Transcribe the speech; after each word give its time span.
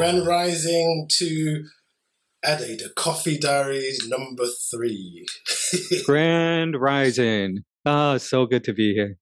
Grand 0.00 0.26
Rising 0.26 1.08
to 1.18 1.64
Ade, 2.42 2.78
the 2.78 2.90
Coffee 2.96 3.36
Diaries 3.36 4.08
number 4.08 4.46
three. 4.70 5.26
Grand 6.06 6.74
Rising. 6.80 7.64
Oh, 7.84 8.16
so 8.16 8.46
good 8.46 8.64
to 8.64 8.72
be 8.72 8.94
here. 8.94 9.18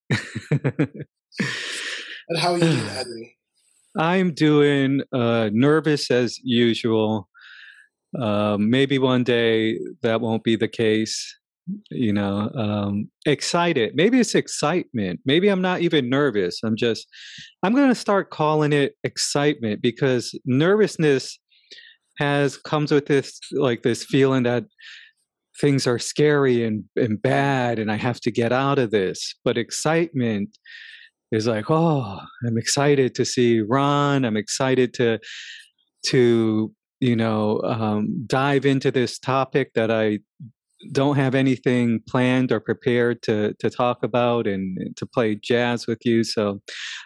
and 2.28 2.38
how 2.38 2.52
are 2.52 2.58
you 2.58 2.62
doing, 2.62 2.78
Ade? 2.96 3.28
I'm 3.96 4.32
doing 4.34 5.02
uh, 5.12 5.50
nervous 5.52 6.12
as 6.12 6.38
usual. 6.44 7.28
Uh, 8.16 8.56
maybe 8.60 9.00
one 9.00 9.24
day 9.24 9.80
that 10.02 10.20
won't 10.20 10.44
be 10.44 10.54
the 10.54 10.68
case. 10.68 11.37
You 11.90 12.12
know, 12.12 12.50
um, 12.54 13.10
excited. 13.26 13.92
Maybe 13.94 14.20
it's 14.20 14.34
excitement. 14.34 15.20
Maybe 15.24 15.48
I'm 15.48 15.62
not 15.62 15.80
even 15.80 16.08
nervous. 16.08 16.60
I'm 16.64 16.76
just, 16.76 17.06
I'm 17.62 17.74
going 17.74 17.88
to 17.88 17.94
start 17.94 18.30
calling 18.30 18.72
it 18.72 18.94
excitement 19.04 19.82
because 19.82 20.38
nervousness 20.44 21.38
has 22.18 22.56
comes 22.56 22.90
with 22.90 23.06
this 23.06 23.38
like 23.52 23.82
this 23.82 24.04
feeling 24.04 24.42
that 24.42 24.64
things 25.60 25.86
are 25.86 25.98
scary 25.98 26.64
and, 26.64 26.84
and 26.96 27.20
bad 27.20 27.78
and 27.78 27.90
I 27.90 27.96
have 27.96 28.20
to 28.20 28.30
get 28.30 28.52
out 28.52 28.78
of 28.78 28.90
this. 28.90 29.34
But 29.44 29.58
excitement 29.58 30.56
is 31.32 31.46
like, 31.46 31.70
oh, 31.70 32.18
I'm 32.46 32.58
excited 32.58 33.14
to 33.16 33.24
see 33.24 33.60
Raan. 33.60 34.24
I'm 34.24 34.36
excited 34.36 34.94
to 34.94 35.18
to 36.06 36.72
you 37.00 37.16
know 37.16 37.60
um, 37.62 38.24
dive 38.26 38.66
into 38.66 38.90
this 38.90 39.18
topic 39.18 39.72
that 39.74 39.90
I 39.90 40.20
don't 40.92 41.16
have 41.16 41.34
anything 41.34 42.00
planned 42.08 42.52
or 42.52 42.60
prepared 42.60 43.22
to 43.22 43.54
to 43.58 43.70
talk 43.70 44.02
about 44.02 44.46
and, 44.46 44.96
to 44.96 45.06
play 45.06 45.34
jazz 45.34 45.86
with 45.86 46.04
you. 46.04 46.24
So 46.24 46.60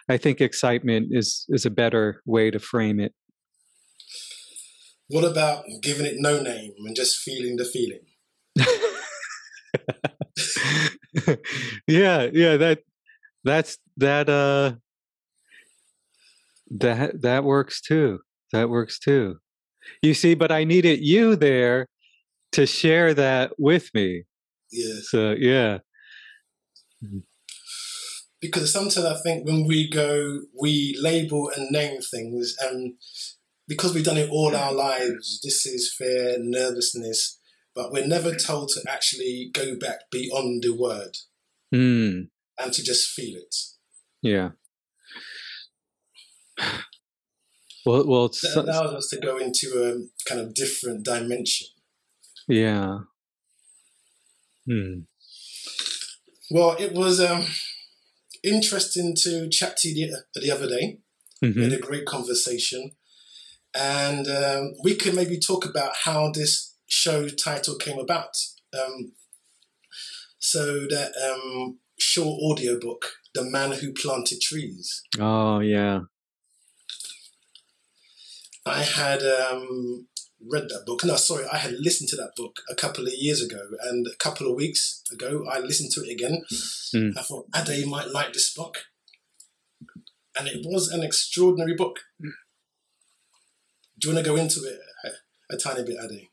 I 0.09 0.17
think 0.17 0.41
excitement 0.41 1.07
is 1.11 1.45
is 1.49 1.65
a 1.65 1.71
better 1.71 2.21
way 2.25 2.51
to 2.51 2.59
frame 2.59 2.99
it. 2.99 3.13
What 5.07 5.23
about 5.23 5.65
giving 5.81 6.05
it 6.05 6.15
no 6.17 6.41
name 6.41 6.73
and 6.85 6.95
just 6.95 7.17
feeling 7.17 7.57
the 7.57 7.65
feeling? 7.65 7.99
yeah, 11.87 12.29
yeah, 12.31 12.57
that 12.57 12.79
that's 13.43 13.77
that 13.97 14.29
uh 14.29 14.73
that 16.71 17.21
that 17.21 17.43
works 17.43 17.81
too. 17.81 18.19
That 18.51 18.69
works 18.69 18.99
too. 18.99 19.37
You 20.01 20.13
see, 20.13 20.35
but 20.35 20.51
I 20.51 20.63
needed 20.63 20.99
you 21.01 21.35
there 21.35 21.87
to 22.53 22.65
share 22.65 23.13
that 23.13 23.53
with 23.57 23.89
me. 23.93 24.23
Yeah. 24.71 24.99
So 25.03 25.35
yeah. 25.37 25.79
Because 28.41 28.71
sometimes 28.71 29.05
I 29.05 29.15
think 29.21 29.45
when 29.45 29.65
we 29.65 29.89
go, 29.89 30.41
we 30.59 30.97
label 30.99 31.51
and 31.55 31.69
name 31.71 32.01
things, 32.01 32.55
and 32.61 32.95
because 33.67 33.93
we've 33.93 34.03
done 34.03 34.17
it 34.17 34.29
all 34.29 34.55
our 34.55 34.73
lives, 34.73 35.39
this 35.43 35.65
is 35.65 35.93
fear, 35.97 36.37
nervousness, 36.39 37.39
but 37.75 37.91
we're 37.91 38.07
never 38.07 38.35
told 38.35 38.69
to 38.69 38.81
actually 38.89 39.49
go 39.53 39.77
back 39.77 40.11
beyond 40.11 40.63
the 40.63 40.75
word 40.75 41.17
mm. 41.73 42.27
and 42.59 42.73
to 42.73 42.83
just 42.83 43.09
feel 43.09 43.37
it. 43.37 43.55
Yeah. 44.21 44.51
Well, 47.85 48.07
well, 48.07 48.27
that 48.29 48.55
allows 48.55 48.93
us 48.93 49.09
to 49.09 49.19
go 49.19 49.37
into 49.37 49.67
a 49.83 50.29
kind 50.29 50.39
of 50.39 50.53
different 50.53 51.03
dimension. 51.03 51.67
Yeah. 52.47 52.99
Hmm. 54.65 55.01
Well, 56.51 56.75
it 56.79 56.93
was 56.93 57.19
um, 57.19 57.45
interesting 58.43 59.15
to 59.21 59.49
chat 59.49 59.77
to 59.77 59.89
you 59.89 60.11
the, 60.33 60.41
the 60.41 60.51
other 60.51 60.67
day. 60.67 60.99
Mm-hmm. 61.43 61.59
We 61.59 61.63
had 61.63 61.73
a 61.73 61.79
great 61.81 62.05
conversation. 62.05 62.91
And 63.75 64.27
um, 64.27 64.73
we 64.83 64.95
could 64.95 65.15
maybe 65.15 65.39
talk 65.39 65.65
about 65.65 65.93
how 66.03 66.31
this 66.31 66.75
show 66.85 67.27
title 67.27 67.75
came 67.75 67.97
about. 67.97 68.35
Um, 68.73 69.13
so 70.37 70.85
that 70.89 71.13
um, 71.17 71.79
short 71.97 72.39
audiobook, 72.43 73.13
The 73.33 73.43
Man 73.43 73.71
Who 73.71 73.93
Planted 73.93 74.41
Trees. 74.41 75.01
Oh, 75.19 75.59
yeah. 75.59 76.01
I 78.65 78.83
had 78.83 79.23
um, 79.23 80.07
read 80.49 80.69
that 80.69 80.83
book. 80.85 81.03
No, 81.03 81.15
sorry, 81.15 81.45
I 81.51 81.57
had 81.57 81.73
listened 81.73 82.09
to 82.09 82.15
that 82.17 82.35
book 82.35 82.59
a 82.69 82.75
couple 82.75 83.05
of 83.05 83.13
years 83.13 83.41
ago, 83.41 83.61
and 83.83 84.07
a 84.07 84.15
couple 84.17 84.47
of 84.47 84.55
weeks 84.55 85.01
ago, 85.11 85.45
I 85.49 85.59
listened 85.59 85.91
to 85.93 86.01
it 86.01 86.11
again. 86.11 86.43
Mm. 86.95 87.17
I 87.17 87.21
thought 87.21 87.47
Ade 87.55 87.87
might 87.87 88.09
like 88.09 88.33
this 88.33 88.53
book, 88.53 88.85
and 90.37 90.47
it 90.47 90.65
was 90.65 90.89
an 90.89 91.03
extraordinary 91.03 91.75
book. 91.75 91.99
Do 93.99 94.09
you 94.09 94.13
want 94.13 94.25
to 94.25 94.31
go 94.31 94.35
into 94.37 94.61
it 94.61 94.79
a, 95.05 95.55
a 95.55 95.57
tiny 95.57 95.83
bit, 95.83 95.97
Ade? 96.03 96.27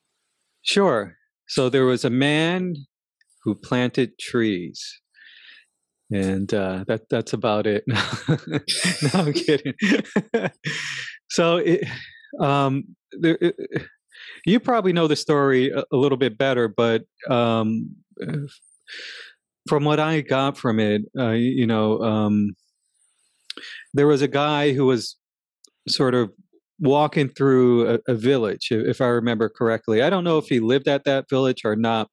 Sure. 0.62 1.16
So 1.46 1.68
there 1.68 1.84
was 1.84 2.04
a 2.04 2.10
man 2.10 2.74
who 3.42 3.54
planted 3.54 4.18
trees. 4.18 5.00
And 6.12 6.52
uh, 6.52 6.84
that 6.88 7.02
that's 7.08 7.32
about 7.32 7.68
it. 7.68 7.84
no, 7.88 7.96
I'm 9.14 9.32
kidding. 9.32 9.74
so 11.30 11.58
it, 11.58 11.86
um, 12.40 12.96
there, 13.12 13.38
you 14.44 14.60
probably 14.60 14.92
know 14.92 15.06
the 15.06 15.16
story 15.16 15.70
a, 15.70 15.84
a 15.92 15.96
little 15.96 16.18
bit 16.18 16.38
better, 16.38 16.68
but 16.68 17.04
um, 17.28 17.96
from 19.68 19.84
what 19.84 20.00
I 20.00 20.20
got 20.20 20.56
from 20.56 20.80
it, 20.80 21.02
uh, 21.18 21.30
you 21.30 21.66
know, 21.66 22.00
um, 22.00 22.54
there 23.94 24.06
was 24.06 24.22
a 24.22 24.28
guy 24.28 24.72
who 24.72 24.86
was 24.86 25.16
sort 25.88 26.14
of 26.14 26.30
walking 26.78 27.28
through 27.28 27.88
a, 27.88 27.98
a, 28.08 28.14
village, 28.14 28.68
if 28.70 29.00
I 29.00 29.06
remember 29.06 29.48
correctly. 29.48 30.02
I 30.02 30.08
don't 30.08 30.24
know 30.24 30.38
if 30.38 30.46
he 30.46 30.60
lived 30.60 30.88
at 30.88 31.04
that 31.04 31.28
village 31.28 31.62
or 31.64 31.76
not, 31.76 32.08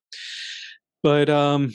but 1.01 1.29
um, 1.29 1.73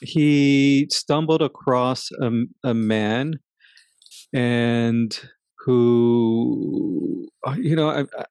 he 0.00 0.86
stumbled 0.90 1.42
across 1.42 2.10
a, 2.12 2.30
a 2.62 2.74
man 2.74 3.40
and 4.32 5.18
who, 5.58 7.28
uh, 7.46 7.56
you 7.58 7.74
know, 7.74 7.90
I, 7.90 8.24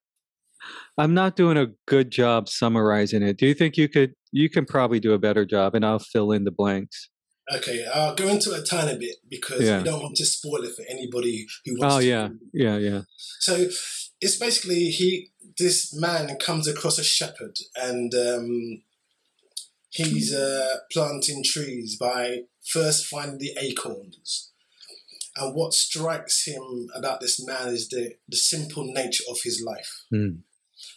I'm 0.97 1.13
not 1.13 1.35
doing 1.35 1.57
a 1.57 1.67
good 1.87 2.11
job 2.11 2.49
summarizing 2.49 3.23
it. 3.23 3.37
Do 3.37 3.47
you 3.47 3.53
think 3.53 3.77
you 3.77 3.89
could? 3.89 4.13
You 4.31 4.49
can 4.49 4.65
probably 4.65 4.99
do 4.99 5.13
a 5.13 5.19
better 5.19 5.45
job, 5.45 5.75
and 5.75 5.85
I'll 5.85 5.99
fill 5.99 6.31
in 6.31 6.43
the 6.43 6.51
blanks. 6.51 7.09
Okay, 7.53 7.85
I'll 7.93 8.15
go 8.15 8.27
into 8.27 8.51
a 8.53 8.61
tiny 8.61 8.97
bit 8.97 9.17
because 9.29 9.63
yeah. 9.63 9.79
we 9.79 9.83
don't 9.83 10.01
want 10.01 10.15
to 10.17 10.25
spoil 10.25 10.63
it 10.63 10.75
for 10.75 10.83
anybody 10.89 11.45
who 11.65 11.75
wants. 11.77 11.95
Oh 11.95 11.99
to. 11.99 12.05
yeah, 12.05 12.29
yeah, 12.53 12.77
yeah. 12.77 13.01
So 13.39 13.67
it's 14.21 14.37
basically 14.37 14.85
he. 14.89 15.29
This 15.57 15.93
man 15.99 16.35
comes 16.37 16.67
across 16.67 16.97
a 16.97 17.03
shepherd, 17.03 17.57
and 17.75 18.13
um, 18.15 18.81
he's 19.89 20.33
uh, 20.33 20.77
planting 20.91 21.43
trees 21.43 21.97
by 21.99 22.41
first 22.65 23.05
finding 23.05 23.37
the 23.37 23.51
acorns. 23.59 24.51
And 25.35 25.55
what 25.55 25.73
strikes 25.73 26.45
him 26.45 26.89
about 26.95 27.19
this 27.19 27.43
man 27.45 27.69
is 27.69 27.89
the, 27.89 28.13
the 28.27 28.37
simple 28.37 28.85
nature 28.85 29.23
of 29.29 29.37
his 29.43 29.63
life. 29.65 30.03
Mm. 30.13 30.41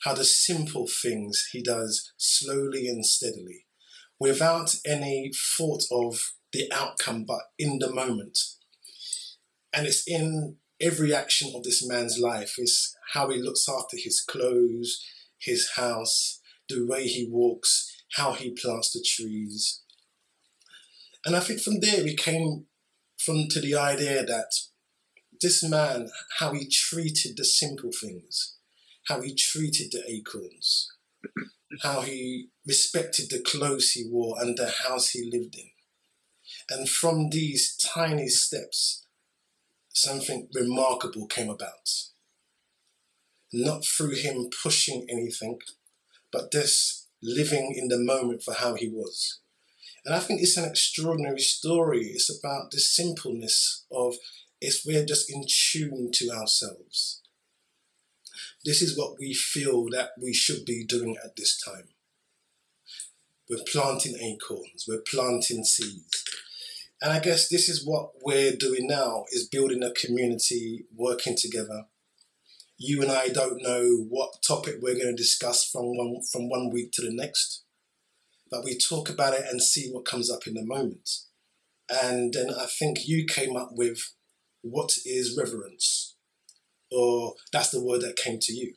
How 0.05 0.15
the 0.15 0.25
simple 0.25 0.87
things 0.87 1.49
he 1.53 1.63
does 1.63 2.13
slowly 2.17 2.89
and 2.89 3.05
steadily, 3.05 3.67
without 4.19 4.77
any 4.87 5.33
thought 5.57 5.85
of 5.91 6.33
the 6.53 6.71
outcome, 6.73 7.25
but 7.25 7.43
in 7.59 7.79
the 7.79 7.93
moment. 7.93 8.39
And 9.73 9.87
it's 9.87 10.07
in 10.07 10.57
every 10.81 11.15
action 11.15 11.53
of 11.55 11.63
this 11.63 11.87
man's 11.87 12.19
life 12.19 12.55
is 12.59 12.95
how 13.13 13.31
he 13.31 13.41
looks 13.41 13.67
after 13.69 13.97
his 13.97 14.21
clothes, 14.21 15.05
his 15.39 15.71
house, 15.77 16.41
the 16.69 16.85
way 16.87 17.07
he 17.07 17.29
walks, 17.31 18.03
how 18.17 18.33
he 18.33 18.51
plants 18.51 18.93
the 18.93 19.05
trees. 19.07 19.83
And 21.25 21.37
I 21.37 21.41
think 21.41 21.61
from 21.61 21.81
there 21.81 22.05
we 22.05 22.15
came 22.15 22.67
from 23.19 23.49
to 23.51 23.61
the 23.61 23.75
idea 23.75 24.25
that 24.25 24.53
this 25.41 25.63
man, 25.63 26.09
how 26.39 26.53
he 26.53 26.69
treated 26.69 27.37
the 27.37 27.45
simple 27.45 27.91
things, 28.01 28.56
how 29.07 29.21
he 29.21 29.35
treated 29.35 29.93
the 29.93 30.03
acorns, 30.09 30.89
how 31.83 32.01
he 32.01 32.49
respected 32.67 33.31
the 33.31 33.41
clothes 33.41 33.93
he 33.93 34.05
wore 34.09 34.37
and 34.41 34.57
the 34.57 34.71
house 34.87 35.11
he 35.11 35.31
lived 35.31 35.57
in. 35.57 35.71
And 36.69 36.89
from 36.89 37.31
these 37.31 37.77
tiny 37.77 38.29
steps, 38.29 39.07
something 39.93 40.49
remarkable 40.53 41.27
came 41.27 41.49
about. 41.49 41.89
Not 43.53 43.85
through 43.85 44.17
him 44.17 44.51
pushing 44.63 45.07
anything, 45.09 45.59
but 46.33 46.51
this 46.51 47.07
living 47.23 47.75
in 47.77 47.89
the 47.89 47.99
moment 47.99 48.43
for 48.43 48.55
how 48.55 48.75
he 48.75 48.89
was. 48.89 49.41
And 50.05 50.15
I 50.15 50.19
think 50.21 50.41
it's 50.41 50.57
an 50.57 50.69
extraordinary 50.69 51.41
story. 51.41 52.07
It's 52.07 52.31
about 52.31 52.71
the 52.71 52.79
simpleness 52.79 53.85
of 53.91 54.15
if 54.61 54.83
we're 54.87 55.05
just 55.05 55.31
in 55.31 55.45
tune 55.49 56.11
to 56.15 56.31
ourselves. 56.31 57.23
This 58.67 58.83
is 58.83 58.99
what 58.99 59.17
we 59.19 59.33
feel 59.33 59.87
that 59.93 60.11
we 60.21 60.35
should 60.35 60.67
be 60.67 60.85
doing 60.85 61.17
at 61.25 61.37
this 61.37 61.57
time. 61.57 61.89
We're 63.49 63.65
planting 63.71 64.17
acorns, 64.21 64.87
we're 64.89 65.05
planting 65.09 65.63
seeds. 65.63 66.25
And 67.01 67.13
I 67.13 67.21
guess 67.21 67.49
this 67.49 67.69
is 67.69 67.87
what 67.87 68.11
we're 68.25 68.57
doing 68.57 68.89
now 68.89 69.25
is 69.31 69.49
building 69.49 69.85
a 69.85 69.93
community, 69.93 70.87
working 70.95 71.37
together. 71.37 71.85
you 72.79 73.03
and 73.03 73.11
I 73.11 73.29
don't 73.29 73.63
know 73.63 74.07
what 74.09 74.43
topic 74.47 74.77
we're 74.81 74.95
going 74.95 75.15
to 75.17 75.23
discuss 75.23 75.65
from 75.69 75.97
one 75.97 76.23
from 76.31 76.49
one 76.49 76.71
week 76.71 76.93
to 76.93 77.03
the 77.03 77.13
next, 77.13 77.65
but 78.51 78.65
we 78.65 78.77
talk 78.77 79.09
about 79.09 79.35
it 79.35 79.45
and 79.51 79.63
see 79.63 79.91
what 79.91 80.05
comes 80.05 80.31
up 80.31 80.47
in 80.47 80.55
the 80.55 80.65
moment. 80.65 81.09
And 81.89 82.35
then 82.35 82.51
I 82.51 82.67
think 82.67 83.07
you 83.07 83.25
came 83.27 83.57
up 83.57 83.71
with 83.73 84.13
what 84.63 84.93
is 85.05 85.39
reverence, 85.39 86.16
or 86.91 87.35
that's 87.53 87.71
the 87.71 87.83
word 87.83 88.03
that 88.03 88.17
came 88.17 88.39
to 88.41 88.53
you. 88.53 88.75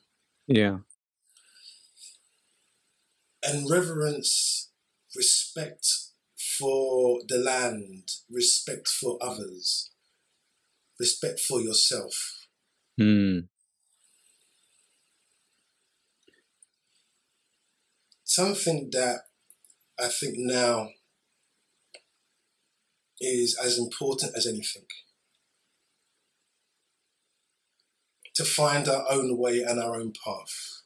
Yeah. 0.47 0.79
And 3.43 3.69
reverence, 3.69 4.71
respect 5.15 5.87
for 6.57 7.19
the 7.27 7.37
land, 7.37 8.09
respect 8.29 8.87
for 8.87 9.17
others, 9.21 9.91
respect 10.99 11.39
for 11.39 11.61
yourself. 11.61 12.47
Mm. 12.99 13.47
Something 18.23 18.89
that 18.91 19.21
I 19.99 20.07
think 20.07 20.35
now 20.37 20.89
is 23.19 23.57
as 23.63 23.77
important 23.77 24.35
as 24.35 24.45
anything. 24.45 24.85
To 28.39 28.45
find 28.45 28.87
our 28.87 29.03
own 29.11 29.37
way 29.37 29.63
and 29.67 29.81
our 29.81 29.99
own 29.99 30.13
path. 30.23 30.83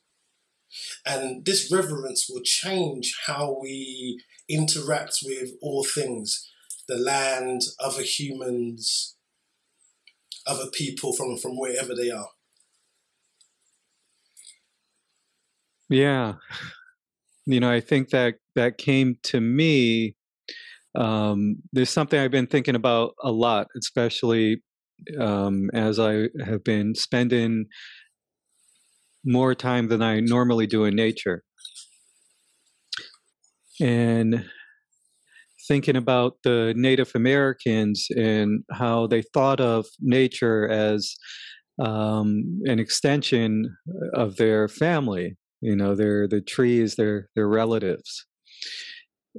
And 1.05 1.45
this 1.45 1.71
reverence 1.71 2.25
will 2.27 2.41
change 2.43 3.15
how 3.27 3.59
we 3.61 4.19
interact 4.49 5.19
with 5.23 5.51
all 5.61 5.83
things 5.83 6.49
the 6.87 6.97
land, 6.97 7.61
other 7.79 8.01
humans, 8.01 9.17
other 10.47 10.65
people 10.73 11.13
from, 11.13 11.37
from 11.37 11.51
wherever 11.51 11.93
they 11.93 12.09
are. 12.09 12.29
Yeah. 15.91 16.33
You 17.45 17.59
know, 17.59 17.69
I 17.69 17.81
think 17.81 18.09
that 18.09 18.37
that 18.55 18.79
came 18.79 19.17
to 19.25 19.39
me. 19.39 20.15
Um, 20.95 21.57
there's 21.71 21.91
something 21.91 22.19
I've 22.19 22.31
been 22.31 22.47
thinking 22.47 22.75
about 22.75 23.13
a 23.21 23.31
lot, 23.31 23.67
especially 23.77 24.63
um, 25.19 25.69
as 25.73 25.99
I 25.99 26.29
have 26.45 26.63
been 26.63 26.95
spending 26.95 27.65
more 29.25 29.55
time 29.55 29.87
than 29.87 30.01
I 30.01 30.19
normally 30.19 30.67
do 30.67 30.83
in 30.85 30.95
nature. 30.95 31.43
And 33.81 34.45
thinking 35.67 35.95
about 35.95 36.37
the 36.43 36.73
Native 36.75 37.11
Americans 37.15 38.07
and 38.15 38.63
how 38.71 39.07
they 39.07 39.21
thought 39.21 39.61
of 39.61 39.85
nature 39.99 40.67
as 40.67 41.15
um, 41.79 42.61
an 42.65 42.79
extension 42.79 43.75
of 44.13 44.35
their 44.35 44.67
family. 44.67 45.37
You 45.61 45.77
know, 45.77 45.95
their 45.95 46.27
the 46.27 46.41
trees, 46.41 46.95
their 46.95 47.29
their 47.35 47.47
relatives. 47.47 48.25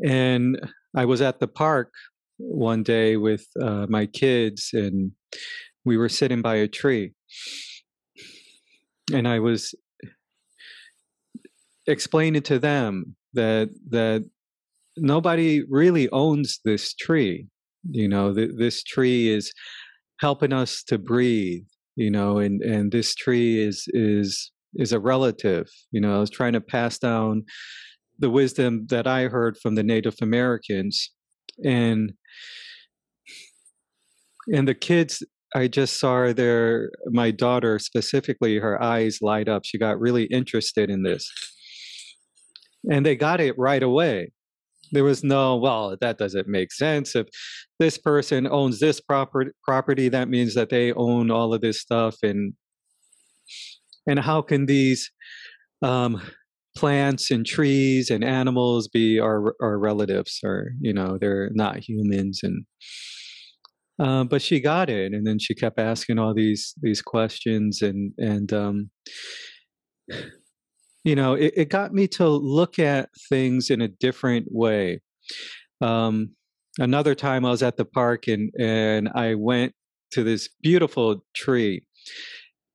And 0.04 0.58
I 0.96 1.04
was 1.04 1.20
at 1.20 1.38
the 1.38 1.46
park 1.46 1.92
one 2.38 2.82
day 2.82 3.16
with 3.16 3.46
uh, 3.60 3.86
my 3.88 4.06
kids, 4.06 4.70
and 4.72 5.12
we 5.84 5.96
were 5.96 6.08
sitting 6.08 6.42
by 6.42 6.56
a 6.56 6.68
tree, 6.68 7.12
and 9.12 9.28
I 9.28 9.38
was 9.38 9.74
explaining 11.86 12.42
to 12.42 12.58
them 12.58 13.16
that 13.34 13.68
that 13.90 14.28
nobody 14.96 15.62
really 15.68 16.08
owns 16.10 16.60
this 16.64 16.94
tree. 16.94 17.46
You 17.90 18.08
know, 18.08 18.32
th- 18.34 18.52
this 18.56 18.82
tree 18.82 19.28
is 19.28 19.52
helping 20.20 20.52
us 20.52 20.82
to 20.84 20.98
breathe. 20.98 21.64
You 21.96 22.10
know, 22.10 22.38
and 22.38 22.60
and 22.62 22.90
this 22.90 23.14
tree 23.14 23.62
is 23.62 23.84
is 23.88 24.50
is 24.74 24.92
a 24.92 24.98
relative. 24.98 25.68
You 25.92 26.00
know, 26.00 26.16
I 26.16 26.18
was 26.18 26.30
trying 26.30 26.54
to 26.54 26.60
pass 26.60 26.98
down 26.98 27.44
the 28.18 28.30
wisdom 28.30 28.86
that 28.88 29.06
I 29.06 29.24
heard 29.24 29.56
from 29.56 29.74
the 29.74 29.82
Native 29.82 30.16
Americans, 30.20 31.10
and 31.64 32.12
and 34.52 34.68
the 34.68 34.74
kids 34.74 35.22
I 35.54 35.68
just 35.68 36.00
saw 36.00 36.32
their 36.32 36.90
my 37.06 37.30
daughter 37.30 37.78
specifically 37.78 38.58
her 38.58 38.82
eyes 38.82 39.18
light 39.22 39.48
up. 39.48 39.64
She 39.64 39.78
got 39.78 40.00
really 40.00 40.24
interested 40.24 40.90
in 40.90 41.04
this. 41.04 41.30
And 42.90 43.06
they 43.06 43.16
got 43.16 43.40
it 43.40 43.54
right 43.56 43.82
away. 43.82 44.32
There 44.92 45.04
was 45.04 45.24
no, 45.24 45.56
well, 45.56 45.96
that 46.00 46.18
doesn't 46.18 46.48
make 46.48 46.72
sense. 46.72 47.16
If 47.16 47.28
this 47.78 47.96
person 47.96 48.46
owns 48.46 48.80
this 48.80 49.00
property 49.00 49.52
property, 49.64 50.08
that 50.08 50.28
means 50.28 50.54
that 50.54 50.70
they 50.70 50.92
own 50.92 51.30
all 51.30 51.54
of 51.54 51.60
this 51.60 51.80
stuff 51.80 52.16
and 52.22 52.54
and 54.06 54.18
how 54.18 54.42
can 54.42 54.66
these 54.66 55.10
um, 55.82 56.20
plants 56.74 57.30
and 57.30 57.46
trees 57.46 58.10
and 58.10 58.24
animals 58.24 58.88
be 58.88 59.18
our 59.20 59.54
our 59.60 59.78
relatives 59.78 60.40
or 60.44 60.72
you 60.80 60.92
know 60.92 61.18
they're 61.20 61.50
not 61.54 61.78
humans 61.78 62.40
and 62.42 62.64
uh, 64.00 64.24
but 64.24 64.42
she 64.42 64.58
got 64.58 64.90
it 64.90 65.12
and 65.12 65.24
then 65.26 65.38
she 65.38 65.54
kept 65.54 65.78
asking 65.78 66.18
all 66.18 66.34
these 66.34 66.74
these 66.82 67.00
questions 67.00 67.80
and 67.80 68.12
and 68.18 68.52
um, 68.52 68.90
you 71.04 71.14
know 71.14 71.34
it, 71.34 71.52
it 71.56 71.68
got 71.68 71.92
me 71.92 72.08
to 72.08 72.26
look 72.28 72.78
at 72.78 73.08
things 73.28 73.70
in 73.70 73.80
a 73.80 73.88
different 73.88 74.46
way. 74.50 75.00
Um, 75.80 76.34
another 76.78 77.14
time 77.14 77.44
i 77.44 77.50
was 77.50 77.62
at 77.62 77.76
the 77.76 77.84
park 77.84 78.26
and 78.26 78.50
and 78.58 79.08
i 79.14 79.34
went 79.34 79.72
to 80.10 80.22
this 80.22 80.48
beautiful 80.62 81.24
tree 81.34 81.84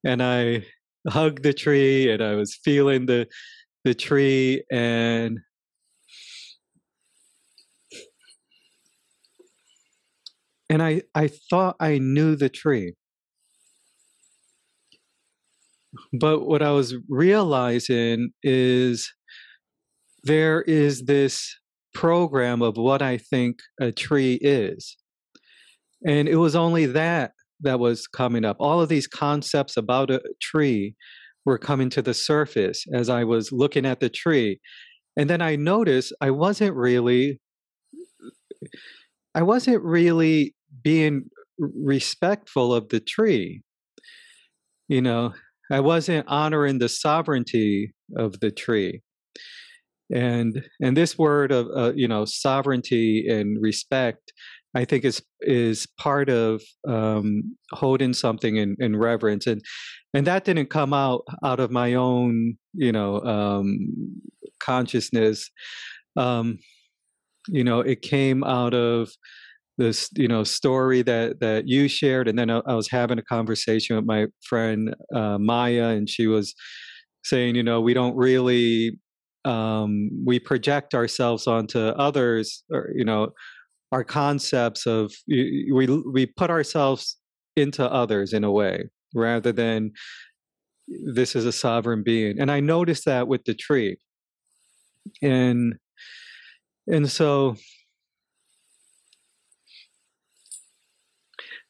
and 0.06 0.24
i 0.24 0.63
hugged 1.07 1.44
the 1.44 1.54
tree 1.54 2.10
and 2.12 2.24
i 2.24 2.36
was 2.36 2.57
feeling 2.63 3.06
the 3.06 3.28
the 3.84 3.94
tree 3.94 4.64
and 4.72 5.40
and 10.70 10.84
I 10.84 11.02
I 11.16 11.30
thought 11.50 11.76
I 11.80 11.98
knew 11.98 12.36
the 12.36 12.50
tree. 12.50 12.94
But 16.14 16.46
what 16.46 16.62
I 16.62 16.72
was 16.72 16.96
realizing 17.10 18.31
is 18.44 19.12
there 20.24 20.62
is 20.62 21.06
this 21.06 21.57
program 21.94 22.62
of 22.62 22.78
what 22.78 23.02
I 23.02 23.18
think 23.18 23.59
a 23.81 23.92
tree 23.92 24.38
is. 24.42 24.98
And 26.06 26.28
it 26.28 26.36
was 26.36 26.56
only 26.56 26.86
that 26.86 27.31
that 27.62 27.80
was 27.80 28.07
coming 28.07 28.45
up. 28.45 28.57
All 28.59 28.81
of 28.81 28.90
these 28.90 29.07
concepts 29.07 29.76
about 29.76 30.12
a 30.12 30.21
tree 30.42 30.95
were 31.46 31.58
coming 31.58 31.90
to 31.92 32.02
the 32.02 32.14
surface 32.14 32.86
as 32.94 33.10
I 33.10 33.24
was 33.24 33.52
looking 33.52 33.86
at 33.86 34.00
the 34.00 34.10
tree. 34.10 34.60
And 35.18 35.30
then 35.30 35.42
I 35.42 35.56
noticed 35.56 36.14
I 36.22 36.31
wasn't 36.31 36.76
really 36.76 37.40
I 39.36 39.44
wasn't 39.44 39.84
really 39.84 40.56
being 40.84 41.30
respectful 41.58 42.74
of 42.74 42.90
the 42.90 43.00
tree. 43.00 43.62
You 44.88 45.02
know, 45.02 45.34
I 45.72 45.81
wasn't 45.81 46.28
honoring 46.28 46.80
the 46.80 46.90
sovereignty 46.90 47.94
of 48.18 48.40
the 48.40 48.52
tree. 48.52 49.02
And 50.14 50.68
and 50.81 50.98
this 50.98 51.18
word 51.18 51.52
of 51.52 51.68
uh, 51.76 51.94
you 51.96 52.08
know 52.08 52.26
sovereignty 52.26 53.28
and 53.30 53.62
respect, 53.62 54.34
I 54.76 54.85
think 54.85 55.04
is 55.06 55.21
is 55.42 55.88
part 55.97 56.30
of 56.30 56.61
um, 56.88 57.56
holding 57.71 58.14
something 58.14 58.57
in, 58.57 58.76
in 58.80 58.95
reverence. 58.95 59.47
And 59.47 59.61
and 60.14 60.26
that 60.28 60.45
didn't 60.45 60.69
come 60.69 60.94
out 60.94 61.23
out 61.44 61.59
of 61.59 61.71
my 61.71 61.94
own 61.94 62.57
you 62.73 62.92
know 62.92 63.21
um, 63.21 63.78
consciousness 64.59 65.49
um, 66.18 66.59
you 67.47 67.64
know 67.64 67.80
it 67.80 68.02
came 68.02 68.44
out 68.44 68.73
of 68.73 69.09
this 69.78 70.09
you 70.16 70.28
know 70.28 70.44
story 70.44 71.02
that 71.02 71.40
that 71.40 71.68
you 71.68 71.88
shared 71.88 72.28
and 72.28 72.38
then 72.38 72.49
i, 72.49 72.61
I 72.68 72.73
was 72.76 72.90
having 72.90 73.18
a 73.18 73.23
conversation 73.23 73.95
with 73.95 74.06
my 74.06 74.28
friend 74.44 74.94
uh, 75.16 75.38
maya 75.38 75.90
and 75.90 76.09
she 76.09 76.28
was 76.28 76.54
saying 77.23 77.56
you 77.56 77.64
know 77.64 77.80
we 77.80 77.94
don't 77.94 78.16
really 78.16 78.99
um, 79.45 80.09
we 80.26 80.38
project 80.38 80.94
ourselves 80.94 81.47
onto 81.47 81.80
others 81.80 82.64
or 82.71 82.92
you 82.94 83.06
know 83.06 83.30
our 83.92 84.04
concepts 84.04 84.86
of 84.86 85.12
we 85.28 85.88
we 85.88 86.26
put 86.26 86.50
ourselves 86.50 87.18
into 87.56 87.90
others 87.92 88.34
in 88.34 88.44
a 88.44 88.52
way 88.52 88.84
rather 89.14 89.52
than 89.52 89.92
this 90.88 91.36
is 91.36 91.46
a 91.46 91.52
sovereign 91.52 92.04
being. 92.04 92.40
And 92.40 92.52
I 92.52 92.60
noticed 92.60 93.06
that 93.06 93.28
with 93.28 93.44
the 93.46 93.54
tree. 93.54 93.98
And 95.22 95.76
and 96.88 97.10
so 97.10 97.56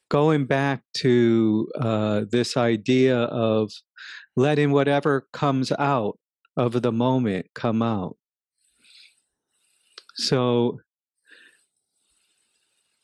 going 0.09 0.45
back 0.45 0.81
to 0.95 1.69
uh, 1.79 2.21
this 2.31 2.57
idea 2.57 3.17
of 3.17 3.71
letting 4.35 4.71
whatever 4.71 5.27
comes 5.33 5.71
out 5.77 6.17
of 6.57 6.81
the 6.81 6.91
moment 6.91 7.45
come 7.53 7.81
out. 7.81 8.17
So 10.15 10.79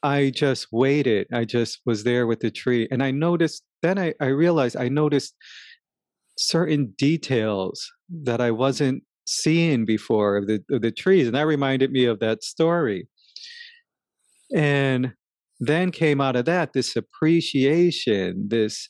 I 0.05 0.29
just 0.29 0.67
waited. 0.71 1.27
I 1.33 1.45
just 1.45 1.81
was 1.85 2.03
there 2.03 2.27
with 2.27 2.41
the 2.41 2.51
tree. 2.51 2.87
And 2.91 3.01
I 3.01 3.09
noticed, 3.09 3.63
then 3.81 3.97
I, 3.97 4.13
I 4.21 4.27
realized 4.27 4.77
I 4.77 4.87
noticed 4.87 5.33
certain 6.37 6.93
details 6.97 7.91
that 8.23 8.39
I 8.39 8.51
wasn't 8.51 9.03
seeing 9.25 9.85
before 9.85 10.37
of 10.37 10.45
the 10.45 10.63
of 10.69 10.83
the 10.83 10.91
trees, 10.91 11.25
and 11.25 11.35
that 11.35 11.47
reminded 11.47 11.91
me 11.91 12.05
of 12.05 12.19
that 12.19 12.43
story. 12.43 13.07
And 14.53 15.13
then 15.59 15.91
came 15.91 16.21
out 16.21 16.35
of 16.35 16.45
that 16.45 16.73
this 16.73 16.95
appreciation, 16.95 18.47
this 18.49 18.87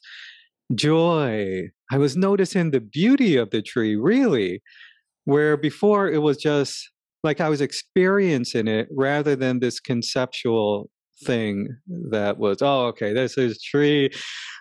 joy. 0.74 1.70
I 1.92 1.98
was 1.98 2.18
noticing 2.18 2.72
the 2.72 2.82
beauty 2.82 3.38
of 3.38 3.52
the 3.52 3.62
tree, 3.62 3.96
really, 3.96 4.62
where 5.24 5.56
before 5.56 6.10
it 6.10 6.22
was 6.22 6.38
just 6.38 6.90
like 7.24 7.40
I 7.40 7.48
was 7.48 7.62
experiencing 7.62 8.68
it 8.68 8.88
rather 8.92 9.36
than 9.36 9.60
this 9.60 9.80
conceptual 9.80 10.90
thing 11.24 11.68
that 12.12 12.38
was, 12.38 12.62
oh, 12.62 12.88
okay, 12.88 13.14
this 13.14 13.38
is 13.38 13.62
tree, 13.62 14.10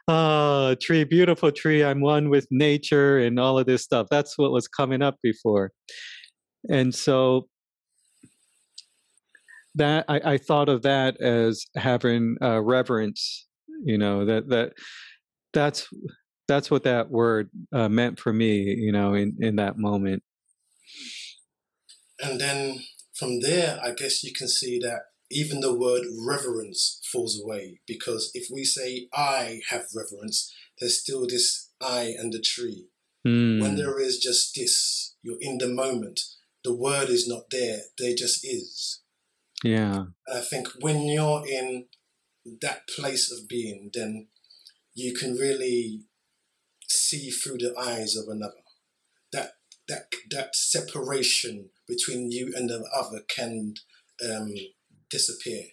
oh, 0.08 0.75
tree, 0.80 1.04
beautiful 1.04 1.50
tree. 1.50 1.84
I'm 1.84 2.00
one 2.00 2.30
with 2.30 2.46
nature 2.50 3.18
and 3.18 3.40
all 3.40 3.58
of 3.58 3.66
this 3.66 3.82
stuff. 3.82 4.06
That's 4.11 4.38
what 4.38 4.52
was 4.52 4.68
coming 4.68 5.02
up 5.02 5.16
before. 5.23 5.73
And 6.68 6.94
so 6.94 7.49
that 9.75 10.04
I, 10.08 10.20
I 10.32 10.38
thought 10.38 10.68
of 10.68 10.82
that 10.82 11.20
as 11.20 11.64
having 11.76 12.37
uh, 12.40 12.62
reverence, 12.62 13.46
you 13.84 13.99
know, 13.99 14.25
that, 14.25 14.49
that, 14.49 14.73
that's, 15.52 15.88
that's 16.46 16.70
what 16.70 16.84
that 16.84 17.11
word 17.11 17.50
uh, 17.73 17.88
meant 17.88 18.20
for 18.20 18.32
me, 18.32 18.62
you 18.62 18.92
know, 18.92 19.14
in, 19.14 19.37
in 19.40 19.56
that 19.56 19.78
moment. 19.78 20.23
And 22.23 22.40
then 22.40 22.80
from 23.16 23.40
there, 23.40 23.80
I 23.82 23.92
guess 23.92 24.23
you 24.23 24.32
can 24.32 24.49
see 24.49 24.78
that 24.80 25.00
even 25.34 25.60
the 25.60 25.74
word 25.74 26.04
reverence 26.26 27.00
falls 27.12 27.40
away 27.42 27.80
because 27.86 28.30
if 28.34 28.48
we 28.52 28.64
say 28.64 29.08
I 29.12 29.60
have 29.68 29.86
reverence, 29.94 30.54
there's 30.78 31.00
still 31.00 31.26
this 31.26 31.70
I 31.80 32.14
and 32.18 32.32
the 32.32 32.40
tree. 32.40 32.86
Mm. 33.26 33.60
When 33.60 33.76
there 33.76 33.98
is 34.00 34.18
just 34.18 34.54
this, 34.54 35.16
you're 35.22 35.38
in 35.40 35.58
the 35.58 35.68
moment. 35.68 36.20
The 36.62 36.74
word 36.74 37.08
is 37.08 37.28
not 37.28 37.44
there, 37.50 37.80
there 37.98 38.14
just 38.16 38.44
is. 38.44 39.00
Yeah. 39.62 40.04
I 40.32 40.40
think 40.40 40.68
when 40.80 41.02
you're 41.02 41.44
in 41.46 41.86
that 42.60 42.86
place 42.88 43.32
of 43.32 43.48
being, 43.48 43.90
then 43.92 44.28
you 44.94 45.14
can 45.14 45.34
really 45.34 46.02
see 46.88 47.30
through 47.30 47.58
the 47.58 47.74
eyes 47.78 48.16
of 48.16 48.28
another. 48.28 48.62
That 49.32 49.52
that 49.88 50.12
that 50.30 50.54
separation 50.54 51.70
between 51.88 52.30
you 52.30 52.52
and 52.54 52.70
the 52.70 52.86
other 52.94 53.20
can 53.28 53.74
um, 54.24 54.52
disappear. 55.11 55.64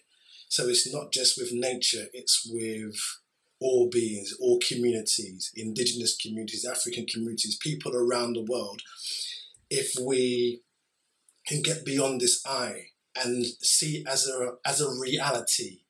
So 0.48 0.68
it's 0.68 0.92
not 0.92 1.12
just 1.12 1.38
with 1.38 1.50
nature, 1.52 2.06
it's 2.12 2.46
with 2.50 2.96
all 3.60 3.88
beings, 3.90 4.36
all 4.40 4.58
communities, 4.66 5.50
indigenous 5.56 6.16
communities, 6.16 6.64
African 6.64 7.06
communities, 7.06 7.56
people 7.56 7.94
around 7.94 8.34
the 8.34 8.44
world. 8.44 8.82
If 9.70 9.94
we 10.04 10.62
can 11.46 11.62
get 11.62 11.84
beyond 11.84 12.20
this 12.20 12.44
eye 12.46 12.88
and 13.16 13.46
see 13.62 14.04
as 14.06 14.28
a 14.28 14.54
as 14.66 14.80
a 14.80 14.90
reality, 14.90 15.80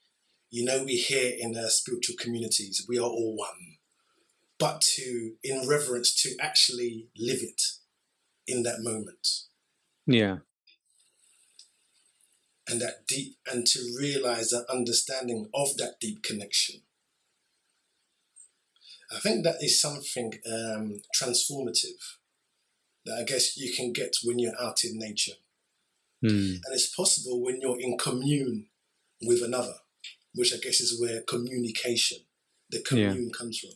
you 0.50 0.64
know, 0.64 0.84
we 0.84 0.96
hear 0.96 1.32
in 1.38 1.56
our 1.56 1.70
spiritual 1.70 2.16
communities, 2.18 2.84
we 2.88 2.98
are 2.98 3.02
all 3.02 3.34
one. 3.36 3.78
But 4.58 4.80
to 4.96 5.32
in 5.42 5.66
reverence 5.68 6.14
to 6.22 6.36
actually 6.40 7.08
live 7.18 7.42
it 7.42 7.62
in 8.46 8.62
that 8.62 8.80
moment. 8.80 9.26
Yeah 10.06 10.38
and 12.68 12.80
that 12.80 13.06
deep 13.06 13.36
and 13.50 13.66
to 13.66 13.80
realize 13.98 14.50
that 14.50 14.66
understanding 14.70 15.48
of 15.54 15.76
that 15.76 15.94
deep 16.00 16.22
connection. 16.22 16.80
I 19.14 19.18
think 19.18 19.44
that 19.44 19.56
is 19.60 19.80
something 19.80 20.32
um, 20.46 21.00
transformative 21.14 22.16
that 23.04 23.18
I 23.18 23.24
guess 23.24 23.56
you 23.56 23.72
can 23.74 23.92
get 23.92 24.16
when 24.24 24.38
you're 24.38 24.58
out 24.60 24.84
in 24.84 24.98
nature. 24.98 25.32
Mm. 26.24 26.60
And 26.64 26.72
it's 26.74 26.94
possible 26.94 27.42
when 27.42 27.60
you're 27.60 27.80
in 27.80 27.98
commune 27.98 28.66
with 29.20 29.42
another, 29.42 29.74
which 30.34 30.54
I 30.54 30.58
guess 30.58 30.80
is 30.80 31.00
where 31.00 31.20
communication, 31.22 32.18
the 32.70 32.80
commune 32.80 33.26
yeah. 33.26 33.38
comes 33.38 33.58
from. 33.58 33.70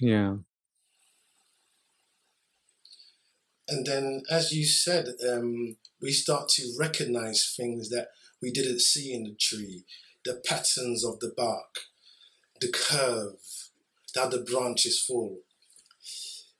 Yeah. 0.00 0.36
And 3.68 3.86
then, 3.86 4.22
as 4.28 4.52
you 4.52 4.64
said, 4.64 5.06
um, 5.30 5.76
we 6.00 6.12
start 6.12 6.48
to 6.48 6.74
recognize 6.78 7.54
things 7.56 7.90
that 7.90 8.08
we 8.42 8.50
didn't 8.50 8.80
see 8.80 9.12
in 9.12 9.24
the 9.24 9.36
tree 9.38 9.84
the 10.24 10.40
patterns 10.44 11.04
of 11.04 11.18
the 11.20 11.32
bark, 11.34 11.80
the 12.60 12.70
curve, 12.70 13.36
how 14.14 14.28
the 14.28 14.40
branches 14.40 15.00
fall. 15.00 15.40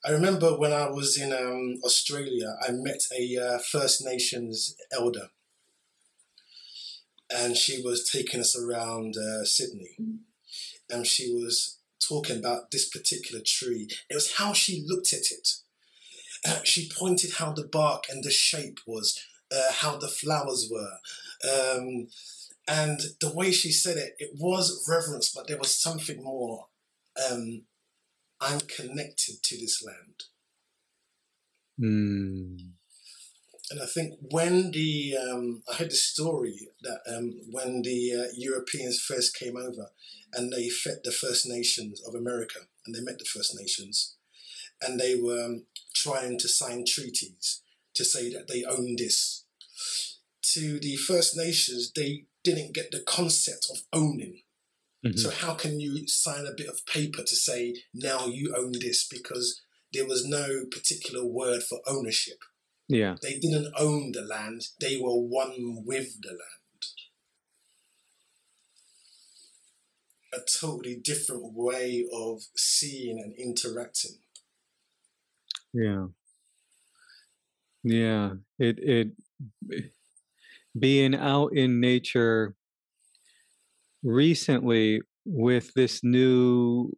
I 0.05 0.13
remember 0.13 0.57
when 0.57 0.73
I 0.73 0.89
was 0.89 1.19
in 1.19 1.33
um, 1.33 1.79
Australia, 1.85 2.57
I 2.67 2.73
met 2.73 3.03
a 3.19 3.37
uh, 3.37 3.59
First 3.59 4.03
Nations 4.03 4.77
elder, 4.91 5.29
and 7.31 7.55
she 7.57 7.83
was 7.83 8.09
taking 8.09 8.41
us 8.41 8.59
around 8.59 9.15
uh, 9.19 9.45
Sydney, 9.45 9.97
and 10.89 11.07
she 11.07 11.35
was 11.35 11.81
talking 12.01 12.39
about 12.39 12.71
this 12.71 12.89
particular 12.89 13.43
tree. 13.45 13.89
It 14.09 14.15
was 14.15 14.37
how 14.37 14.55
she 14.55 14.85
looked 14.87 15.13
at 15.13 15.31
it. 15.31 15.49
Uh, 16.49 16.61
she 16.65 16.91
pointed 16.91 17.35
how 17.35 17.53
the 17.53 17.69
bark 17.71 18.05
and 18.09 18.25
the 18.25 18.31
shape 18.31 18.81
was 18.87 19.23
uh, 19.53 19.73
how 19.73 19.97
the 19.97 20.09
flowers 20.09 20.71
were. 20.71 20.99
Um, 21.45 22.09
and 22.69 23.01
the 23.21 23.33
way 23.35 23.51
she 23.51 23.73
said 23.73 23.97
it, 23.97 24.15
it 24.19 24.31
was 24.39 24.87
reverence, 24.89 25.33
but 25.35 25.49
there 25.49 25.59
was 25.59 25.75
something 25.75 26.23
more. 26.23 26.67
Um, 27.31 27.63
I'm 28.41 28.61
connected 28.61 29.43
to 29.43 29.57
this 29.57 29.83
land. 29.85 30.25
Mm. 31.81 32.71
And 33.71 33.81
I 33.81 33.87
think 33.87 34.15
when 34.31 34.73
the, 34.73 35.17
um, 35.17 35.63
I 35.71 35.77
heard 35.77 35.91
the 35.91 35.97
story 35.97 36.69
that 36.83 37.01
um, 37.09 37.41
when 37.51 37.83
the 37.83 38.15
uh, 38.15 38.33
Europeans 38.37 39.01
first 39.01 39.37
came 39.37 39.57
over 39.57 39.91
and 40.33 40.53
they 40.53 40.69
fed 40.69 40.99
the 41.05 41.13
First 41.13 41.49
Nations 41.49 42.03
of 42.07 42.15
America 42.15 42.61
and 42.85 42.95
they 42.95 43.01
met 43.01 43.19
the 43.19 43.25
First 43.25 43.57
Nations 43.59 44.17
and 44.83 44.99
they 44.99 45.15
were 45.15 45.45
um, 45.45 45.67
trying 45.95 46.39
to 46.39 46.49
sign 46.49 46.85
treaties 46.87 47.63
to 47.95 48.05
say 48.05 48.31
that 48.31 48.49
they 48.49 48.65
own 48.65 48.97
this. 48.97 49.45
To 50.55 50.79
the 50.81 50.97
First 50.97 51.37
Nations, 51.37 51.93
they 51.95 52.25
didn't 52.43 52.75
get 52.75 52.91
the 52.91 53.03
concept 53.07 53.67
of 53.71 53.79
owning. 53.93 54.43
Mm-hmm. 55.05 55.17
So 55.17 55.31
how 55.31 55.55
can 55.55 55.81
you 55.81 56.07
sign 56.07 56.47
a 56.47 56.55
bit 56.57 56.69
of 56.69 56.85
paper 56.87 57.23
to 57.23 57.37
say 57.37 57.77
now 57.95 58.27
you 58.27 58.55
own 58.57 58.73
this 58.73 59.07
because 59.07 59.63
there 59.93 60.07
was 60.07 60.27
no 60.27 60.65
particular 60.71 61.25
word 61.25 61.63
for 61.63 61.81
ownership. 61.87 62.39
Yeah. 62.89 63.17
They 63.23 63.39
didn't 63.39 63.73
own 63.79 64.13
the 64.13 64.23
land, 64.23 64.63
they 64.81 64.97
were 64.97 65.19
one 65.19 65.85
with 65.85 66.21
the 66.23 66.31
land. 66.31 66.39
A 70.33 70.39
totally 70.61 70.97
different 70.97 71.55
way 71.55 72.07
of 72.13 72.43
seeing 72.57 73.19
and 73.19 73.33
interacting. 73.35 74.19
Yeah. 75.73 76.07
Yeah, 77.83 78.35
it 78.59 78.79
it 78.79 79.09
being 80.79 81.15
out 81.15 81.53
in 81.57 81.81
nature 81.81 82.55
recently 84.03 85.01
with 85.25 85.73
this 85.75 86.03
new 86.03 86.91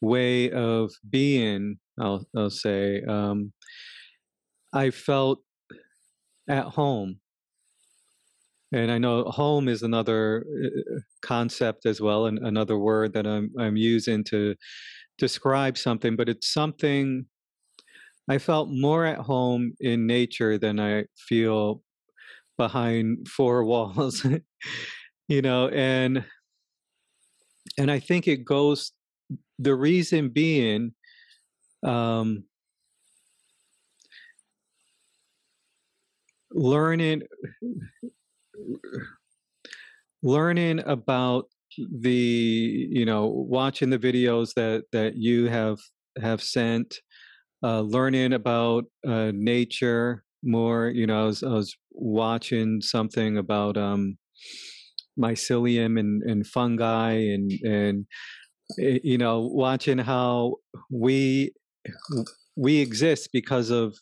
way 0.00 0.50
of 0.52 0.92
being, 1.10 1.78
I'll 2.00 2.26
I'll 2.36 2.50
say, 2.50 3.02
um, 3.04 3.52
I 4.72 4.90
felt 4.90 5.42
at 6.48 6.64
home. 6.66 7.20
And 8.72 8.90
I 8.90 8.98
know 8.98 9.24
home 9.24 9.68
is 9.68 9.82
another 9.82 10.46
uh, 10.64 11.00
concept 11.22 11.86
as 11.86 12.00
well, 12.00 12.26
and 12.26 12.38
another 12.38 12.78
word 12.78 13.12
that 13.14 13.26
I'm 13.26 13.50
I'm 13.58 13.76
using 13.76 14.22
to 14.24 14.54
describe 15.18 15.76
something, 15.76 16.16
but 16.16 16.28
it's 16.28 16.52
something 16.52 17.26
I 18.30 18.38
felt 18.38 18.68
more 18.70 19.04
at 19.04 19.18
home 19.18 19.72
in 19.80 20.06
nature 20.06 20.56
than 20.56 20.78
I 20.78 21.06
feel 21.16 21.82
behind 22.56 23.26
four 23.26 23.64
walls, 23.70 24.24
you 25.26 25.42
know, 25.42 25.68
and 25.68 26.24
and 27.76 27.90
I 27.90 27.98
think 27.98 28.28
it 28.28 28.44
goes 28.44 28.92
the 29.58 29.74
reason 29.74 30.28
being 30.28 30.92
um, 31.82 32.44
learning 36.52 37.22
learning 40.22 40.80
about 40.86 41.46
the 41.76 42.88
you 42.92 43.04
know 43.04 43.26
watching 43.26 43.90
the 43.90 43.98
videos 43.98 44.54
that 44.54 44.84
that 44.92 45.16
you 45.16 45.48
have 45.48 45.78
have 46.22 46.40
sent 46.40 47.00
uh, 47.62 47.80
learning 47.80 48.32
about 48.32 48.84
uh, 49.06 49.32
nature 49.34 50.24
more. 50.42 50.88
You 50.88 51.06
know, 51.06 51.22
I 51.22 51.26
was, 51.26 51.42
I 51.42 51.50
was 51.50 51.76
watching 51.92 52.80
something 52.80 53.38
about 53.38 53.76
um, 53.76 54.16
mycelium 55.18 55.98
and, 55.98 56.22
and 56.22 56.46
fungi 56.46 57.12
and 57.12 57.50
and 57.64 58.06
you 58.78 59.18
know, 59.18 59.40
watching 59.40 59.98
how 59.98 60.56
we 60.90 61.52
we 62.56 62.78
exist 62.78 63.30
because 63.32 63.70
of 63.70 63.96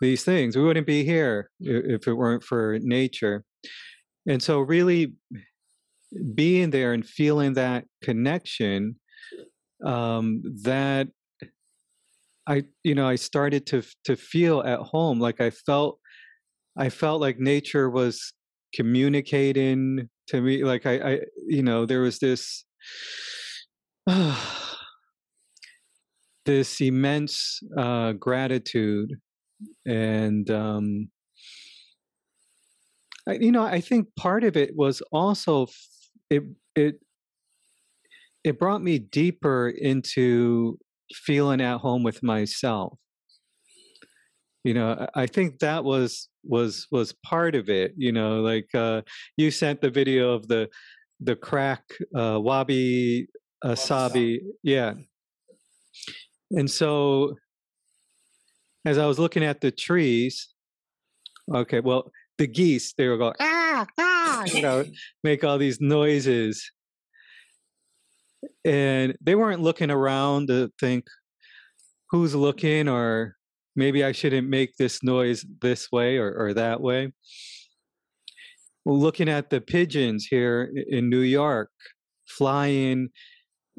these 0.00 0.24
things. 0.24 0.56
We 0.56 0.64
wouldn't 0.64 0.86
be 0.86 1.04
here 1.04 1.50
if 1.60 2.06
it 2.08 2.14
weren't 2.14 2.42
for 2.42 2.78
nature. 2.82 3.44
And 4.26 4.42
so, 4.42 4.60
really 4.60 5.12
being 6.34 6.70
there 6.70 6.92
and 6.92 7.06
feeling 7.06 7.54
that 7.54 7.84
connection, 8.02 8.96
um, 9.84 10.42
that 10.62 11.08
I, 12.46 12.64
you 12.82 12.94
know, 12.94 13.06
I 13.06 13.16
started 13.16 13.66
to 13.66 13.82
to 14.04 14.16
feel 14.16 14.60
at 14.62 14.80
home. 14.80 15.20
Like 15.20 15.40
I 15.40 15.50
felt, 15.50 15.98
I 16.76 16.88
felt 16.88 17.20
like 17.20 17.38
nature 17.38 17.88
was 17.88 18.32
communicating 18.74 20.08
to 20.28 20.40
me. 20.40 20.64
Like 20.64 20.86
I, 20.86 20.94
I 20.98 21.20
you 21.46 21.62
know, 21.62 21.86
there 21.86 22.00
was 22.00 22.18
this. 22.18 22.64
Uh, 24.06 24.36
this 26.44 26.80
immense 26.80 27.60
uh, 27.78 28.12
gratitude 28.14 29.12
and 29.86 30.50
um, 30.50 31.08
I, 33.28 33.34
you 33.34 33.52
know 33.52 33.62
i 33.62 33.80
think 33.80 34.08
part 34.16 34.44
of 34.44 34.56
it 34.56 34.74
was 34.74 35.00
also 35.12 35.68
it 36.30 36.42
it 36.74 36.96
it 38.44 38.58
brought 38.58 38.82
me 38.82 38.98
deeper 38.98 39.68
into 39.68 40.78
feeling 41.14 41.60
at 41.60 41.78
home 41.78 42.02
with 42.02 42.22
myself. 42.22 42.98
You 44.64 44.74
know 44.74 45.08
i 45.16 45.26
think 45.26 45.58
that 45.58 45.82
was 45.82 46.28
was 46.44 46.86
was 46.92 47.12
part 47.26 47.56
of 47.56 47.68
it 47.68 47.94
you 47.96 48.12
know 48.12 48.42
like 48.42 48.68
uh 48.76 49.02
you 49.36 49.50
sent 49.50 49.80
the 49.80 49.90
video 49.90 50.30
of 50.34 50.46
the 50.46 50.68
the 51.18 51.34
crack 51.34 51.82
uh 52.16 52.38
wabi 52.40 53.26
uh, 53.64 53.74
sabi 53.74 54.40
yeah. 54.62 54.94
And 56.50 56.70
so 56.70 57.36
as 58.84 58.98
I 58.98 59.06
was 59.06 59.18
looking 59.18 59.44
at 59.44 59.60
the 59.60 59.70
trees, 59.70 60.48
okay, 61.52 61.80
well, 61.80 62.10
the 62.38 62.46
geese, 62.46 62.92
they 62.94 63.08
were 63.08 63.16
going, 63.16 63.34
ah, 63.40 63.86
ah, 63.98 64.44
you 64.46 64.62
know, 64.62 64.84
make 65.22 65.44
all 65.44 65.58
these 65.58 65.80
noises. 65.80 66.70
And 68.64 69.16
they 69.20 69.34
weren't 69.34 69.62
looking 69.62 69.90
around 69.90 70.48
to 70.48 70.70
think 70.80 71.06
who's 72.10 72.34
looking 72.34 72.88
or 72.88 73.36
maybe 73.74 74.04
I 74.04 74.12
shouldn't 74.12 74.48
make 74.48 74.76
this 74.76 75.02
noise 75.02 75.44
this 75.60 75.90
way 75.90 76.18
or, 76.18 76.34
or 76.34 76.54
that 76.54 76.80
way. 76.80 77.12
Looking 78.84 79.28
at 79.28 79.50
the 79.50 79.60
pigeons 79.60 80.26
here 80.26 80.72
in 80.88 81.08
New 81.08 81.20
York, 81.20 81.70
flying 82.26 83.10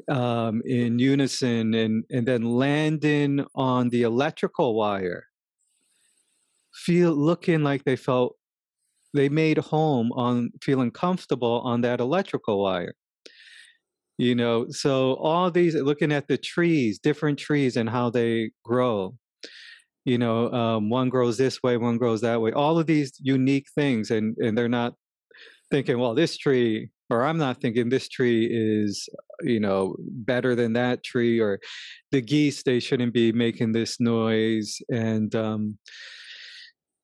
um, 0.08 0.62
in 0.64 0.98
unison 0.98 1.74
and, 1.74 2.04
and 2.10 2.26
then 2.26 2.42
landing 2.42 3.44
on 3.54 3.90
the 3.90 4.02
electrical 4.02 4.74
wire, 4.74 5.26
feel 6.72 7.12
looking 7.12 7.62
like 7.62 7.84
they 7.84 7.96
felt 7.96 8.36
they 9.12 9.28
made 9.28 9.58
home 9.58 10.10
on 10.12 10.50
feeling 10.60 10.90
comfortable 10.90 11.60
on 11.64 11.82
that 11.82 12.00
electrical 12.00 12.62
wire. 12.62 12.94
You 14.16 14.34
know, 14.34 14.66
so 14.70 15.14
all 15.14 15.50
these 15.50 15.74
looking 15.74 16.12
at 16.12 16.28
the 16.28 16.38
trees, 16.38 16.98
different 16.98 17.38
trees 17.38 17.76
and 17.76 17.90
how 17.90 18.10
they 18.10 18.52
grow. 18.64 19.16
You 20.04 20.18
know, 20.18 20.52
um, 20.52 20.90
one 20.90 21.08
grows 21.08 21.38
this 21.38 21.62
way, 21.62 21.76
one 21.78 21.98
grows 21.98 22.20
that 22.20 22.40
way. 22.40 22.52
All 22.52 22.78
of 22.78 22.86
these 22.86 23.12
unique 23.20 23.66
things, 23.74 24.10
and 24.10 24.36
and 24.38 24.56
they're 24.56 24.68
not 24.68 24.94
thinking, 25.70 25.98
well, 25.98 26.14
this 26.14 26.36
tree 26.36 26.90
or 27.10 27.24
I'm 27.24 27.38
not 27.38 27.60
thinking 27.60 27.88
this 27.88 28.08
tree 28.08 28.48
is, 28.50 29.08
you 29.42 29.60
know, 29.60 29.96
better 29.98 30.54
than 30.54 30.72
that 30.74 31.04
tree, 31.04 31.38
or 31.38 31.60
the 32.10 32.20
geese 32.20 32.62
they 32.62 32.80
shouldn't 32.80 33.12
be 33.12 33.32
making 33.32 33.72
this 33.72 34.00
noise, 34.00 34.78
and 34.90 35.34
um, 35.34 35.78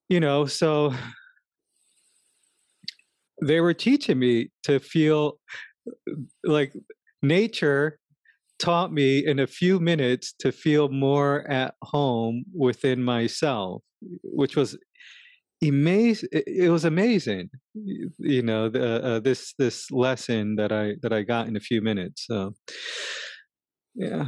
you 0.08 0.20
know, 0.20 0.46
so 0.46 0.94
they 3.42 3.60
were 3.60 3.74
teaching 3.74 4.18
me 4.18 4.50
to 4.64 4.80
feel 4.80 5.38
like 6.44 6.72
nature 7.22 7.98
taught 8.58 8.92
me 8.92 9.24
in 9.24 9.38
a 9.38 9.46
few 9.46 9.80
minutes 9.80 10.34
to 10.38 10.52
feel 10.52 10.90
more 10.90 11.50
at 11.50 11.74
home 11.82 12.44
within 12.54 13.02
myself, 13.02 13.82
which 14.22 14.56
was 14.56 14.76
amazing 15.62 16.28
it 16.32 16.70
was 16.70 16.84
amazing 16.84 17.50
you 17.74 18.42
know 18.42 18.68
the, 18.68 19.04
uh, 19.04 19.20
this 19.20 19.54
this 19.58 19.90
lesson 19.90 20.56
that 20.56 20.72
i 20.72 20.92
that 21.02 21.12
i 21.12 21.22
got 21.22 21.48
in 21.48 21.56
a 21.56 21.60
few 21.60 21.82
minutes 21.82 22.24
so 22.26 22.54
yeah 23.94 24.24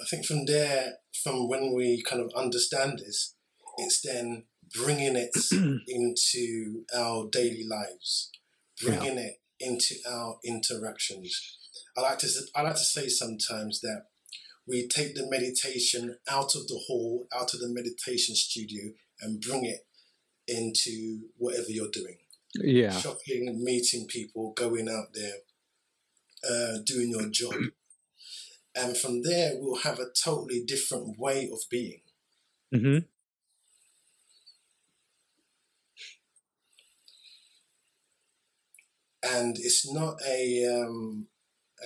i 0.00 0.04
think 0.10 0.26
from 0.26 0.44
there 0.46 0.94
from 1.22 1.48
when 1.48 1.72
we 1.74 2.02
kind 2.02 2.20
of 2.20 2.30
understand 2.36 2.98
this 2.98 3.36
it's 3.78 4.00
then 4.02 4.44
bringing 4.74 5.14
it 5.16 5.30
into 5.86 6.84
our 6.96 7.28
daily 7.30 7.64
lives 7.68 8.30
bringing 8.82 9.16
yeah. 9.16 9.26
it 9.26 9.34
into 9.60 9.94
our 10.08 10.38
interactions 10.44 11.58
i 11.96 12.00
like 12.00 12.18
to 12.18 12.28
i 12.54 12.62
like 12.62 12.74
to 12.74 12.80
say 12.80 13.08
sometimes 13.08 13.80
that 13.80 14.06
we 14.66 14.86
take 14.86 15.14
the 15.14 15.28
meditation 15.28 16.16
out 16.30 16.54
of 16.54 16.66
the 16.68 16.80
hall 16.86 17.26
out 17.34 17.54
of 17.54 17.60
the 17.60 17.68
meditation 17.68 18.34
studio 18.34 18.92
and 19.20 19.40
bring 19.40 19.64
it 19.64 19.86
into 20.50 21.28
whatever 21.36 21.66
you're 21.68 21.90
doing. 21.90 22.18
Yeah. 22.54 22.90
Shopping, 22.90 23.62
meeting 23.62 24.06
people, 24.08 24.52
going 24.56 24.88
out 24.88 25.14
there, 25.14 25.34
uh, 26.48 26.78
doing 26.84 27.10
your 27.10 27.28
job. 27.30 27.54
And 28.74 28.96
from 28.96 29.22
there, 29.22 29.54
we'll 29.56 29.80
have 29.80 29.98
a 29.98 30.06
totally 30.24 30.62
different 30.64 31.18
way 31.18 31.50
of 31.52 31.58
being. 31.70 32.02
Mm-hmm. 32.72 32.98
And 39.22 39.56
it's 39.58 39.90
not 39.92 40.16
a 40.26 40.64
um, 40.64 41.26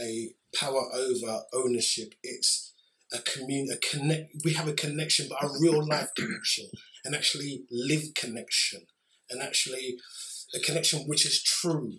a 0.01 0.35
power 0.55 0.85
over 0.95 1.43
ownership. 1.53 2.15
It's 2.23 2.73
a 3.13 3.19
commun 3.19 3.69
a 3.73 3.77
connect. 3.77 4.33
We 4.45 4.53
have 4.55 4.69
a 4.69 4.73
connection, 4.73 5.27
but 5.29 5.43
a 5.43 5.51
real 5.61 5.87
life 5.87 6.11
connection 6.17 6.67
and 7.05 7.15
actually 7.15 7.65
live 7.71 8.15
connection 8.15 8.87
and 9.31 9.43
actually 9.43 9.97
a 10.55 10.61
connection 10.61 11.01
which 11.07 11.27
is 11.27 11.43
true 11.43 11.95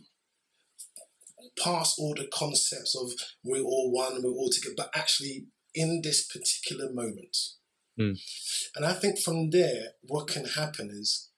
past 1.62 1.96
all 1.98 2.14
the 2.16 2.28
concepts 2.28 2.96
of 2.96 3.12
we're 3.44 3.64
all 3.64 3.92
one, 3.92 4.22
we're 4.24 4.32
all 4.32 4.50
together, 4.50 4.76
but 4.78 4.90
actually 4.96 5.48
in 5.74 6.02
this 6.04 6.26
particular 6.26 6.92
moment. 6.92 7.38
Mm. 8.00 8.20
And 8.76 8.86
I 8.86 8.94
think 8.94 9.20
from 9.20 9.52
there, 9.52 9.90
what 10.04 10.28
can 10.28 10.46
happen 10.46 10.90
is 10.92 11.30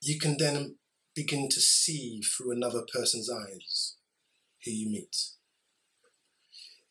you 0.00 0.18
can 0.18 0.36
then 0.38 0.76
begin 1.14 1.48
to 1.48 1.60
see 1.60 2.20
through 2.20 2.52
another 2.52 2.82
person's 2.92 3.30
eyes 3.30 3.96
who 4.64 4.70
you 4.70 4.90
meet. 4.90 5.16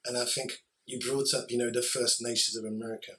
And 0.05 0.17
I 0.17 0.25
think 0.25 0.63
you 0.85 0.99
brought 0.99 1.33
up, 1.33 1.45
you 1.49 1.57
know, 1.57 1.71
the 1.71 1.81
First 1.81 2.21
Nations 2.21 2.55
of 2.55 2.65
America 2.65 3.13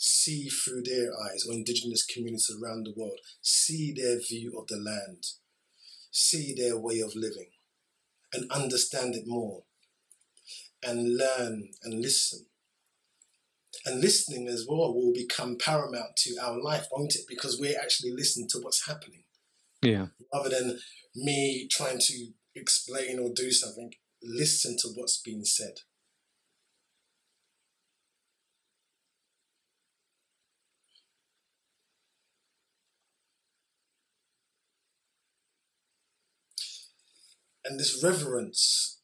see 0.00 0.48
through 0.48 0.82
their 0.82 1.10
eyes, 1.12 1.44
or 1.46 1.52
indigenous 1.52 2.04
communities 2.06 2.50
around 2.50 2.84
the 2.84 2.94
world, 2.96 3.18
see 3.42 3.92
their 3.92 4.18
view 4.18 4.58
of 4.58 4.66
the 4.66 4.78
land, 4.78 5.26
see 6.10 6.54
their 6.56 6.78
way 6.78 7.00
of 7.00 7.14
living, 7.14 7.50
and 8.32 8.50
understand 8.50 9.14
it 9.14 9.24
more, 9.26 9.64
and 10.82 11.18
learn 11.18 11.68
and 11.82 12.00
listen. 12.00 12.46
And 13.84 14.00
listening 14.00 14.48
as 14.48 14.64
well 14.66 14.94
will 14.94 15.12
become 15.12 15.58
paramount 15.58 16.16
to 16.18 16.36
our 16.42 16.58
life, 16.58 16.86
won't 16.90 17.14
it? 17.14 17.26
Because 17.28 17.58
we're 17.60 17.78
actually 17.78 18.12
listening 18.12 18.48
to 18.50 18.58
what's 18.58 18.88
happening. 18.88 19.24
Yeah. 19.82 20.06
Rather 20.32 20.50
than 20.50 20.78
me 21.14 21.68
trying 21.70 21.98
to 21.98 22.26
explain 22.54 23.18
or 23.18 23.30
do 23.34 23.50
something, 23.50 23.92
listen 24.22 24.76
to 24.80 24.88
what's 24.94 25.20
being 25.20 25.44
said. 25.44 25.74
and 37.64 37.78
this 37.78 38.02
reverence 38.02 39.00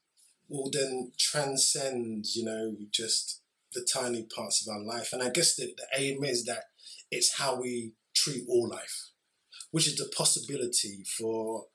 will 0.49 0.71
then 0.71 1.13
transcend, 1.19 2.25
you 2.35 2.45
know, 2.45 2.77
just 2.91 3.43
the 3.73 3.87
tiny 3.93 4.25
parts 4.25 4.67
of 4.67 4.73
our 4.73 4.83
life. 4.83 5.11
And 5.13 5.23
I 5.23 5.31
guess 5.31 5.57
the, 5.57 5.75
the 5.77 5.87
aim 6.01 6.25
is 6.25 6.45
that 6.45 6.65
it's 7.11 7.39
how 7.39 7.61
we 7.61 7.93
treat 8.15 8.45
all 8.49 8.69
life, 8.69 9.11
which 9.77 9.89
is 9.89 9.97
the 9.97 10.11
possibility 10.17 11.05
for 11.19 11.67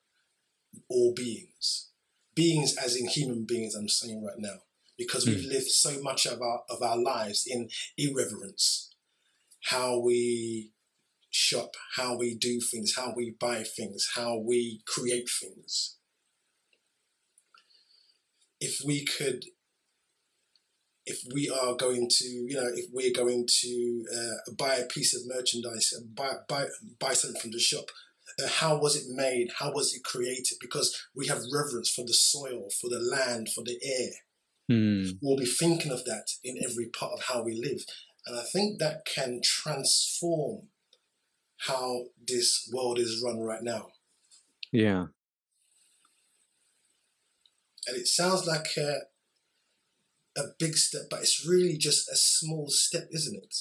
all 0.88 1.14
beings. 1.14 1.90
Beings 2.34 2.76
as 2.76 2.96
in 2.96 3.06
human 3.06 3.44
beings, 3.44 3.76
I'm 3.76 3.88
saying 3.88 4.24
right 4.24 4.40
now, 4.40 4.56
because 4.98 5.24
we've 5.24 5.44
mm. 5.44 5.48
lived 5.50 5.68
so 5.68 6.02
much 6.02 6.26
of 6.26 6.42
our 6.42 6.62
of 6.68 6.82
our 6.82 7.00
lives 7.00 7.44
in 7.46 7.68
irreverence. 7.96 8.90
How 9.66 10.00
we 10.00 10.72
shop, 11.30 11.76
how 11.94 12.18
we 12.18 12.34
do 12.34 12.58
things, 12.60 12.96
how 12.96 13.14
we 13.16 13.36
buy 13.38 13.62
things, 13.62 14.10
how 14.16 14.36
we 14.36 14.82
create 14.84 15.30
things 15.40 15.98
if 18.58 18.80
we 18.84 19.04
could 19.04 19.44
if 21.04 21.20
we 21.34 21.50
are 21.50 21.74
going 21.74 22.08
to, 22.08 22.24
you 22.24 22.54
know, 22.54 22.68
if 22.74 22.86
we're 22.92 23.12
going 23.12 23.46
to 23.60 24.04
uh, 24.14 24.52
buy 24.56 24.76
a 24.76 24.86
piece 24.86 25.14
of 25.14 25.22
merchandise, 25.26 25.92
buy, 26.14 26.32
buy, 26.48 26.66
buy 27.00 27.12
something 27.12 27.40
from 27.40 27.50
the 27.50 27.58
shop, 27.58 27.86
uh, 28.42 28.48
how 28.48 28.78
was 28.78 28.96
it 28.96 29.04
made? 29.08 29.48
How 29.58 29.72
was 29.72 29.92
it 29.94 30.04
created? 30.04 30.58
Because 30.60 30.96
we 31.14 31.26
have 31.26 31.38
reverence 31.52 31.90
for 31.90 32.04
the 32.06 32.14
soil, 32.14 32.68
for 32.80 32.88
the 32.88 33.00
land, 33.00 33.48
for 33.54 33.64
the 33.64 33.78
air. 33.84 34.10
Mm. 34.70 35.18
We'll 35.20 35.36
be 35.36 35.44
thinking 35.44 35.92
of 35.92 36.04
that 36.04 36.26
in 36.44 36.56
every 36.62 36.86
part 36.86 37.12
of 37.12 37.24
how 37.24 37.42
we 37.42 37.54
live. 37.54 37.84
And 38.26 38.38
I 38.38 38.42
think 38.52 38.78
that 38.78 39.04
can 39.04 39.40
transform 39.42 40.68
how 41.66 42.04
this 42.26 42.68
world 42.72 42.98
is 42.98 43.22
run 43.24 43.40
right 43.40 43.62
now. 43.62 43.88
Yeah. 44.70 45.06
And 47.88 47.96
it 47.96 48.06
sounds 48.06 48.46
like 48.46 48.66
a, 48.78 49.00
a 50.36 50.42
big 50.58 50.76
step, 50.76 51.02
but 51.10 51.20
it's 51.20 51.46
really 51.46 51.76
just 51.76 52.08
a 52.08 52.16
small 52.16 52.68
step, 52.68 53.08
isn't 53.12 53.36
it? 53.36 53.54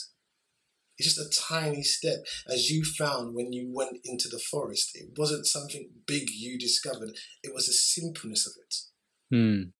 It's 0.97 1.15
just 1.15 1.17
a 1.17 1.41
tiny 1.41 1.83
step, 1.83 2.25
as 2.47 2.69
you 2.69 2.83
found 2.83 3.33
when 3.33 3.51
you 3.51 3.71
went 3.73 3.97
into 4.05 4.29
the 4.29 4.39
forest. 4.39 4.91
It 4.93 5.09
wasn't 5.17 5.47
something 5.47 5.89
big 6.05 6.29
you 6.29 6.59
discovered, 6.59 7.11
it 7.43 7.53
was 7.53 7.67
the 7.67 7.73
simpleness 7.73 8.45
of 8.45 8.53
it. 8.63 9.35
Mm. 9.35 9.71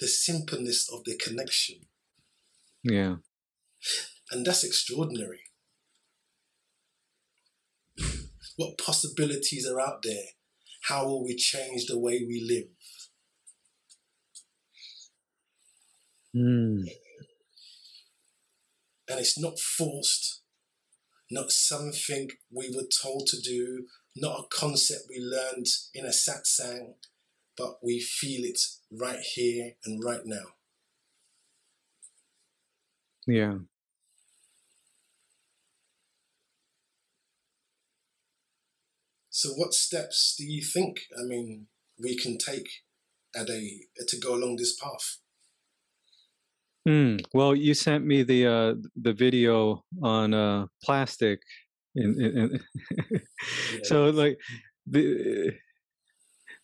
The 0.00 0.08
simpleness 0.08 0.88
of 0.92 1.04
the 1.04 1.16
connection. 1.16 1.76
Yeah. 2.82 3.16
And 4.30 4.44
that's 4.44 4.64
extraordinary. 4.64 5.40
What 8.56 8.78
possibilities 8.78 9.68
are 9.68 9.80
out 9.80 10.02
there? 10.02 10.24
How 10.82 11.06
will 11.06 11.24
we 11.24 11.36
change 11.36 11.86
the 11.86 11.98
way 11.98 12.24
we 12.26 12.44
live? 12.46 12.68
Mm. 16.34 16.84
And 19.08 19.20
it's 19.20 19.38
not 19.38 19.58
forced, 19.58 20.40
not 21.30 21.50
something 21.50 22.30
we 22.50 22.74
were 22.74 22.88
told 23.02 23.26
to 23.28 23.40
do, 23.40 23.86
not 24.16 24.40
a 24.40 24.56
concept 24.56 25.04
we 25.08 25.18
learned 25.18 25.66
in 25.94 26.04
a 26.04 26.08
satsang, 26.08 26.94
but 27.56 27.76
we 27.82 28.00
feel 28.00 28.44
it 28.44 28.60
right 28.90 29.20
here 29.20 29.72
and 29.84 30.02
right 30.02 30.24
now. 30.24 30.54
Yeah. 33.26 33.58
So, 39.30 39.50
what 39.50 39.74
steps 39.74 40.34
do 40.38 40.44
you 40.44 40.62
think? 40.62 41.00
I 41.18 41.24
mean, 41.24 41.66
we 41.98 42.16
can 42.16 42.38
take 42.38 42.68
at 43.34 43.50
a 43.50 43.80
to 44.06 44.18
go 44.18 44.34
along 44.34 44.56
this 44.56 44.76
path. 44.76 45.18
Mm. 46.86 47.24
Well, 47.32 47.54
you 47.54 47.72
sent 47.74 48.04
me 48.04 48.22
the 48.22 48.46
uh, 48.46 48.74
the 49.00 49.14
video 49.14 49.82
on 50.02 50.34
uh, 50.34 50.66
plastic, 50.82 51.40
in, 51.94 52.20
in, 52.20 52.60
in 53.12 53.20
so 53.84 54.10
like 54.10 54.38
the 54.86 55.52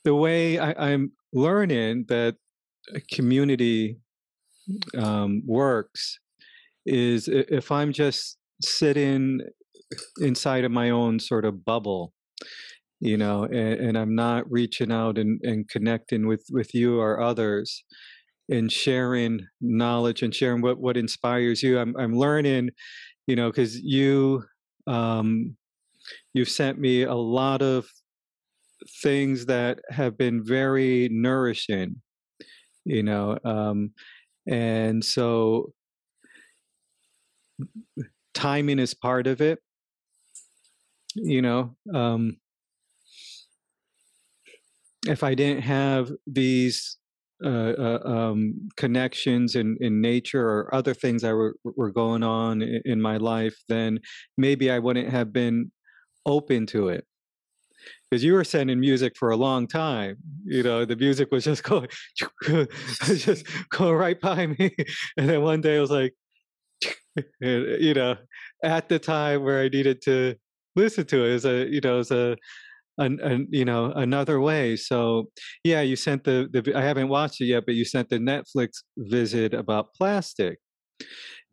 the 0.05 0.15
way 0.15 0.59
I, 0.59 0.91
am 0.91 1.13
learning 1.33 2.07
that 2.09 2.37
community 3.13 3.99
um, 4.97 5.43
works 5.47 6.19
is 6.87 7.29
if 7.29 7.71
I'm 7.71 7.93
just 7.93 8.39
sitting 8.63 9.41
inside 10.21 10.65
of 10.65 10.71
my 10.71 10.91
own 10.91 11.19
sort 11.19 11.45
of 11.45 11.65
bubble 11.65 12.13
you 13.01 13.17
know 13.17 13.45
and, 13.45 13.81
and 13.81 13.99
i'm 13.99 14.15
not 14.15 14.49
reaching 14.51 14.93
out 14.93 15.19
and, 15.19 15.41
and 15.43 15.69
connecting 15.69 16.27
with 16.29 16.45
with 16.51 16.75
you 16.75 17.01
or 17.01 17.21
others 17.21 17.83
and 18.51 18.73
sharing 18.73 19.47
knowledge 19.61 20.23
and 20.23 20.35
sharing 20.35 20.63
what 20.63 20.79
what 20.81 20.97
inspires 20.97 21.63
you. 21.63 21.79
I'm 21.79 21.97
i'm 21.99 22.17
learning 22.17 22.71
you 23.27 23.37
know 23.37 23.51
because 23.51 23.81
you 23.81 24.45
um 24.87 25.57
you've 26.35 26.49
sent 26.51 26.79
me 26.79 27.03
a 27.05 27.15
lot 27.15 27.63
of 27.63 27.87
things 29.03 29.47
that 29.47 29.81
have 29.91 30.17
been 30.17 30.43
very 30.45 31.09
nourishing 31.11 31.97
you 32.85 33.03
know 33.03 33.39
um 33.45 33.93
and 34.49 35.05
so 35.05 35.73
timing 38.35 38.79
is 38.79 38.95
part 38.95 39.27
of 39.27 39.41
it 39.41 39.59
you 41.15 41.43
know 41.43 41.75
um 41.95 42.37
if 45.07 45.23
I 45.23 45.35
didn't 45.35 45.63
have 45.63 46.11
these 46.27 46.97
uh, 47.45 47.49
uh, 47.79 47.99
um, 48.05 48.69
connections 48.77 49.57
in, 49.57 49.77
in 49.81 50.01
nature 50.01 50.47
or 50.47 50.75
other 50.75 50.95
things 50.95 51.23
that 51.23 51.35
were, 51.35 51.57
were 51.65 51.91
going 51.91 52.23
on 52.23 52.63
in, 52.63 53.01
my 53.01 53.17
life, 53.17 53.57
then 53.69 53.99
maybe 54.37 54.71
I 54.71 54.79
wouldn't 54.79 55.09
have 55.09 55.33
been 55.33 55.71
open 56.27 56.67
to 56.67 56.89
it. 56.89 57.07
Because 58.11 58.23
you 58.23 58.35
were 58.35 58.45
sending 58.45 58.79
music 58.79 59.17
for 59.17 59.31
a 59.31 59.37
long 59.37 59.67
time, 59.67 60.17
you 60.45 60.63
know, 60.63 60.85
the 60.85 60.97
music 60.97 61.31
was 61.31 61.45
just 61.45 61.63
going, 61.65 61.89
just 63.05 63.47
going 63.71 63.95
right 63.95 64.21
by 64.21 64.47
me, 64.47 64.75
and 65.17 65.29
then 65.29 65.43
one 65.43 65.61
day 65.61 65.79
I 65.79 65.81
was 65.81 65.91
like, 65.91 66.15
you 67.41 67.95
know, 67.95 68.17
at 68.63 68.89
the 68.89 68.99
time 68.99 69.43
where 69.43 69.63
I 69.63 69.69
needed 69.69 70.03
to 70.03 70.35
listen 70.77 71.07
to 71.07 71.25
it 71.25 71.35
as 71.35 71.45
a, 71.45 71.67
you 71.69 71.81
know, 71.81 71.99
as 71.99 72.11
a 72.11 72.37
an, 73.01 73.19
an, 73.21 73.49
you 73.51 73.65
know 73.65 73.93
another 73.93 74.41
way. 74.41 74.77
So 74.77 75.31
yeah 75.65 75.81
you 75.81 75.97
sent 75.97 76.25
the, 76.25 76.49
the 76.53 76.75
i 76.75 76.83
haven't 76.83 77.09
watched 77.09 77.41
it 77.41 77.47
yet 77.47 77.65
but 77.67 77.75
you 77.75 77.85
sent 77.85 78.09
the 78.09 78.19
netflix 78.19 78.83
visit 78.97 79.55
about 79.55 79.95
plastic. 79.95 80.59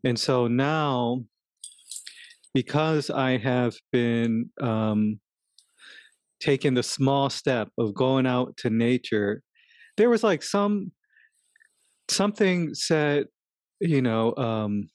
And 0.03 0.19
so 0.19 0.47
now 0.47 1.23
because 2.53 3.09
i 3.09 3.37
have 3.37 3.75
been 3.91 4.49
um, 4.61 5.19
taking 6.39 6.73
the 6.73 6.83
small 6.83 7.29
step 7.29 7.69
of 7.77 7.93
going 7.93 8.27
out 8.27 8.55
to 8.57 8.69
nature 8.69 9.41
there 9.97 10.09
was 10.09 10.23
like 10.23 10.43
some 10.43 10.91
something 12.09 12.73
said 12.73 13.25
you 13.79 14.01
know 14.01 14.35
um, 14.37 14.89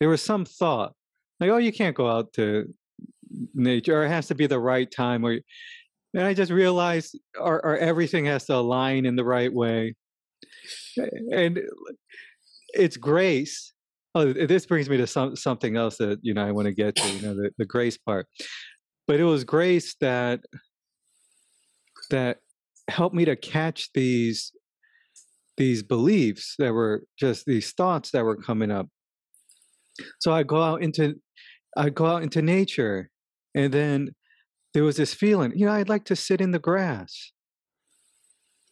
there 0.00 0.08
was 0.08 0.22
some 0.22 0.44
thought 0.44 0.92
like 1.40 1.50
oh 1.50 1.56
you 1.56 1.72
can't 1.72 1.96
go 1.96 2.08
out 2.08 2.32
to 2.32 2.66
nature 3.54 4.00
or 4.00 4.04
it 4.04 4.08
has 4.08 4.26
to 4.28 4.34
be 4.34 4.46
the 4.46 4.58
right 4.58 4.90
time 4.90 5.24
or 5.24 5.38
and 6.14 6.24
i 6.24 6.32
just 6.32 6.52
realized 6.52 7.18
or, 7.38 7.64
or 7.64 7.76
everything 7.76 8.24
has 8.26 8.44
to 8.46 8.54
align 8.54 9.06
in 9.06 9.16
the 9.16 9.24
right 9.24 9.52
way. 9.52 9.94
And 11.30 11.60
it's 12.72 12.96
grace. 12.96 13.72
Oh 14.14 14.32
this 14.32 14.66
brings 14.66 14.88
me 14.88 14.96
to 14.98 15.06
some, 15.06 15.34
something 15.34 15.76
else 15.76 15.96
that 15.98 16.20
you 16.22 16.34
know 16.34 16.46
i 16.46 16.52
want 16.52 16.66
to 16.66 16.74
get 16.74 16.94
to 16.96 17.08
you 17.08 17.22
know 17.22 17.34
the, 17.34 17.50
the 17.58 17.66
grace 17.66 17.98
part. 17.98 18.26
But 19.06 19.20
it 19.20 19.24
was 19.24 19.44
grace 19.44 19.96
that 20.00 20.40
that 22.10 22.38
helped 22.88 23.14
me 23.14 23.24
to 23.24 23.36
catch 23.36 23.90
these 23.92 24.52
these 25.56 25.82
beliefs 25.82 26.54
that 26.58 26.72
were 26.72 27.04
just 27.18 27.46
these 27.46 27.72
thoughts 27.72 28.10
that 28.10 28.24
were 28.24 28.36
coming 28.36 28.70
up. 28.70 28.88
So 30.20 30.32
i 30.32 30.42
go 30.44 30.62
out 30.62 30.82
into 30.82 31.14
i 31.76 31.90
go 31.90 32.06
out 32.06 32.22
into 32.22 32.40
nature 32.40 33.10
and 33.54 33.72
then 33.72 34.14
there 34.72 34.84
was 34.84 34.96
this 34.96 35.14
feeling, 35.14 35.52
you 35.56 35.66
know, 35.66 35.72
I'd 35.72 35.88
like 35.88 36.04
to 36.06 36.16
sit 36.16 36.40
in 36.40 36.50
the 36.50 36.58
grass, 36.58 37.32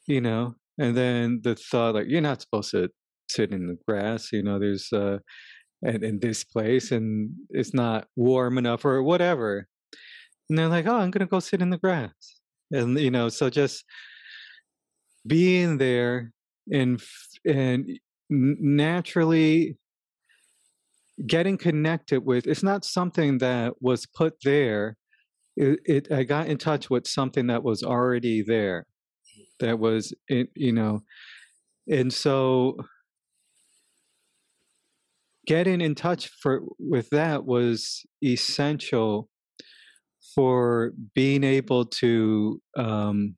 you 0.07 0.21
know, 0.21 0.57
and 0.79 0.97
then 0.97 1.41
the 1.43 1.55
thought, 1.55 1.95
like, 1.95 2.07
you're 2.09 2.21
not 2.21 2.41
supposed 2.41 2.73
to 2.73 2.89
sit 3.31 3.53
in 3.53 3.69
the 3.69 3.79
grass, 3.87 4.33
you 4.33 4.43
know, 4.43 4.59
there's, 4.59 4.93
uh, 4.93 5.19
and 5.83 6.05
in 6.05 6.21
this 6.21 6.45
place 6.45 6.93
and 6.93 7.31
it's 7.51 7.75
not 7.75 8.07
warm 8.17 8.59
enough 8.59 8.85
or 8.85 9.03
whatever. 9.03 9.67
And 10.49 10.59
they're 10.59 10.69
like, 10.69 10.87
oh, 10.87 10.97
I'm 10.97 11.11
going 11.11 11.27
to 11.27 11.31
go 11.31 11.41
sit 11.41 11.63
in 11.63 11.71
the 11.71 11.79
grass. 11.79 12.41
And, 12.71 12.99
you 12.99 13.11
know, 13.11 13.29
so 13.29 13.51
just 13.51 13.85
being 15.27 15.79
there 15.79 16.33
and, 16.71 17.01
and 17.45 17.99
naturally 18.31 19.77
getting 21.27 21.59
connected 21.59 22.25
with 22.25 22.47
it's 22.47 22.63
not 22.63 22.85
something 22.85 23.39
that 23.39 23.75
was 23.81 24.07
put 24.07 24.35
there. 24.45 24.97
It, 25.55 25.81
it, 25.85 26.11
i 26.11 26.23
got 26.23 26.47
in 26.47 26.57
touch 26.57 26.89
with 26.89 27.07
something 27.07 27.49
that 27.49 27.63
was 27.63 27.83
already 27.83 28.41
there 28.41 28.87
that 29.61 29.79
was 29.79 30.15
you 30.31 30.73
know 30.73 31.03
and 31.87 32.11
so 32.11 32.79
getting 35.47 35.81
in 35.81 35.95
touch 35.95 36.29
for 36.29 36.63
with 36.79 37.11
that 37.11 37.45
was 37.45 38.03
essential 38.25 39.29
for 40.35 40.93
being 41.15 41.45
able 41.45 41.85
to 41.85 42.61
um, 42.77 43.37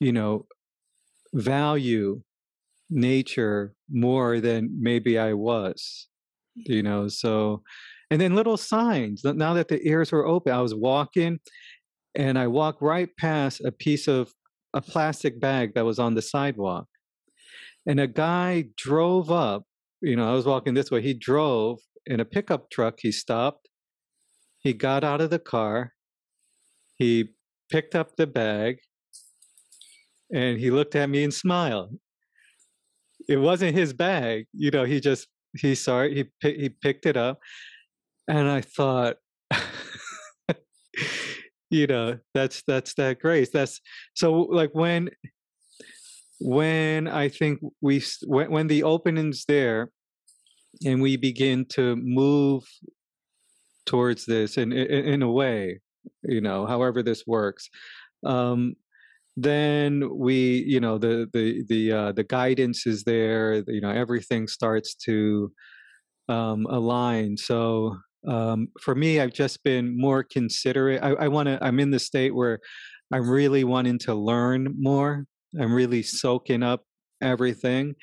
you 0.00 0.12
know 0.12 0.46
value 1.34 2.22
nature 2.88 3.74
more 3.90 4.40
than 4.40 4.70
maybe 4.80 5.18
I 5.18 5.34
was 5.34 6.08
you 6.56 6.82
know 6.82 7.08
so 7.08 7.62
and 8.10 8.20
then 8.20 8.34
little 8.34 8.56
signs 8.56 9.22
now 9.24 9.54
that 9.54 9.68
the 9.68 9.86
ears 9.86 10.10
were 10.12 10.26
open 10.26 10.52
i 10.52 10.60
was 10.60 10.74
walking 10.74 11.38
and 12.14 12.38
i 12.38 12.46
walked 12.46 12.80
right 12.80 13.10
past 13.18 13.60
a 13.64 13.70
piece 13.70 14.08
of 14.08 14.32
a 14.76 14.80
plastic 14.82 15.40
bag 15.40 15.74
that 15.74 15.86
was 15.86 15.98
on 15.98 16.14
the 16.14 16.22
sidewalk. 16.22 16.86
And 17.86 17.98
a 17.98 18.06
guy 18.06 18.66
drove 18.76 19.30
up, 19.30 19.64
you 20.02 20.16
know, 20.16 20.28
I 20.28 20.34
was 20.34 20.44
walking 20.44 20.74
this 20.74 20.90
way. 20.90 21.00
He 21.00 21.14
drove 21.14 21.78
in 22.04 22.20
a 22.20 22.26
pickup 22.26 22.70
truck. 22.70 22.98
He 23.00 23.10
stopped. 23.10 23.70
He 24.58 24.74
got 24.74 25.02
out 25.02 25.22
of 25.22 25.30
the 25.30 25.38
car. 25.38 25.92
He 26.96 27.30
picked 27.70 27.94
up 27.94 28.16
the 28.16 28.26
bag 28.26 28.78
and 30.32 30.58
he 30.58 30.70
looked 30.70 30.94
at 30.94 31.08
me 31.08 31.24
and 31.24 31.32
smiled. 31.32 31.96
It 33.28 33.38
wasn't 33.38 33.74
his 33.74 33.92
bag, 33.94 34.46
you 34.52 34.70
know, 34.70 34.84
he 34.84 35.00
just 35.00 35.26
he 35.54 35.74
saw 35.74 36.02
it, 36.02 36.28
he 36.40 36.50
he 36.50 36.68
picked 36.68 37.06
it 37.06 37.16
up 37.16 37.38
and 38.28 38.48
I 38.48 38.60
thought 38.60 39.16
you 41.70 41.86
know, 41.86 42.18
that's 42.34 42.62
that's 42.66 42.94
that 42.94 43.20
grace. 43.20 43.50
That's 43.50 43.80
so 44.14 44.32
like 44.32 44.70
when 44.72 45.10
when 46.38 47.08
I 47.08 47.28
think 47.28 47.60
we 47.80 48.02
when, 48.26 48.50
when 48.50 48.66
the 48.66 48.82
opening's 48.82 49.44
there 49.46 49.90
and 50.84 51.00
we 51.00 51.16
begin 51.16 51.64
to 51.70 51.96
move 51.96 52.64
towards 53.86 54.26
this 54.26 54.58
in, 54.58 54.72
in, 54.72 54.86
in 54.86 55.22
a 55.22 55.30
way, 55.30 55.80
you 56.22 56.40
know, 56.40 56.66
however 56.66 57.02
this 57.02 57.26
works, 57.26 57.68
um, 58.24 58.74
then 59.36 60.08
we, 60.14 60.64
you 60.66 60.80
know, 60.80 60.98
the 60.98 61.28
the 61.32 61.64
the 61.68 61.92
uh, 61.92 62.12
the 62.12 62.24
guidance 62.24 62.86
is 62.86 63.04
there. 63.04 63.62
You 63.66 63.80
know, 63.80 63.90
everything 63.90 64.48
starts 64.48 64.94
to 65.06 65.52
um, 66.28 66.66
align. 66.66 67.36
So 67.36 67.98
um, 68.26 68.68
for 68.80 68.94
me, 68.94 69.20
I've 69.20 69.32
just 69.32 69.62
been 69.64 69.96
more 69.98 70.24
considerate. 70.24 71.02
I, 71.02 71.10
I 71.12 71.28
want 71.28 71.46
to. 71.48 71.58
I'm 71.62 71.80
in 71.80 71.90
the 71.90 71.98
state 71.98 72.34
where 72.34 72.60
I'm 73.12 73.28
really 73.28 73.64
wanting 73.64 73.98
to 74.00 74.14
learn 74.14 74.74
more 74.78 75.26
I'm 75.60 75.72
really 75.72 76.02
soaking 76.02 76.62
up 76.62 76.84
everything. 77.22 77.94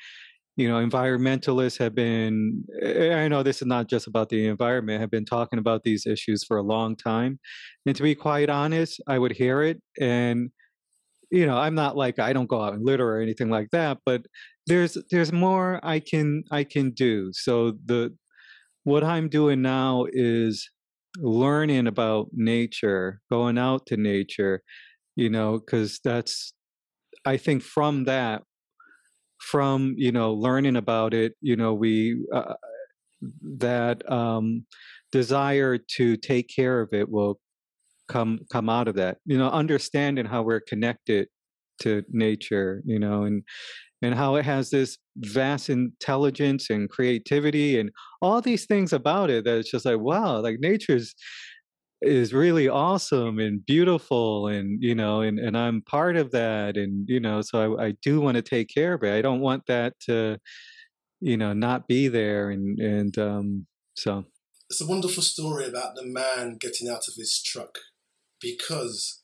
You 0.56 0.68
know, 0.68 0.84
environmentalists 0.84 1.78
have 1.78 1.94
been, 1.94 2.64
eh, 2.80 3.12
I 3.14 3.28
know 3.28 3.42
this 3.42 3.60
is 3.60 3.66
not 3.66 3.88
just 3.88 4.06
about 4.06 4.28
the 4.28 4.46
environment, 4.46 5.00
have 5.00 5.10
been 5.10 5.24
talking 5.24 5.58
about 5.58 5.82
these 5.82 6.06
issues 6.06 6.44
for 6.44 6.56
a 6.56 6.62
long 6.62 6.96
time. 6.96 7.40
And 7.86 7.96
to 7.96 8.02
be 8.02 8.14
quite 8.14 8.48
honest, 8.50 9.00
I 9.08 9.18
would 9.18 9.32
hear 9.32 9.62
it. 9.62 9.82
And, 10.00 10.50
you 11.34 11.46
know, 11.46 11.58
I'm 11.58 11.74
not 11.74 11.96
like, 11.96 12.18
I 12.18 12.32
don't 12.32 12.48
go 12.48 12.62
out 12.62 12.74
and 12.74 12.84
litter 12.84 13.08
or 13.16 13.20
anything 13.20 13.50
like 13.50 13.70
that, 13.72 13.98
but 14.06 14.22
there's, 14.66 14.96
there's 15.10 15.32
more 15.32 15.80
I 15.82 16.00
can, 16.00 16.44
I 16.50 16.64
can 16.64 16.90
do. 16.92 17.30
So 17.32 17.72
the, 17.84 18.14
what 18.84 19.04
I'm 19.04 19.28
doing 19.28 19.62
now 19.62 20.06
is 20.12 20.70
learning 21.18 21.86
about 21.86 22.28
nature, 22.32 23.20
going 23.30 23.58
out 23.58 23.86
to 23.86 23.96
nature, 23.96 24.62
you 25.16 25.30
know, 25.30 25.58
because 25.58 26.00
that's 26.04 26.54
I 27.24 27.36
think 27.36 27.62
from 27.62 28.04
that, 28.04 28.42
from 29.40 29.94
you 29.96 30.12
know 30.12 30.32
learning 30.34 30.76
about 30.76 31.14
it, 31.14 31.34
you 31.40 31.56
know 31.56 31.74
we 31.74 32.24
uh, 32.32 32.54
that 33.58 34.10
um, 34.10 34.66
desire 35.12 35.78
to 35.96 36.16
take 36.16 36.48
care 36.54 36.80
of 36.80 36.90
it 36.92 37.08
will 37.10 37.40
come 38.08 38.40
come 38.50 38.68
out 38.68 38.88
of 38.88 38.96
that. 38.96 39.18
You 39.24 39.38
know, 39.38 39.48
understanding 39.48 40.26
how 40.26 40.42
we're 40.42 40.60
connected 40.60 41.28
to 41.82 42.02
nature, 42.10 42.82
you 42.84 42.98
know, 42.98 43.24
and 43.24 43.42
and 44.02 44.14
how 44.14 44.36
it 44.36 44.44
has 44.44 44.70
this 44.70 44.98
vast 45.16 45.70
intelligence 45.70 46.68
and 46.70 46.90
creativity 46.90 47.78
and 47.78 47.90
all 48.20 48.40
these 48.40 48.66
things 48.66 48.92
about 48.92 49.30
it 49.30 49.44
that 49.44 49.58
it's 49.58 49.70
just 49.70 49.86
like 49.86 49.98
wow 49.98 50.40
like 50.40 50.58
nature's 50.60 51.14
is 52.02 52.34
really 52.34 52.68
awesome 52.68 53.38
and 53.38 53.64
beautiful 53.64 54.48
and 54.48 54.82
you 54.82 54.94
know 54.94 55.22
and, 55.22 55.38
and 55.38 55.56
i'm 55.56 55.80
part 55.82 56.16
of 56.16 56.30
that 56.32 56.76
and 56.76 57.08
you 57.08 57.20
know 57.20 57.40
so 57.40 57.76
i, 57.76 57.86
I 57.86 57.94
do 58.02 58.20
want 58.20 58.34
to 58.36 58.42
take 58.42 58.68
care 58.72 58.94
of 58.94 59.02
it 59.02 59.14
i 59.14 59.22
don't 59.22 59.40
want 59.40 59.64
that 59.66 59.94
to 60.06 60.38
you 61.20 61.36
know 61.36 61.52
not 61.52 61.88
be 61.88 62.08
there 62.08 62.50
and 62.50 62.78
and 62.78 63.16
um 63.18 63.66
so 63.96 64.24
it's 64.68 64.82
a 64.82 64.86
wonderful 64.86 65.22
story 65.22 65.66
about 65.66 65.94
the 65.94 66.04
man 66.04 66.56
getting 66.60 66.88
out 66.88 67.08
of 67.08 67.14
his 67.16 67.42
truck 67.42 67.78
because 68.44 69.22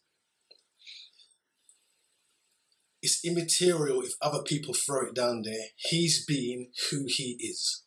it's 3.03 3.25
immaterial 3.25 4.03
if 4.03 4.13
other 4.21 4.43
people 4.43 4.75
throw 4.75 5.07
it 5.07 5.15
down 5.15 5.43
there 5.43 5.69
he's 5.77 6.25
being 6.25 6.71
who 6.91 7.05
he 7.07 7.37
is 7.39 7.85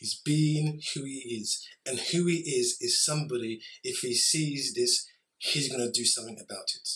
He's 0.00 0.18
being 0.18 0.80
who 0.94 1.04
he 1.04 1.38
is. 1.38 1.62
And 1.84 1.98
who 1.98 2.24
he 2.24 2.38
is 2.38 2.78
is 2.80 3.04
somebody, 3.04 3.60
if 3.84 3.98
he 3.98 4.14
sees 4.14 4.72
this, 4.74 5.06
he's 5.36 5.68
going 5.68 5.84
to 5.84 5.92
do 5.92 6.06
something 6.06 6.38
about 6.42 6.70
it. 6.74 6.88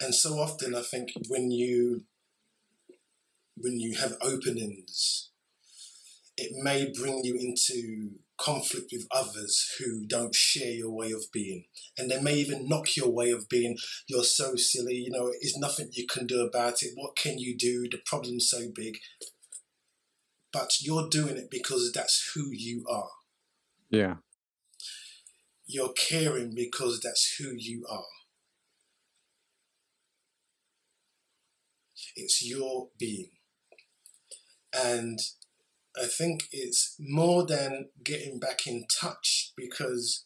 And 0.00 0.12
so 0.12 0.32
often 0.40 0.74
I 0.74 0.82
think 0.82 1.10
when 1.28 1.52
you 1.52 2.02
when 3.56 3.78
you 3.78 3.96
have 3.96 4.16
openings, 4.20 5.30
it 6.36 6.50
may 6.60 6.90
bring 6.92 7.20
you 7.22 7.36
into 7.36 8.18
conflict 8.36 8.90
with 8.92 9.06
others 9.10 9.76
who 9.78 10.06
don't 10.06 10.34
share 10.34 10.72
your 10.72 10.90
way 10.90 11.12
of 11.12 11.22
being. 11.32 11.64
And 11.96 12.10
they 12.10 12.20
may 12.20 12.34
even 12.34 12.68
knock 12.68 12.96
your 12.96 13.10
way 13.10 13.30
of 13.30 13.48
being. 13.48 13.76
You're 14.06 14.24
so 14.24 14.56
silly, 14.56 14.94
you 14.94 15.10
know, 15.10 15.32
there's 15.40 15.56
nothing 15.56 15.90
you 15.92 16.06
can 16.06 16.26
do 16.26 16.40
about 16.40 16.82
it. 16.82 16.92
What 16.96 17.16
can 17.16 17.38
you 17.38 17.56
do? 17.56 17.88
The 17.90 18.00
problem's 18.04 18.48
so 18.48 18.68
big 18.74 18.98
but 20.54 20.80
you're 20.80 21.08
doing 21.08 21.36
it 21.36 21.50
because 21.50 21.90
that's 21.92 22.32
who 22.32 22.50
you 22.52 22.84
are. 22.88 23.10
Yeah. 23.90 24.14
You're 25.66 25.92
caring 25.92 26.54
because 26.54 27.00
that's 27.00 27.34
who 27.38 27.50
you 27.56 27.84
are. 27.90 28.04
It's 32.14 32.48
your 32.48 32.90
being. 32.96 33.30
And 34.72 35.18
I 36.00 36.06
think 36.06 36.44
it's 36.50 36.96
more 36.98 37.46
than 37.46 37.90
getting 38.02 38.38
back 38.38 38.66
in 38.66 38.86
touch 39.00 39.52
because 39.56 40.24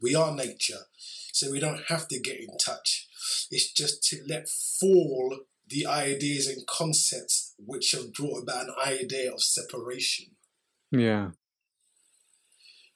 we 0.00 0.14
are 0.14 0.34
nature. 0.34 0.86
So 1.32 1.50
we 1.50 1.60
don't 1.60 1.82
have 1.88 2.08
to 2.08 2.20
get 2.20 2.40
in 2.40 2.56
touch. 2.58 3.08
It's 3.50 3.72
just 3.72 4.02
to 4.04 4.22
let 4.28 4.48
fall 4.48 5.38
the 5.68 5.86
ideas 5.86 6.46
and 6.46 6.66
concepts 6.66 7.54
which 7.58 7.92
have 7.92 8.12
brought 8.12 8.42
about 8.42 8.66
an 8.66 8.74
idea 8.84 9.32
of 9.32 9.42
separation. 9.42 10.26
Yeah. 10.90 11.30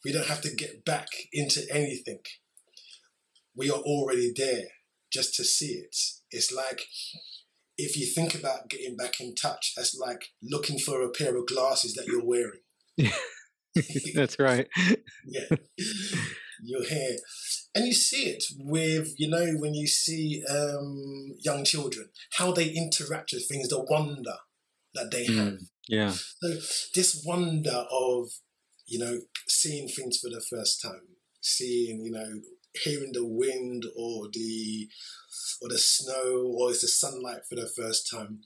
We 0.04 0.12
don't 0.12 0.26
have 0.26 0.40
to 0.42 0.54
get 0.54 0.84
back 0.84 1.08
into 1.32 1.62
anything. 1.70 2.20
We 3.54 3.70
are 3.70 3.78
already 3.78 4.32
there 4.34 4.68
just 5.12 5.34
to 5.36 5.44
see 5.44 5.74
it. 5.74 5.96
It's 6.30 6.52
like 6.52 6.82
if 7.82 7.96
you 7.96 8.06
think 8.06 8.34
about 8.34 8.68
getting 8.68 8.96
back 8.96 9.20
in 9.20 9.34
touch, 9.34 9.72
that's 9.76 9.96
like 9.96 10.26
looking 10.42 10.78
for 10.78 11.02
a 11.02 11.10
pair 11.10 11.36
of 11.36 11.46
glasses 11.46 11.94
that 11.94 12.06
you're 12.06 12.24
wearing. 12.24 12.60
that's 14.14 14.38
right. 14.38 14.68
yeah. 15.26 15.56
Your 16.64 16.88
hair 16.88 17.16
and 17.74 17.86
you 17.86 17.92
see 17.92 18.28
it 18.28 18.44
with 18.58 19.14
you 19.18 19.28
know 19.28 19.54
when 19.58 19.74
you 19.74 19.86
see 19.86 20.42
um, 20.48 21.34
young 21.40 21.64
children 21.64 22.08
how 22.34 22.52
they 22.52 22.68
interact 22.68 23.30
with 23.32 23.46
things 23.48 23.68
the 23.68 23.84
wonder 23.88 24.36
that 24.94 25.10
they 25.10 25.26
hmm, 25.26 25.38
have 25.38 25.58
yeah 25.88 26.10
so 26.10 26.48
this 26.94 27.22
wonder 27.26 27.84
of 27.90 28.28
you 28.86 28.98
know 28.98 29.18
seeing 29.48 29.88
things 29.88 30.18
for 30.18 30.28
the 30.28 30.44
first 30.50 30.82
time 30.82 31.16
seeing 31.40 32.04
you 32.04 32.10
know 32.10 32.40
hearing 32.74 33.12
the 33.12 33.26
wind 33.26 33.84
or 33.96 34.28
the 34.32 34.88
or 35.60 35.68
the 35.68 35.78
snow 35.78 36.54
or 36.58 36.70
it's 36.70 36.80
the 36.80 36.88
sunlight 36.88 37.42
for 37.48 37.54
the 37.54 37.68
first 37.68 38.10
time 38.10 38.40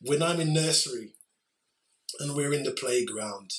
when 0.00 0.22
i'm 0.22 0.40
in 0.40 0.52
nursery 0.52 1.14
and 2.20 2.34
we're 2.34 2.52
in 2.52 2.62
the 2.62 2.70
playground 2.70 3.50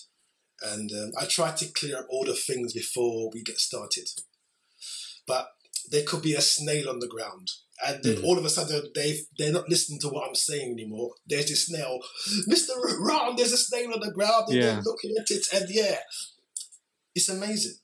and 0.62 0.90
um, 0.94 1.12
I 1.20 1.26
try 1.26 1.52
to 1.52 1.66
clear 1.74 1.98
up 1.98 2.08
all 2.10 2.24
the 2.24 2.34
things 2.34 2.74
before 2.74 3.30
we 3.34 3.44
get 3.44 3.60
started 3.60 4.08
but 5.28 5.50
there 5.92 6.04
could 6.04 6.22
be 6.22 6.34
a 6.34 6.42
snail 6.42 6.90
on 6.90 7.00
the 7.00 7.08
ground. 7.08 7.52
And 7.86 8.02
then 8.04 8.18
mm. 8.18 8.24
all 8.24 8.38
of 8.38 8.46
a 8.46 8.50
sudden, 8.50 8.90
they 8.96 9.20
they're 9.38 9.52
not 9.52 9.68
listening 9.68 10.00
to 10.02 10.08
what 10.08 10.28
I'm 10.28 10.36
saying 10.36 10.72
anymore. 10.72 11.12
There's 11.28 11.52
a 11.52 11.56
snail, 11.56 12.00
Mister 12.48 12.74
Raan. 13.00 13.36
There's 13.36 13.52
a 13.52 13.58
snail 13.58 13.94
on 13.94 14.00
the 14.00 14.12
ground, 14.12 14.46
and 14.48 14.58
yeah. 14.58 14.64
they're 14.64 14.82
looking 14.82 15.14
at 15.20 15.30
it, 15.30 15.46
and 15.54 15.70
yeah, 15.70 15.98
it's 17.14 17.28
amazing. 17.28 17.76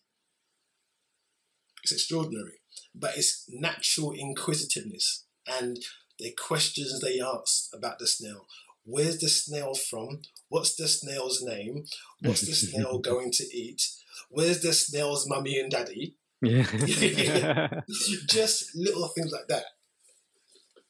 It's 1.83 1.91
extraordinary, 1.91 2.61
but 2.93 3.17
it's 3.17 3.45
natural 3.49 4.13
inquisitiveness 4.13 5.25
and 5.47 5.77
the 6.19 6.33
questions 6.33 6.99
they 6.99 7.19
ask 7.19 7.69
about 7.73 7.99
the 7.99 8.07
snail. 8.07 8.45
Where's 8.83 9.19
the 9.19 9.29
snail 9.29 9.73
from? 9.73 10.21
What's 10.49 10.75
the 10.75 10.87
snail's 10.87 11.41
name? 11.43 11.85
What's 12.21 12.41
the 12.41 12.53
snail 12.53 12.99
going 13.03 13.31
to 13.31 13.43
eat? 13.55 13.81
Where's 14.29 14.61
the 14.61 14.73
snail's 14.73 15.27
mummy 15.27 15.59
and 15.59 15.71
daddy? 15.71 16.15
Yeah. 16.41 16.63
Just 18.29 18.75
little 18.75 19.07
things 19.09 19.31
like 19.31 19.47
that. 19.49 19.65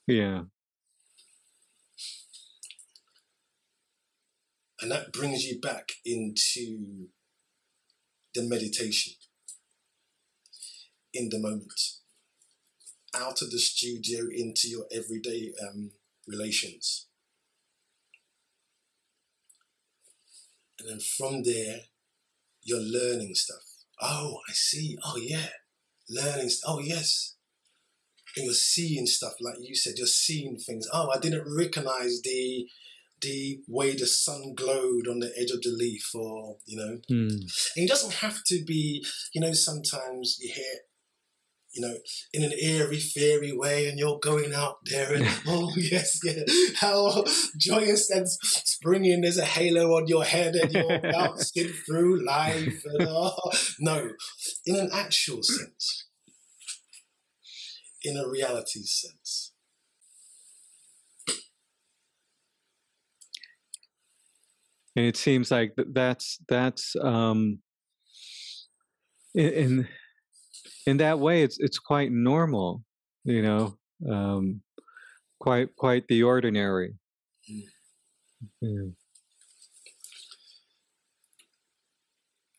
Yeah. 0.07 0.43
And 4.81 4.91
that 4.91 5.13
brings 5.13 5.45
you 5.45 5.59
back 5.59 5.89
into 6.05 7.07
the 8.33 8.43
meditation. 8.43 9.13
In 11.13 11.29
the 11.29 11.39
moment, 11.39 11.79
out 13.15 13.41
of 13.41 13.51
the 13.51 13.59
studio 13.59 14.27
into 14.33 14.67
your 14.69 14.85
everyday 14.91 15.53
um, 15.61 15.91
relations. 16.27 17.07
And 20.79 20.89
then 20.89 20.99
from 20.99 21.43
there, 21.43 21.81
you're 22.63 22.79
learning 22.79 23.35
stuff. 23.35 23.63
Oh, 24.01 24.39
I 24.49 24.53
see. 24.53 24.97
Oh, 25.03 25.17
yeah. 25.17 25.47
Learning. 26.09 26.49
Oh, 26.65 26.79
yes. 26.79 27.35
And 28.35 28.45
you're 28.45 28.53
seeing 28.53 29.05
stuff, 29.05 29.33
like 29.41 29.55
you 29.59 29.75
said, 29.75 29.95
you're 29.97 30.07
seeing 30.07 30.57
things. 30.57 30.87
Oh, 30.93 31.09
I 31.13 31.19
didn't 31.19 31.43
recognize 31.55 32.21
the 32.23 32.67
the 33.21 33.59
way 33.67 33.91
the 33.91 34.07
sun 34.07 34.55
glowed 34.55 35.07
on 35.07 35.19
the 35.19 35.31
edge 35.37 35.51
of 35.51 35.61
the 35.61 35.69
leaf, 35.69 36.09
or 36.15 36.57
you 36.65 36.75
know, 36.75 36.97
Mm. 37.07 37.29
and 37.75 37.85
it 37.85 37.87
doesn't 37.87 38.13
have 38.15 38.43
to 38.45 38.63
be, 38.65 39.05
you 39.31 39.41
know, 39.41 39.53
sometimes 39.53 40.37
you 40.39 40.51
hear, 40.51 40.79
you 41.73 41.81
know, 41.81 41.95
in 42.33 42.43
an 42.43 42.53
airy, 42.59 42.99
fairy 42.99 43.51
way, 43.51 43.87
and 43.87 43.97
you're 43.97 44.19
going 44.19 44.53
out 44.53 44.77
there, 44.85 45.13
and 45.13 45.27
oh, 45.47 45.71
yes, 45.75 46.19
yeah, 46.23 46.43
how 46.75 47.23
joyous 47.57 48.09
and 48.09 48.27
springing, 48.27 49.21
there's 49.21 49.37
a 49.37 49.45
halo 49.45 49.95
on 49.95 50.07
your 50.07 50.23
head, 50.23 50.55
and 50.55 50.71
you're 50.71 50.99
bouncing 51.11 51.69
through 51.85 52.25
life. 52.25 52.83
And, 52.85 53.07
oh, 53.07 53.51
no, 53.79 54.11
in 54.65 54.75
an 54.75 54.89
actual 54.93 55.43
sense, 55.43 56.07
in 58.03 58.17
a 58.17 58.27
reality 58.27 58.81
sense. 58.83 59.51
and 64.95 65.05
it 65.05 65.15
seems 65.15 65.51
like 65.51 65.73
that's 65.93 66.37
that's 66.47 66.95
um 67.01 67.59
in 69.33 69.47
in, 69.49 69.87
in 70.85 70.97
that 70.97 71.19
way 71.19 71.43
it's 71.43 71.57
it's 71.59 71.79
quite 71.79 72.11
normal 72.11 72.83
you 73.23 73.41
know 73.41 73.77
um 74.09 74.61
quite 75.39 75.75
quite 75.75 76.07
the 76.07 76.23
ordinary 76.23 76.93
Mm. 77.51 77.63
yeah. 78.61 78.91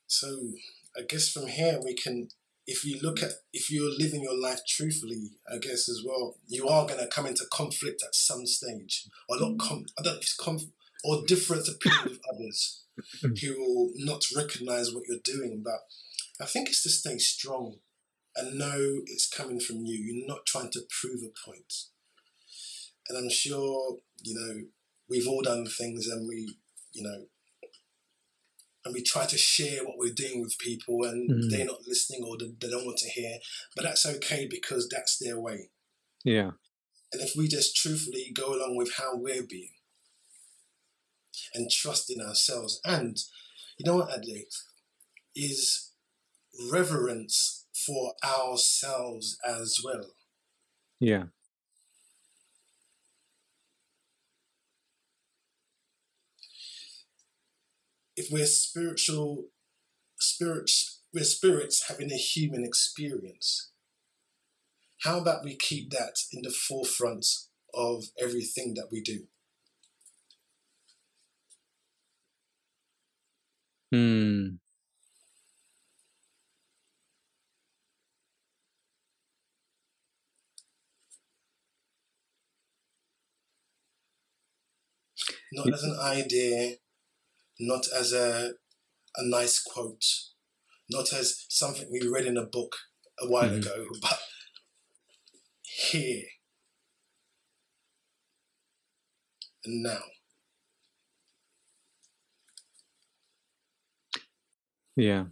So 0.06 0.28
I 0.96 1.02
guess 1.08 1.28
from 1.30 1.46
here 1.46 1.80
we 1.85 1.94
can, 1.94 2.28
if 2.66 2.85
you 2.85 2.98
look 3.02 3.22
at, 3.22 3.30
if 3.52 3.70
you're 3.70 3.90
living 3.98 4.22
your 4.22 4.38
life 4.38 4.61
truthfully, 4.68 5.30
I 5.52 5.58
guess 5.58 5.88
as 5.88 6.02
well, 6.06 6.37
you 6.46 6.68
are 6.68 6.87
going 6.87 7.00
to 7.00 7.06
come 7.06 7.26
into 7.26 7.44
conflict 7.50 8.02
at 8.06 8.14
some 8.14 8.46
stage, 8.46 9.08
or 9.28 9.40
not. 9.40 9.58
Com- 9.58 9.87
I 9.98 10.02
don't 10.02 10.14
know 10.14 10.18
if 10.18 10.22
it's 10.22 10.37
conf- 10.37 10.70
or 11.04 11.22
different 11.26 11.66
opinion 11.68 12.04
with 12.04 12.20
others 12.32 12.85
who 13.22 13.58
will 13.58 13.90
not 13.96 14.22
recognize 14.37 14.92
what 14.92 15.04
you're 15.08 15.18
doing. 15.24 15.62
But 15.64 15.80
I 16.40 16.46
think 16.46 16.68
it's 16.68 16.82
to 16.82 16.90
stay 16.90 17.18
strong 17.18 17.76
and 18.37 18.59
know 18.59 19.03
it's 19.07 19.29
coming 19.29 19.61
from 19.61 19.85
you. 19.85 19.99
You're 19.99 20.27
not 20.27 20.47
trying 20.47 20.71
to 20.73 20.81
prove 21.01 21.21
a 21.23 21.51
point. 21.51 21.73
And 23.09 23.18
I'm 23.18 23.31
sure 23.31 23.99
you 24.23 24.35
know 24.35 24.62
we've 25.09 25.29
all 25.29 25.42
done 25.42 25.66
things, 25.66 26.07
and 26.07 26.29
we, 26.29 26.57
you 26.92 27.03
know, 27.03 27.27
and 28.85 28.95
we 28.95 29.03
try 29.03 29.27
to 29.27 29.38
share 29.38 29.85
what 29.85 29.99
we're 29.99 30.12
doing 30.12 30.40
with 30.40 30.59
people 30.59 31.05
and 31.05 31.31
Mhm. 31.31 31.51
they're 31.51 31.66
not 31.66 31.87
listening 31.87 32.25
or 32.25 32.37
they 32.38 32.68
don't 32.68 32.85
want 32.87 32.99
to 32.99 33.09
hear 33.11 33.38
but 33.77 33.85
that's 33.85 34.05
okay 34.05 34.47
because 34.47 34.88
that's 34.88 35.18
their 35.18 35.38
way 35.40 35.71
yeah 36.25 36.53
and 37.12 37.21
if 37.23 37.37
we 37.37 37.47
just 37.47 37.77
truthfully 37.77 38.31
go 38.35 38.55
along 38.55 38.77
with 38.77 38.95
how 38.95 39.16
we're 39.16 39.42
being 39.45 39.75
and 41.55 41.71
trust 41.71 42.11
in 42.11 42.21
ourselves 42.21 42.81
and 42.85 43.18
you 43.79 43.87
know 43.87 43.97
what 43.99 44.11
Ade 44.16 44.47
is 45.35 45.92
reverence 46.71 47.62
for 47.87 48.14
ourselves 48.25 49.38
as 49.47 49.79
well. 49.85 50.14
Yeah. 51.01 51.25
If 58.16 58.31
we're 58.31 58.47
spiritual 58.47 59.47
spirits 60.18 61.01
we're 61.12 61.25
spirits 61.25 61.88
having 61.88 62.12
a 62.12 62.16
human 62.16 62.64
experience 62.64 63.73
how 65.03 65.18
about 65.18 65.42
we 65.42 65.57
keep 65.57 65.90
that 65.90 66.14
in 66.33 66.42
the 66.42 66.51
forefront 66.51 67.27
of 67.75 68.05
everything 68.21 68.75
that 68.75 68.88
we 68.92 69.01
do? 69.01 69.25
Hmm. 73.90 74.57
Not 85.52 85.72
as 85.72 85.82
an 85.84 85.96
idea 86.00 86.76
not 87.60 87.86
as 87.96 88.12
a 88.12 88.52
a 89.16 89.24
nice 89.28 89.60
quote 89.62 90.04
not 90.90 91.12
as 91.12 91.46
something 91.50 91.88
we 91.92 92.06
read 92.08 92.26
in 92.26 92.36
a 92.38 92.46
book 92.46 92.76
a 93.20 93.28
while 93.28 93.50
Mhm. 93.50 93.60
ago 93.60 93.86
but 94.02 94.20
here 95.62 96.24
and 99.64 99.82
now 99.82 100.02
Yeah. 104.96 105.26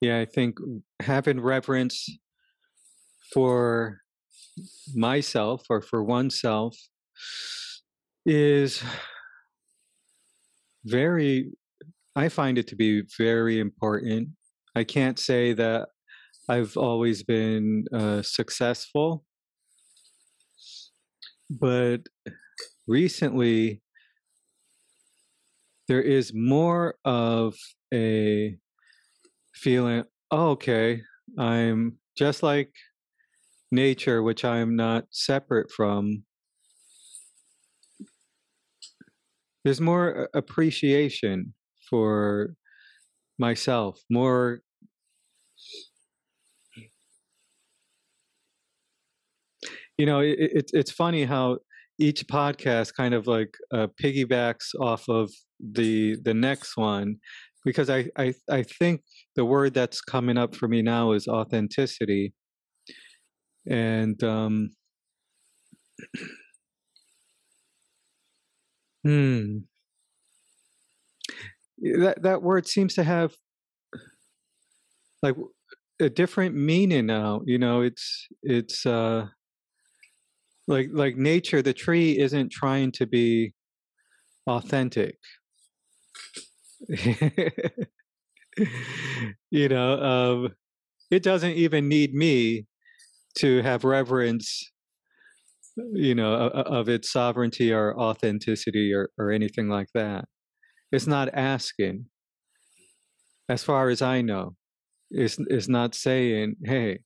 Yeah, 0.00 0.18
I 0.20 0.24
think 0.26 0.58
having 1.00 1.40
reverence 1.40 2.08
for 3.32 4.00
myself 4.94 5.64
or 5.70 5.80
for 5.82 6.02
oneself 6.02 6.76
is 8.24 8.82
very, 10.84 11.52
I 12.16 12.28
find 12.28 12.58
it 12.58 12.68
to 12.68 12.76
be 12.76 13.02
very 13.18 13.60
important. 13.60 14.28
I 14.74 14.84
can't 14.84 15.18
say 15.18 15.52
that 15.54 15.88
I've 16.48 16.76
always 16.76 17.22
been 17.22 17.86
uh, 17.92 18.22
successful, 18.22 19.24
but 21.50 22.00
recently 22.86 23.82
there 25.88 26.02
is 26.02 26.32
more 26.34 26.96
of 27.04 27.54
a 27.92 28.56
feeling 29.54 30.04
oh, 30.30 30.50
okay 30.50 31.00
i'm 31.38 31.96
just 32.16 32.42
like 32.42 32.72
nature 33.70 34.22
which 34.22 34.44
i'm 34.44 34.76
not 34.76 35.04
separate 35.10 35.70
from 35.70 36.24
there's 39.64 39.80
more 39.80 40.28
appreciation 40.34 41.54
for 41.88 42.54
myself 43.38 44.00
more 44.10 44.60
you 49.98 50.06
know 50.06 50.20
it, 50.20 50.36
it, 50.38 50.70
it's 50.72 50.90
funny 50.90 51.24
how 51.24 51.58
each 51.98 52.26
podcast 52.26 52.94
kind 52.94 53.14
of 53.14 53.26
like 53.26 53.54
uh, 53.72 53.86
piggybacks 54.02 54.74
off 54.80 55.08
of 55.08 55.30
the 55.60 56.16
the 56.24 56.34
next 56.34 56.76
one 56.76 57.16
because 57.64 57.88
I, 57.88 58.06
I 58.18 58.34
I 58.50 58.62
think 58.62 59.02
the 59.36 59.44
word 59.44 59.74
that's 59.74 60.00
coming 60.00 60.36
up 60.36 60.54
for 60.54 60.68
me 60.68 60.82
now 60.82 61.12
is 61.12 61.28
authenticity, 61.28 62.34
and 63.66 64.22
um, 64.22 64.70
hmm, 69.04 69.64
that 71.78 72.22
that 72.22 72.42
word 72.42 72.66
seems 72.66 72.94
to 72.94 73.04
have 73.04 73.34
like 75.22 75.36
a 76.00 76.08
different 76.08 76.54
meaning 76.54 77.06
now. 77.06 77.42
You 77.44 77.58
know, 77.58 77.82
it's 77.82 78.28
it's 78.42 78.86
uh, 78.86 79.26
like 80.66 80.88
like 80.92 81.16
nature. 81.16 81.62
The 81.62 81.72
tree 81.74 82.18
isn't 82.18 82.50
trying 82.50 82.92
to 82.92 83.06
be 83.06 83.54
authentic. 84.48 85.18
you 89.50 89.68
know, 89.68 90.02
um, 90.02 90.54
it 91.10 91.22
doesn't 91.22 91.52
even 91.52 91.88
need 91.88 92.14
me 92.14 92.66
to 93.38 93.62
have 93.62 93.84
reverence, 93.84 94.70
you 95.76 96.14
know, 96.14 96.34
of 96.34 96.88
its 96.88 97.10
sovereignty 97.12 97.72
or 97.72 97.98
authenticity 97.98 98.92
or, 98.92 99.10
or 99.18 99.30
anything 99.30 99.68
like 99.68 99.88
that. 99.94 100.26
It's 100.92 101.06
not 101.06 101.30
asking, 101.34 102.06
as 103.48 103.62
far 103.64 103.88
as 103.88 104.02
I 104.02 104.20
know. 104.22 104.56
It's 105.10 105.38
it's 105.48 105.68
not 105.68 105.94
saying, 105.94 106.56
"Hey, 106.64 107.00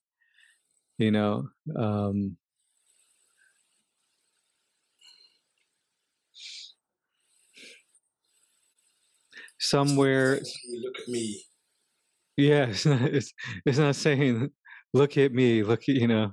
you 0.99 1.11
know." 1.11 1.49
Um, 1.77 2.37
somewhere 9.59 10.35
look 10.83 10.99
at 11.03 11.09
me 11.09 11.43
Yeah, 12.37 12.67
it's 12.69 12.87
it's, 12.87 13.33
it's 13.67 13.79
not 13.79 13.97
saying 13.97 14.51
look 14.95 15.19
at 15.19 15.33
me, 15.33 15.63
look 15.63 15.83
at, 15.83 15.89
you 15.97 16.07
know, 16.09 16.33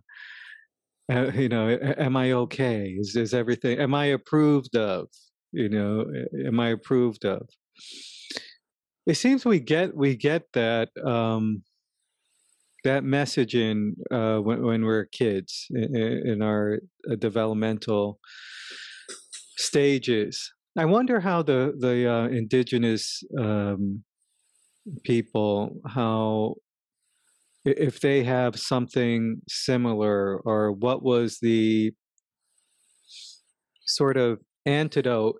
uh, 1.11 1.31
you 1.33 1.49
know, 1.49 1.69
am 1.97 2.17
I 2.17 2.31
okay? 2.33 2.95
Is, 2.97 3.15
is 3.15 3.33
everything, 3.33 3.79
am 3.79 3.93
I 3.93 4.05
approved 4.05 4.75
of? 4.75 5.07
You 5.51 5.69
know, 5.69 6.05
am 6.45 6.59
I 6.59 6.69
approved 6.69 7.25
of? 7.25 7.47
It 9.05 9.15
seems 9.15 9.45
we 9.45 9.59
get, 9.59 9.95
we 9.95 10.15
get 10.15 10.43
that, 10.53 10.89
um, 11.05 11.63
that 12.83 13.03
messaging 13.03 13.91
uh, 14.11 14.39
when, 14.39 14.63
when 14.63 14.85
we're 14.85 15.05
kids 15.05 15.67
in, 15.71 15.95
in 15.95 16.41
our 16.41 16.79
uh, 17.09 17.15
developmental 17.15 18.19
stages. 19.57 20.51
I 20.77 20.85
wonder 20.85 21.19
how 21.19 21.41
the 21.41 21.73
the 21.77 22.11
uh, 22.11 22.27
indigenous 22.27 23.23
um, 23.39 24.03
people 25.03 25.79
how 25.87 26.55
if 27.65 27.99
they 27.99 28.23
have 28.23 28.59
something 28.59 29.41
similar 29.47 30.37
or 30.39 30.71
what 30.71 31.03
was 31.03 31.39
the 31.41 31.91
sort 33.85 34.17
of 34.17 34.39
antidote 34.65 35.39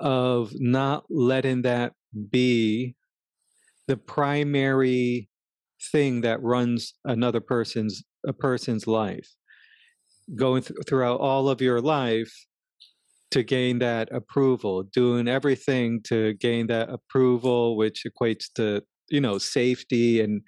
of 0.00 0.52
not 0.54 1.04
letting 1.10 1.62
that 1.62 1.92
be 2.30 2.94
the 3.86 3.96
primary 3.96 5.28
thing 5.92 6.20
that 6.22 6.42
runs 6.42 6.94
another 7.04 7.40
person's 7.40 8.02
a 8.26 8.32
person's 8.32 8.86
life? 8.86 9.28
Going 10.34 10.62
th- 10.62 10.78
throughout 10.86 11.20
all 11.20 11.48
of 11.48 11.60
your 11.60 11.80
life 11.80 12.32
to 13.30 13.42
gain 13.42 13.78
that 13.78 14.08
approval 14.12 14.82
doing 14.82 15.28
everything 15.28 16.00
to 16.02 16.34
gain 16.34 16.66
that 16.66 16.88
approval 16.88 17.76
which 17.76 18.04
equates 18.06 18.46
to 18.54 18.82
you 19.10 19.20
know 19.20 19.38
safety 19.38 20.20
and 20.20 20.42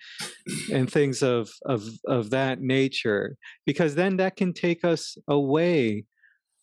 and 0.72 0.90
things 0.90 1.22
of 1.22 1.50
of 1.66 1.82
of 2.06 2.30
that 2.30 2.60
nature 2.60 3.36
because 3.66 3.94
then 3.94 4.16
that 4.16 4.36
can 4.36 4.52
take 4.52 4.84
us 4.84 5.16
away 5.28 6.04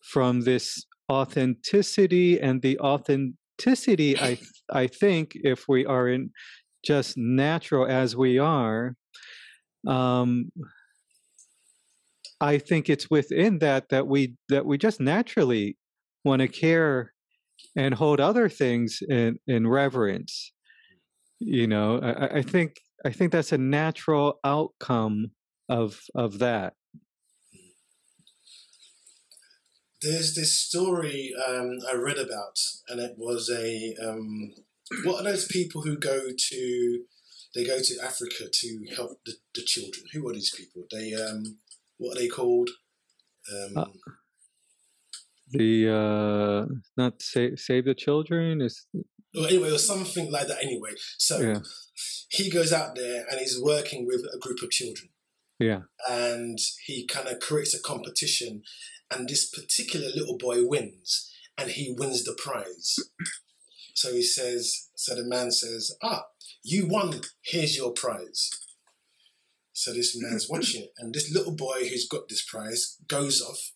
from 0.02 0.40
this 0.42 0.84
authenticity 1.10 2.40
and 2.40 2.62
the 2.62 2.78
authenticity 2.80 4.18
i 4.18 4.38
i 4.72 4.86
think 4.86 5.32
if 5.34 5.64
we 5.68 5.84
are 5.86 6.08
in 6.08 6.30
just 6.84 7.16
natural 7.16 7.86
as 7.86 8.14
we 8.16 8.38
are 8.38 8.94
um 9.86 10.50
i 12.40 12.58
think 12.58 12.88
it's 12.88 13.10
within 13.10 13.58
that 13.58 13.88
that 13.88 14.06
we 14.06 14.34
that 14.48 14.64
we 14.64 14.78
just 14.78 15.00
naturally 15.00 15.76
want 16.24 16.40
to 16.40 16.48
care 16.48 17.12
and 17.76 17.94
hold 17.94 18.20
other 18.20 18.48
things 18.48 19.00
in 19.08 19.38
in 19.46 19.66
reverence 19.66 20.52
you 21.38 21.66
know 21.66 21.98
I, 22.00 22.38
I 22.38 22.42
think 22.42 22.80
i 23.04 23.10
think 23.10 23.32
that's 23.32 23.52
a 23.52 23.58
natural 23.58 24.40
outcome 24.44 25.32
of 25.68 26.00
of 26.14 26.38
that 26.38 26.74
there's 30.00 30.34
this 30.34 30.54
story 30.54 31.32
um, 31.48 31.78
I 31.90 31.96
read 31.96 32.18
about, 32.18 32.58
and 32.88 33.00
it 33.00 33.14
was 33.16 33.50
a 33.50 33.96
um, 34.00 34.54
what 35.04 35.20
are 35.20 35.30
those 35.30 35.46
people 35.46 35.82
who 35.82 35.98
go 35.98 36.30
to 36.36 37.00
they 37.54 37.64
go 37.64 37.78
to 37.80 37.94
Africa 38.02 38.44
to 38.52 38.86
help 38.94 39.18
the, 39.26 39.34
the 39.54 39.62
children? 39.62 40.04
Who 40.12 40.28
are 40.28 40.32
these 40.32 40.54
people? 40.54 40.84
They 40.90 41.14
um, 41.14 41.58
what 41.96 42.16
are 42.16 42.20
they 42.20 42.28
called? 42.28 42.70
Um, 43.52 43.76
uh, 43.76 43.84
the 45.50 45.90
uh, 45.90 46.74
not 46.96 47.20
save 47.20 47.58
save 47.58 47.86
the 47.86 47.94
children 47.94 48.60
is 48.60 48.86
well, 49.34 49.46
anyway, 49.46 49.70
or 49.70 49.78
something 49.78 50.30
like 50.30 50.48
that. 50.48 50.62
Anyway, 50.62 50.90
so 51.18 51.40
yeah. 51.40 51.60
he 52.28 52.50
goes 52.50 52.72
out 52.72 52.94
there 52.94 53.24
and 53.30 53.38
he's 53.38 53.60
working 53.60 54.06
with 54.06 54.24
a 54.32 54.38
group 54.38 54.62
of 54.62 54.70
children. 54.70 55.10
Yeah, 55.58 55.82
and 56.08 56.58
he 56.86 57.06
kind 57.06 57.28
of 57.28 57.40
creates 57.40 57.74
a 57.74 57.82
competition, 57.82 58.62
and 59.10 59.28
this 59.28 59.48
particular 59.50 60.08
little 60.14 60.38
boy 60.38 60.66
wins, 60.66 61.32
and 61.56 61.70
he 61.70 61.94
wins 61.96 62.24
the 62.24 62.38
prize. 62.40 62.98
So 63.94 64.12
he 64.12 64.22
says, 64.22 64.90
so 64.94 65.16
the 65.16 65.24
man 65.24 65.50
says, 65.50 65.96
"Ah, 66.02 66.26
you 66.62 66.86
won. 66.86 67.20
Here's 67.42 67.76
your 67.76 67.92
prize." 67.92 68.50
So 69.72 69.92
this 69.92 70.16
man's 70.20 70.48
watching 70.50 70.82
it, 70.82 70.92
and 70.98 71.12
this 71.12 71.32
little 71.32 71.54
boy 71.54 71.88
who's 71.88 72.06
got 72.06 72.28
this 72.28 72.44
prize 72.44 72.96
goes 73.08 73.42
off 73.42 73.72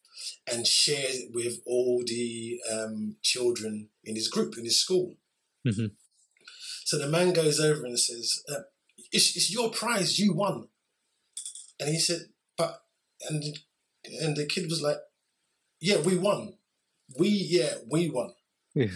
and 0.51 0.67
shares 0.67 1.19
it 1.19 1.31
with 1.33 1.59
all 1.67 2.03
the 2.07 2.61
um, 2.71 3.17
children 3.23 3.89
in 4.05 4.15
his 4.15 4.29
group 4.29 4.57
in 4.57 4.65
his 4.65 4.81
school. 4.81 5.17
Mm-hmm. 5.67 5.87
So 6.85 6.99
the 6.99 7.09
man 7.09 7.33
goes 7.33 7.61
over 7.61 7.85
and 7.85 7.99
says, 7.99 8.43
uh, 8.49 8.63
it's, 9.13 9.37
it's, 9.37 9.53
your 9.53 9.71
prize, 9.71 10.19
you 10.19 10.35
won." 10.35 10.69
And 11.79 11.89
he 11.89 11.99
said, 11.99 12.23
"But," 12.57 12.83
and 13.29 13.43
and 14.21 14.37
the 14.37 14.47
kid 14.47 14.69
was 14.69 14.83
like, 14.83 14.99
"Yeah, 15.81 16.01
we 16.01 16.17
won. 16.19 16.55
We 17.19 17.29
yeah, 17.29 17.75
we 17.91 18.11
won." 18.11 18.35
Yeah. 18.75 18.89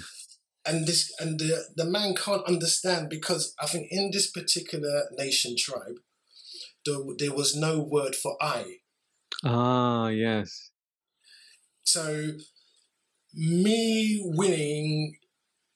And 0.64 0.86
this 0.86 1.12
and 1.20 1.38
the 1.38 1.64
the 1.76 1.84
man 1.84 2.14
can't 2.14 2.44
understand 2.46 3.08
because 3.08 3.54
I 3.60 3.66
think 3.66 3.88
in 3.90 4.10
this 4.12 4.30
particular 4.30 5.04
nation 5.16 5.54
tribe, 5.58 6.00
there, 6.84 6.98
there 7.18 7.32
was 7.32 7.54
no 7.54 7.80
word 7.80 8.16
for 8.16 8.36
I. 8.40 8.78
Ah, 9.44 10.08
yes. 10.08 10.70
So 11.84 12.32
me 13.34 14.20
winning 14.24 15.16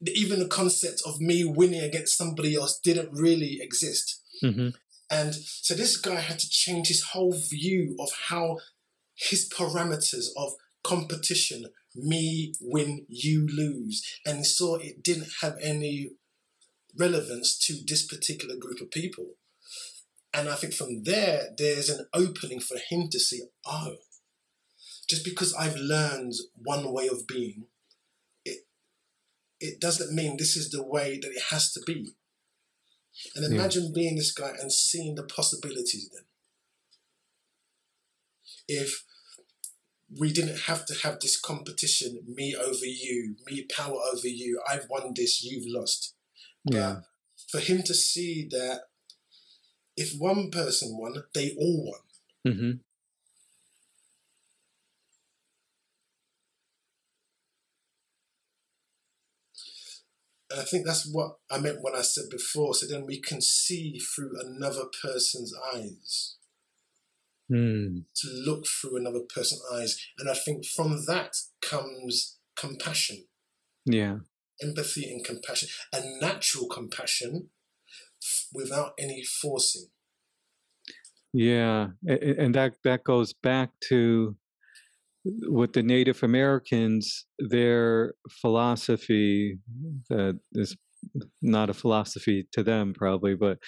even 0.06 0.38
the 0.38 0.48
concept 0.48 1.02
of 1.06 1.20
me 1.20 1.44
winning 1.44 1.82
against 1.82 2.16
somebody 2.16 2.56
else 2.56 2.78
didn't 2.78 3.10
really 3.12 3.58
exist. 3.60 4.22
Mm-hmm. 4.42 4.70
And 5.10 5.34
so 5.34 5.74
this 5.74 5.96
guy 5.96 6.20
had 6.20 6.38
to 6.38 6.48
change 6.48 6.88
his 6.88 7.02
whole 7.02 7.32
view 7.32 7.96
of 7.98 8.10
how 8.28 8.58
his 9.14 9.48
parameters 9.48 10.26
of 10.36 10.52
competition, 10.82 11.66
me 11.94 12.54
win, 12.60 13.04
you 13.08 13.46
lose, 13.46 14.02
and 14.24 14.38
he 14.38 14.44
saw 14.44 14.76
it 14.76 15.02
didn't 15.02 15.28
have 15.42 15.56
any 15.62 16.12
relevance 16.98 17.58
to 17.58 17.74
this 17.86 18.06
particular 18.06 18.56
group 18.56 18.80
of 18.80 18.90
people. 18.90 19.26
And 20.32 20.48
I 20.48 20.54
think 20.54 20.72
from 20.72 21.02
there, 21.02 21.48
there's 21.58 21.90
an 21.90 22.06
opening 22.14 22.60
for 22.60 22.78
him 22.88 23.08
to 23.10 23.18
see, 23.18 23.42
oh, 23.66 23.96
just 25.08 25.24
because 25.24 25.52
I've 25.54 25.76
learned 25.76 26.34
one 26.54 26.92
way 26.92 27.08
of 27.08 27.26
being 27.26 27.66
it 29.60 29.80
doesn't 29.80 30.14
mean 30.14 30.36
this 30.36 30.56
is 30.56 30.70
the 30.70 30.82
way 30.86 31.18
that 31.20 31.30
it 31.30 31.42
has 31.50 31.72
to 31.72 31.80
be. 31.86 32.14
And 33.34 33.44
imagine 33.44 33.84
yeah. 33.84 33.92
being 33.94 34.16
this 34.16 34.32
guy 34.32 34.52
and 34.58 34.72
seeing 34.72 35.14
the 35.14 35.24
possibilities 35.24 36.08
then. 36.12 36.24
If 38.68 39.04
we 40.18 40.32
didn't 40.32 40.60
have 40.60 40.86
to 40.86 40.94
have 41.02 41.20
this 41.20 41.38
competition, 41.38 42.20
me 42.26 42.54
over 42.56 42.86
you, 42.86 43.36
me 43.46 43.66
power 43.76 43.98
over 44.12 44.26
you, 44.28 44.60
I've 44.68 44.86
won 44.88 45.12
this, 45.14 45.42
you've 45.42 45.66
lost. 45.66 46.14
Yeah. 46.64 47.00
But 47.52 47.60
for 47.60 47.66
him 47.66 47.82
to 47.82 47.94
see 47.94 48.48
that 48.50 48.82
if 49.96 50.18
one 50.18 50.50
person 50.50 50.96
won, 50.98 51.22
they 51.34 51.54
all 51.58 51.92
won. 51.92 52.54
Mm-hmm. 52.54 52.70
And 60.50 60.60
I 60.60 60.64
think 60.64 60.84
that's 60.84 61.08
what 61.10 61.36
I 61.50 61.58
meant 61.58 61.78
when 61.80 61.94
I 61.94 62.02
said 62.02 62.24
before. 62.28 62.74
So 62.74 62.86
then 62.86 63.06
we 63.06 63.20
can 63.20 63.40
see 63.40 63.98
through 63.98 64.32
another 64.40 64.84
person's 65.02 65.54
eyes. 65.74 66.36
Mm. 67.50 68.04
To 68.16 68.28
look 68.28 68.64
through 68.66 68.96
another 68.96 69.20
person's 69.32 69.62
eyes. 69.72 69.96
And 70.18 70.28
I 70.28 70.34
think 70.34 70.64
from 70.64 71.04
that 71.06 71.36
comes 71.62 72.38
compassion. 72.56 73.24
Yeah. 73.84 74.18
Empathy 74.62 75.10
and 75.10 75.24
compassion. 75.24 75.68
A 75.92 76.00
natural 76.20 76.68
compassion 76.68 77.48
without 78.52 78.92
any 78.98 79.22
forcing. 79.24 79.86
Yeah. 81.32 81.88
And 82.06 82.54
that, 82.56 82.74
that 82.82 83.04
goes 83.04 83.32
back 83.32 83.70
to 83.88 84.36
with 85.24 85.72
the 85.72 85.82
Native 85.82 86.22
Americans, 86.22 87.26
their 87.38 88.14
philosophy 88.40 89.58
that 90.08 90.38
is 90.52 90.76
not 91.42 91.70
a 91.70 91.74
philosophy 91.74 92.46
to 92.52 92.62
them 92.62 92.94
probably, 92.94 93.34
but 93.34 93.58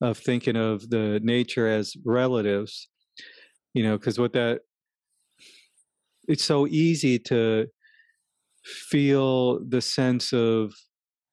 of 0.00 0.18
thinking 0.18 0.56
of 0.56 0.88
the 0.90 1.20
nature 1.22 1.68
as 1.68 1.94
relatives, 2.04 2.88
you 3.74 3.82
know, 3.82 3.96
because 3.98 4.18
what 4.18 4.32
that 4.32 4.60
it's 6.28 6.44
so 6.44 6.66
easy 6.68 7.18
to 7.18 7.66
feel 8.64 9.64
the 9.68 9.80
sense 9.80 10.32
of 10.32 10.72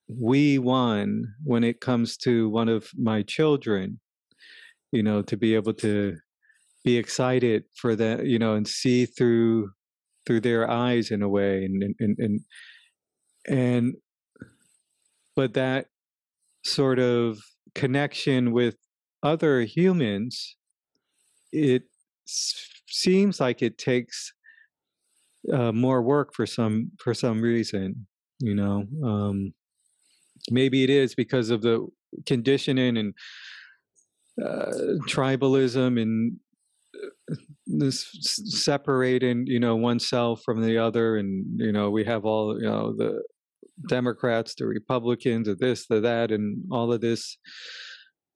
we 0.07 0.57
won 0.57 1.23
when 1.43 1.63
it 1.63 1.79
comes 1.79 2.17
to 2.17 2.49
one 2.49 2.67
of 2.67 2.89
my 2.97 3.21
children, 3.21 3.99
you 4.91 5.03
know, 5.03 5.21
to 5.21 5.37
be 5.37 5.53
able 5.53 5.73
to 5.73 6.17
be 6.83 6.97
excited 6.97 7.63
for 7.75 7.95
that 7.95 8.25
you 8.25 8.39
know 8.39 8.55
and 8.55 8.67
see 8.67 9.05
through 9.05 9.69
through 10.25 10.39
their 10.39 10.69
eyes 10.69 11.11
in 11.11 11.21
a 11.21 11.29
way 11.29 11.65
and 11.65 11.95
and 11.99 12.17
and 12.19 12.39
and 13.47 13.95
but 15.35 15.53
that 15.53 15.87
sort 16.63 16.99
of 16.99 17.39
connection 17.75 18.51
with 18.51 18.75
other 19.23 19.61
humans 19.61 20.55
it 21.51 21.83
seems 22.25 23.39
like 23.39 23.61
it 23.61 23.77
takes 23.77 24.33
uh, 25.51 25.71
more 25.71 26.01
work 26.01 26.33
for 26.33 26.45
some 26.45 26.91
for 26.99 27.13
some 27.13 27.41
reason. 27.41 28.07
You 28.39 28.55
know, 28.55 28.85
um, 29.03 29.53
maybe 30.49 30.83
it 30.83 30.89
is 30.89 31.15
because 31.15 31.49
of 31.49 31.61
the 31.61 31.87
conditioning 32.25 32.97
and 32.97 33.13
uh, 34.41 34.97
tribalism 35.09 36.01
and 36.01 36.37
this 37.77 38.07
separating 38.63 39.45
you 39.47 39.59
know 39.59 39.75
oneself 39.75 40.41
from 40.43 40.61
the 40.61 40.77
other 40.77 41.17
and 41.17 41.45
you 41.59 41.71
know 41.71 41.89
we 41.89 42.03
have 42.03 42.25
all 42.25 42.57
you 42.59 42.67
know 42.67 42.93
the 42.95 43.21
democrats 43.87 44.55
the 44.55 44.65
republicans 44.65 45.47
or 45.47 45.55
this 45.55 45.85
the 45.87 45.99
that 45.99 46.31
and 46.31 46.63
all 46.71 46.91
of 46.91 47.01
this 47.01 47.37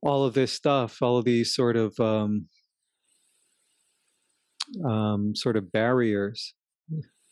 all 0.02 0.24
of 0.24 0.34
this 0.34 0.54
stuff 0.54 1.02
all 1.02 1.18
of 1.18 1.26
these 1.26 1.54
sort 1.54 1.76
of 1.76 2.00
um, 2.00 2.48
um 4.88 5.36
sort 5.36 5.58
of 5.58 5.72
barriers 5.72 6.54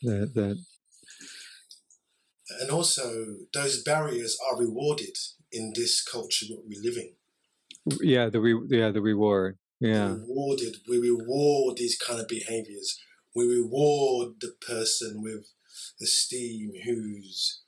that 0.02 0.32
that 0.34 0.58
and 2.60 2.70
also 2.70 3.24
those 3.54 3.82
barriers 3.82 4.36
are 4.50 4.58
rewarded 4.58 5.16
in 5.50 5.72
this 5.74 6.02
culture 6.02 6.46
that 6.48 6.62
we 6.66 6.76
live 6.82 6.96
in. 6.96 7.14
Yeah 8.00 8.28
the 8.28 8.40
re- 8.40 8.66
yeah 8.68 8.90
the 8.90 9.00
reward 9.00 9.58
yeah. 9.82 10.14
rewarded 10.14 10.76
we 10.88 10.98
reward 10.98 11.76
these 11.76 11.98
kind 11.98 12.20
of 12.20 12.28
behaviors. 12.28 12.98
We 13.34 13.46
reward 13.46 14.34
the 14.40 14.54
person 14.66 15.22
with 15.22 15.46
esteem 16.00 16.72
who's 16.84 17.62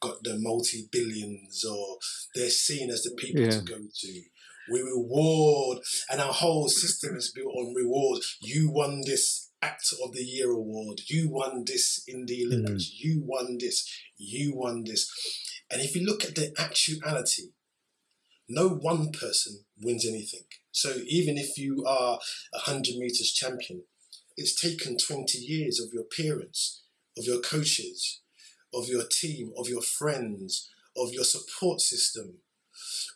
got 0.00 0.22
the 0.22 0.38
multi 0.38 0.88
billions 0.90 1.64
or 1.64 1.98
they're 2.34 2.48
seen 2.48 2.90
as 2.90 3.02
the 3.02 3.14
people 3.16 3.42
yeah. 3.42 3.50
to 3.50 3.60
go 3.60 3.76
to. 3.76 4.22
We 4.70 4.80
reward 4.80 5.78
and 6.10 6.20
our 6.20 6.32
whole 6.32 6.68
system 6.68 7.16
is 7.16 7.32
built 7.32 7.54
on 7.54 7.74
reward 7.74 8.22
you 8.40 8.70
won 8.70 9.02
this 9.04 9.50
actor 9.62 9.96
of 10.04 10.12
the 10.12 10.22
year 10.22 10.50
award. 10.50 11.00
You 11.08 11.28
won 11.30 11.64
this 11.66 12.02
in 12.06 12.24
the 12.26 12.46
olympics. 12.46 12.84
Mm. 12.84 12.90
you 12.98 13.22
won 13.26 13.56
this. 13.58 13.86
You 14.16 14.54
won 14.56 14.84
this. 14.84 15.10
And 15.70 15.82
if 15.82 15.94
you 15.94 16.06
look 16.06 16.24
at 16.24 16.34
the 16.34 16.54
actuality 16.58 17.50
no 18.50 18.68
one 18.68 19.12
person 19.12 19.64
wins 19.80 20.04
anything. 20.06 20.44
So 20.72 20.96
even 21.06 21.36
if 21.36 21.58
you 21.58 21.84
are 21.86 22.18
a 22.54 22.58
100 22.58 22.96
meters 22.96 23.32
champion, 23.32 23.82
it's 24.36 24.60
taken 24.60 24.96
20 24.96 25.38
years 25.38 25.80
of 25.80 25.92
your 25.92 26.04
parents, 26.04 26.82
of 27.18 27.24
your 27.24 27.40
coaches, 27.40 28.20
of 28.72 28.88
your 28.88 29.04
team, 29.10 29.52
of 29.58 29.68
your 29.68 29.82
friends, 29.82 30.70
of 30.96 31.12
your 31.12 31.24
support 31.24 31.80
system, 31.80 32.38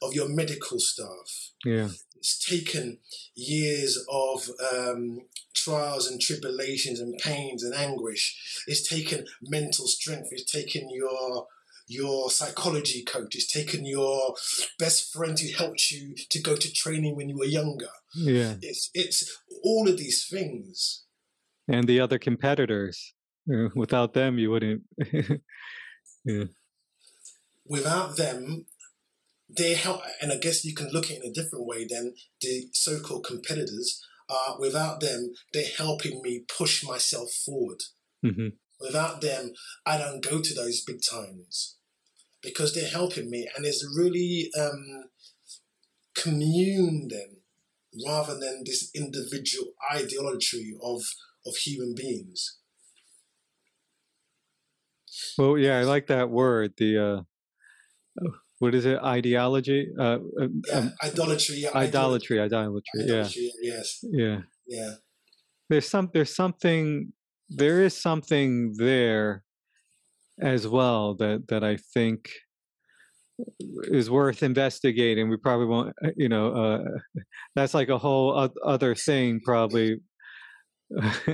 of 0.02 0.14
your 0.14 0.28
medical 0.28 0.78
staff. 0.78 1.52
Yeah. 1.64 1.88
It's 2.16 2.38
taken 2.38 2.98
years 3.34 4.05
of 4.11 4.48
um, 4.72 5.20
trials 5.55 6.07
and 6.07 6.20
tribulations 6.20 7.00
and 7.00 7.18
pains 7.18 7.62
and 7.62 7.74
anguish. 7.74 8.64
It's 8.66 8.88
taken 8.88 9.26
mental 9.42 9.86
strength. 9.86 10.28
It's 10.30 10.50
taken 10.50 10.88
your 10.90 11.46
your 11.87 12.30
psychology 12.30 13.03
coach, 13.05 13.35
it's 13.35 13.53
taken 13.53 13.85
your 13.85 14.35
best 14.78 15.12
friend 15.12 15.39
who 15.39 15.53
helped 15.53 15.91
you 15.91 16.14
to 16.30 16.41
go 16.41 16.57
to 16.57 16.72
training 16.72 17.16
when 17.16 17.28
you 17.28 17.37
were 17.37 17.45
younger. 17.45 17.91
Yeah. 18.14 18.55
It's 18.62 18.91
it's 18.95 19.41
all 19.62 19.89
of 19.89 19.99
these 19.99 20.26
things. 20.26 21.05
And 21.68 21.87
the 21.87 22.01
other 22.01 22.18
competitors. 22.18 23.14
Without 23.74 24.14
them 24.14 24.39
you 24.39 24.51
wouldn't 24.51 24.85
yeah. 26.24 26.45
Without 27.66 28.16
them, 28.16 28.64
they 29.55 29.74
help 29.74 30.01
and 30.22 30.32
I 30.32 30.39
guess 30.39 30.64
you 30.64 30.74
can 30.74 30.89
look 30.89 31.07
at 31.07 31.18
it 31.18 31.24
in 31.24 31.30
a 31.30 31.35
different 31.35 31.66
way 31.66 31.87
than 31.87 32.14
the 32.41 32.68
so 32.72 33.01
called 33.01 33.26
competitors 33.26 34.03
are 34.30 34.59
without 34.59 35.01
them, 35.01 35.35
they're 35.53 35.64
helping 35.76 36.22
me 36.22 36.45
push 36.49 36.82
myself 36.82 37.30
forward. 37.45 37.82
Mm-hmm. 38.24 38.49
Without 38.80 39.20
them, 39.20 39.53
I 39.85 39.99
don't 39.99 40.24
go 40.24 40.41
to 40.41 40.55
those 40.55 40.82
big 40.82 41.01
times 41.03 41.74
because 42.45 42.74
they're 42.74 42.88
helping 42.88 43.30
me, 43.30 43.49
and 43.57 43.64
it's 43.64 43.84
really 43.97 44.51
um, 44.61 45.05
commune 46.14 47.09
then, 47.11 47.38
rather 48.07 48.34
than 48.38 48.62
this 48.64 48.90
individual 48.95 49.72
ideology 49.92 50.74
of 50.82 51.03
of 51.47 51.57
human 51.57 51.95
beings. 51.97 52.59
Well, 55.38 55.59
yeah, 55.59 55.78
I 55.78 55.82
like 55.82 56.07
that 56.09 56.30
word. 56.30 56.74
The 56.76 57.24
uh, 58.18 58.30
what 58.59 58.74
is 58.74 58.84
it? 58.84 58.99
Ideology. 58.99 59.88
Uh, 59.99 60.18
um, 60.40 60.62
yeah, 60.68 60.74
um, 60.74 60.92
idolatry. 61.03 61.57
Yeah, 61.57 61.70
idolatry. 61.74 62.40
Idolatry. 62.40 63.03
Idolatry. 63.03 63.53
Yeah. 63.62 63.74
Yes. 63.74 63.99
Yeah. 64.03 64.38
Yeah. 64.66 64.95
There's 65.68 65.88
some. 65.88 66.11
There's 66.12 66.34
something 66.34 67.12
there 67.49 67.82
is 67.82 68.01
something 68.01 68.74
there 68.76 69.45
as 70.41 70.66
well 70.66 71.14
that 71.14 71.49
that 71.49 71.62
I 71.62 71.76
think 71.95 72.30
is 73.85 74.11
worth 74.11 74.43
investigating. 74.43 75.28
We 75.28 75.37
probably 75.37 75.66
won't, 75.66 75.95
uh, 76.05 76.11
you 76.16 76.28
know, 76.28 76.53
uh, 76.53 76.85
that's 77.57 77.74
like 77.74 77.89
a 77.89 77.99
whole 77.99 78.51
other 78.64 78.95
thing, 78.95 79.41
probably. 79.45 80.01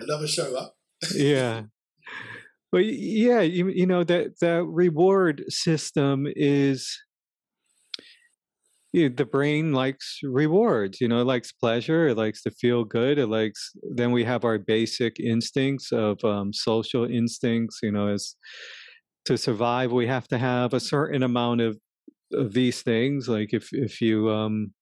Another 0.00 0.26
show 0.26 0.56
up. 0.56 0.74
yeah, 1.14 1.62
but 2.72 2.84
yeah, 2.84 3.40
you, 3.40 3.68
you 3.68 3.86
know 3.86 4.04
that 4.04 4.38
that 4.40 4.64
reward 4.64 5.44
system 5.48 6.26
is 6.36 6.98
you 8.92 9.08
know, 9.08 9.14
the 9.14 9.24
brain 9.24 9.72
likes 9.72 10.20
rewards 10.22 11.00
you 11.00 11.08
know 11.08 11.20
it 11.20 11.24
likes 11.24 11.52
pleasure 11.52 12.08
it 12.08 12.16
likes 12.16 12.42
to 12.42 12.50
feel 12.50 12.84
good 12.84 13.18
it 13.18 13.26
likes 13.26 13.72
then 13.90 14.12
we 14.12 14.24
have 14.24 14.44
our 14.44 14.58
basic 14.58 15.18
instincts 15.20 15.92
of 15.92 16.22
um, 16.24 16.52
social 16.52 17.04
instincts 17.04 17.80
you 17.82 17.90
know 17.90 18.08
as 18.08 18.36
to 19.24 19.36
survive 19.38 19.92
we 19.92 20.06
have 20.06 20.28
to 20.28 20.38
have 20.38 20.74
a 20.74 20.80
certain 20.80 21.22
amount 21.22 21.60
of, 21.60 21.78
of 22.32 22.52
these 22.52 22.82
things 22.82 23.28
like 23.28 23.52
if 23.52 23.72
if 23.72 24.00
you 24.00 24.30
um 24.30 24.72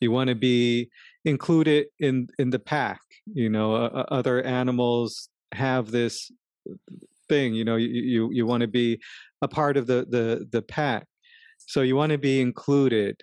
you 0.00 0.10
want 0.10 0.28
to 0.28 0.36
be 0.36 0.88
included 1.24 1.86
in 1.98 2.28
in 2.38 2.50
the 2.50 2.58
pack 2.58 3.00
you 3.34 3.50
know 3.50 3.74
uh, 3.74 4.04
other 4.10 4.42
animals 4.42 5.28
have 5.52 5.90
this 5.90 6.30
thing 7.28 7.54
you 7.54 7.64
know 7.64 7.76
you 7.76 7.88
you, 7.88 8.28
you 8.32 8.46
want 8.46 8.60
to 8.60 8.68
be 8.68 8.98
a 9.42 9.48
part 9.48 9.76
of 9.76 9.86
the 9.86 10.06
the 10.08 10.46
the 10.50 10.62
pack. 10.62 11.06
So 11.58 11.82
you 11.82 11.96
want 11.96 12.12
to 12.12 12.18
be 12.18 12.40
included 12.40 13.20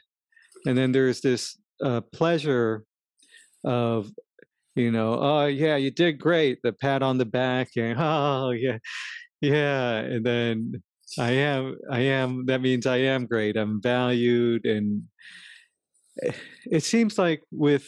and 0.65 0.77
then 0.77 0.91
there's 0.91 1.21
this 1.21 1.57
uh, 1.83 2.01
pleasure 2.13 2.83
of 3.63 4.09
you 4.75 4.91
know 4.91 5.17
oh 5.19 5.45
yeah 5.45 5.75
you 5.75 5.91
did 5.91 6.19
great 6.19 6.59
the 6.63 6.73
pat 6.73 7.01
on 7.01 7.17
the 7.17 7.25
back 7.25 7.69
and 7.77 7.97
oh 7.99 8.51
yeah 8.51 8.77
yeah 9.41 9.95
and 9.97 10.25
then 10.25 10.81
i 11.19 11.31
am 11.31 11.75
i 11.91 11.99
am 11.99 12.45
that 12.45 12.61
means 12.61 12.85
i 12.85 12.97
am 12.97 13.25
great 13.25 13.57
i'm 13.57 13.81
valued 13.81 14.65
and 14.65 15.03
eh, 16.23 16.31
it 16.71 16.83
seems 16.83 17.17
like 17.17 17.41
with 17.51 17.87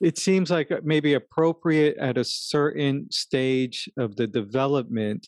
it 0.00 0.18
seems 0.18 0.50
like 0.50 0.70
uh, 0.70 0.80
maybe 0.84 1.14
appropriate 1.14 1.96
at 1.98 2.18
a 2.18 2.24
certain 2.24 3.10
stage 3.10 3.88
of 3.96 4.16
the 4.16 4.26
development. 4.26 5.26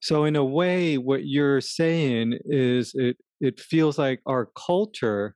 So 0.00 0.24
in 0.24 0.36
a 0.36 0.44
way 0.44 0.98
what 0.98 1.26
you're 1.26 1.60
saying 1.60 2.38
is 2.44 2.92
it 2.94 3.16
it 3.40 3.60
feels 3.60 3.98
like 3.98 4.20
our 4.26 4.48
culture, 4.56 5.34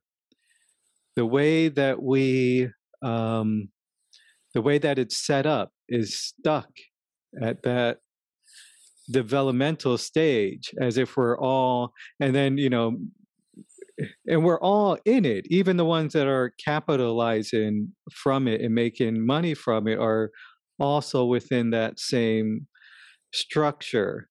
the 1.15 1.25
way 1.25 1.69
that 1.69 2.01
we, 2.01 2.69
um, 3.01 3.69
the 4.53 4.61
way 4.61 4.77
that 4.77 4.99
it's 4.99 5.25
set 5.25 5.45
up 5.45 5.71
is 5.89 6.19
stuck 6.19 6.69
at 7.41 7.63
that 7.63 7.99
developmental 9.11 9.97
stage 9.97 10.73
as 10.81 10.97
if 10.97 11.15
we're 11.17 11.37
all, 11.37 11.91
and 12.19 12.33
then, 12.33 12.57
you 12.57 12.69
know, 12.69 12.97
and 14.27 14.43
we're 14.43 14.59
all 14.59 14.97
in 15.05 15.25
it. 15.25 15.45
Even 15.49 15.77
the 15.77 15.85
ones 15.85 16.13
that 16.13 16.27
are 16.27 16.53
capitalizing 16.63 17.93
from 18.11 18.47
it 18.47 18.61
and 18.61 18.73
making 18.73 19.25
money 19.25 19.53
from 19.53 19.87
it 19.87 19.97
are 19.99 20.31
also 20.79 21.25
within 21.25 21.69
that 21.69 21.99
same 21.99 22.67
structure. 23.33 24.27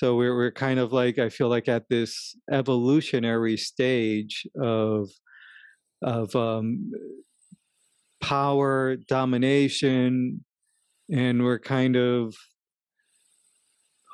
So 0.00 0.16
we're 0.16 0.34
we're 0.34 0.50
kind 0.50 0.80
of 0.80 0.94
like 0.94 1.18
I 1.18 1.28
feel 1.28 1.50
like 1.50 1.68
at 1.68 1.90
this 1.90 2.34
evolutionary 2.50 3.58
stage 3.58 4.46
of 4.58 5.10
of 6.02 6.34
um, 6.34 6.90
power 8.22 8.96
domination, 8.96 10.42
and 11.12 11.44
we're 11.44 11.58
kind 11.58 11.96
of 11.96 12.34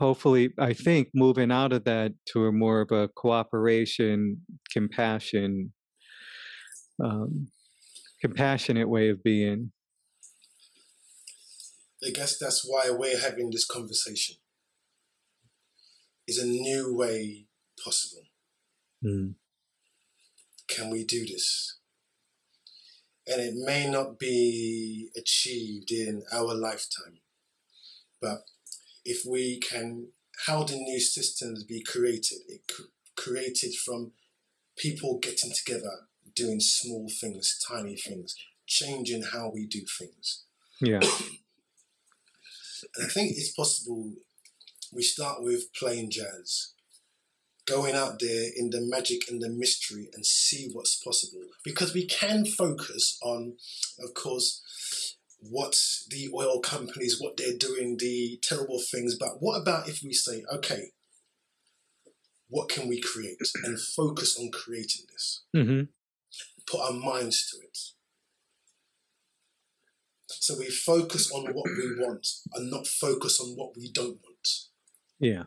hopefully 0.00 0.52
I 0.58 0.72
think 0.72 1.10
moving 1.14 1.52
out 1.52 1.72
of 1.72 1.84
that 1.84 2.14
to 2.32 2.46
a 2.46 2.52
more 2.52 2.80
of 2.80 2.90
a 2.90 3.06
cooperation, 3.06 4.40
compassion, 4.72 5.72
um, 7.00 7.46
compassionate 8.20 8.88
way 8.88 9.08
of 9.08 9.22
being. 9.22 9.70
I 12.04 12.10
guess 12.10 12.38
that's 12.40 12.68
why 12.68 12.90
we're 12.90 13.20
having 13.20 13.50
this 13.50 13.64
conversation 13.64 14.34
is 16.26 16.38
a 16.38 16.46
new 16.46 16.94
way 16.94 17.46
possible. 17.82 18.22
Mm. 19.04 19.34
can 20.68 20.90
we 20.90 21.04
do 21.04 21.24
this? 21.26 21.76
And 23.26 23.40
it 23.40 23.54
may 23.54 23.88
not 23.90 24.18
be 24.18 25.10
achieved 25.16 25.90
in 25.90 26.22
our 26.32 26.54
lifetime, 26.54 27.18
but 28.20 28.44
if 29.04 29.24
we 29.28 29.60
can, 29.60 30.08
how 30.46 30.64
do 30.64 30.74
new 30.74 31.00
systems 31.00 31.64
be 31.64 31.82
created? 31.82 32.38
It 32.48 32.62
created 33.16 33.74
from 33.74 34.12
people 34.76 35.18
getting 35.18 35.52
together, 35.52 36.08
doing 36.34 36.60
small 36.60 37.08
things, 37.20 37.58
tiny 37.68 37.96
things, 37.96 38.34
changing 38.66 39.22
how 39.32 39.50
we 39.52 39.66
do 39.66 39.84
things. 39.98 40.44
Yeah. 40.80 41.00
and 42.94 43.04
I 43.04 43.08
think 43.08 43.32
it's 43.32 43.52
possible 43.52 44.12
we 44.92 45.02
start 45.02 45.42
with 45.42 45.72
playing 45.74 46.10
jazz, 46.10 46.72
going 47.66 47.94
out 47.94 48.20
there 48.20 48.50
in 48.56 48.70
the 48.70 48.80
magic 48.80 49.28
and 49.28 49.42
the 49.42 49.48
mystery 49.48 50.08
and 50.14 50.24
see 50.24 50.68
what's 50.72 50.96
possible. 51.02 51.42
Because 51.64 51.94
we 51.94 52.06
can 52.06 52.46
focus 52.46 53.18
on, 53.22 53.56
of 53.98 54.14
course, 54.14 54.62
what 55.40 55.76
the 56.08 56.28
oil 56.34 56.60
companies, 56.60 57.20
what 57.20 57.36
they're 57.36 57.56
doing, 57.58 57.96
the 57.98 58.38
terrible 58.42 58.80
things. 58.80 59.16
But 59.18 59.40
what 59.40 59.60
about 59.60 59.88
if 59.88 60.00
we 60.02 60.12
say, 60.12 60.42
okay, 60.52 60.92
what 62.48 62.68
can 62.68 62.88
we 62.88 63.00
create 63.00 63.38
and 63.64 63.78
focus 63.80 64.38
on 64.38 64.50
creating 64.52 65.06
this? 65.12 65.42
Mm-hmm. 65.54 65.82
Put 66.66 66.80
our 66.80 66.92
minds 66.92 67.50
to 67.50 67.58
it. 67.66 67.78
So 70.28 70.56
we 70.58 70.66
focus 70.66 71.30
on 71.32 71.46
what 71.46 71.66
we 71.76 72.04
want 72.04 72.26
and 72.54 72.70
not 72.70 72.86
focus 72.86 73.40
on 73.40 73.56
what 73.56 73.76
we 73.76 73.90
don't 73.90 74.18
want. 74.22 74.48
Yeah. 75.18 75.44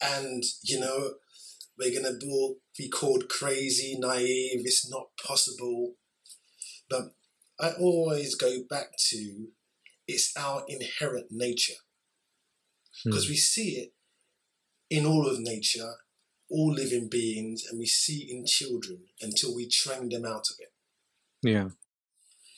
And, 0.00 0.42
you 0.62 0.78
know, 0.80 1.14
we're 1.78 1.90
going 1.90 2.04
to 2.04 2.56
be 2.76 2.88
called 2.88 3.28
crazy, 3.28 3.96
naive, 3.98 4.62
it's 4.64 4.88
not 4.88 5.06
possible. 5.26 5.94
But 6.88 7.14
I 7.58 7.72
always 7.80 8.34
go 8.34 8.58
back 8.68 8.88
to 9.10 9.48
it's 10.06 10.36
our 10.36 10.64
inherent 10.68 11.26
nature. 11.30 11.74
Because 13.04 13.26
mm. 13.26 13.30
we 13.30 13.36
see 13.36 13.70
it 13.70 13.94
in 14.90 15.06
all 15.06 15.26
of 15.26 15.40
nature, 15.40 15.94
all 16.50 16.72
living 16.72 17.08
beings, 17.10 17.64
and 17.68 17.78
we 17.78 17.86
see 17.86 18.28
in 18.30 18.46
children 18.46 19.04
until 19.20 19.54
we 19.54 19.68
train 19.68 20.10
them 20.10 20.24
out 20.24 20.46
of 20.50 20.56
it. 20.60 20.72
Yeah. 21.42 21.70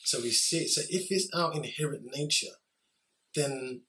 So 0.03 0.21
we 0.21 0.31
see 0.31 0.59
it. 0.59 0.69
So 0.69 0.81
if 0.89 1.07
it's 1.09 1.29
our 1.33 1.53
inherent 1.53 2.03
nature, 2.15 2.55
then 3.37 3.81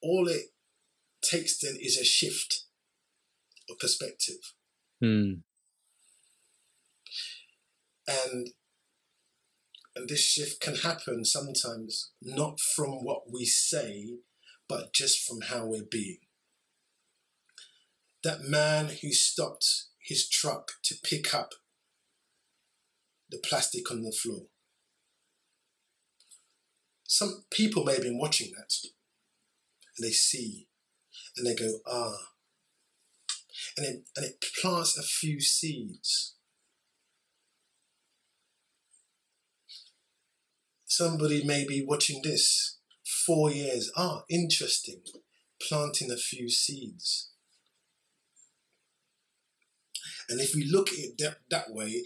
all 0.00 0.28
it 0.28 0.46
takes 1.22 1.58
then 1.58 1.76
is 1.80 1.98
a 1.98 2.04
shift 2.04 2.62
of 3.68 3.78
perspective. 3.78 4.54
Mm. 5.02 5.42
And 8.06 8.48
and 9.96 10.08
this 10.08 10.24
shift 10.24 10.60
can 10.60 10.76
happen 10.76 11.24
sometimes 11.24 12.12
not 12.22 12.60
from 12.60 13.04
what 13.04 13.22
we 13.32 13.44
say, 13.44 14.18
but 14.68 14.94
just 14.94 15.26
from 15.26 15.40
how 15.48 15.66
we're 15.66 15.82
being. 15.90 16.18
That 18.22 18.42
man 18.42 18.90
who 19.02 19.10
stopped 19.10 19.66
his 20.00 20.28
truck 20.28 20.70
to 20.84 20.94
pick 21.02 21.34
up 21.34 21.50
the 23.28 23.38
plastic 23.38 23.90
on 23.90 24.02
the 24.02 24.12
floor. 24.12 24.42
Some 27.08 27.44
people 27.50 27.84
may 27.84 27.94
have 27.94 28.02
been 28.02 28.18
watching 28.18 28.52
that 28.54 28.70
and 29.96 30.06
they 30.06 30.12
see 30.12 30.68
and 31.36 31.46
they 31.46 31.54
go, 31.54 31.78
ah. 31.86 32.16
And 33.76 33.86
it, 33.86 34.02
and 34.14 34.26
it 34.26 34.44
plants 34.60 34.98
a 34.98 35.02
few 35.02 35.40
seeds. 35.40 36.36
Somebody 40.84 41.44
may 41.44 41.64
be 41.66 41.82
watching 41.86 42.20
this 42.22 42.78
four 43.26 43.50
years. 43.50 43.90
Ah, 43.96 44.24
interesting. 44.28 45.00
Planting 45.66 46.10
a 46.10 46.16
few 46.16 46.50
seeds. 46.50 47.30
And 50.28 50.40
if 50.40 50.54
we 50.54 50.68
look 50.70 50.90
at 50.90 50.98
it 50.98 51.18
that, 51.18 51.36
that 51.50 51.66
way, 51.70 52.02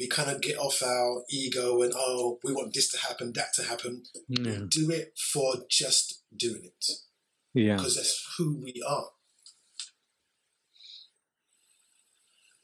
we 0.00 0.08
kind 0.08 0.30
of 0.30 0.40
get 0.40 0.56
off 0.56 0.82
our 0.82 1.22
ego 1.28 1.82
and, 1.82 1.92
oh, 1.94 2.38
we 2.42 2.52
want 2.52 2.72
this 2.72 2.90
to 2.90 2.98
happen, 3.06 3.32
that 3.34 3.52
to 3.54 3.62
happen. 3.62 4.02
Yeah. 4.28 4.60
Do 4.68 4.90
it 4.90 5.12
for 5.32 5.56
just 5.70 6.22
doing 6.34 6.62
it. 6.64 6.84
Yeah. 7.52 7.76
Because 7.76 7.96
that's 7.96 8.34
who 8.38 8.58
we 8.62 8.82
are. 8.88 9.10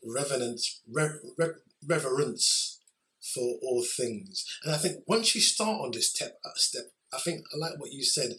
Reverence, 0.02 0.80
re- 0.90 1.20
re- 1.36 1.60
reverence 1.86 2.80
for 3.34 3.58
all 3.62 3.84
things. 3.84 4.44
And 4.64 4.74
I 4.74 4.78
think 4.78 5.04
once 5.06 5.34
you 5.34 5.42
start 5.42 5.80
on 5.80 5.90
this 5.90 6.10
step, 6.10 6.38
uh, 6.44 6.50
step, 6.54 6.84
I 7.12 7.18
think 7.18 7.44
I 7.54 7.58
like 7.58 7.78
what 7.78 7.92
you 7.92 8.02
said. 8.02 8.30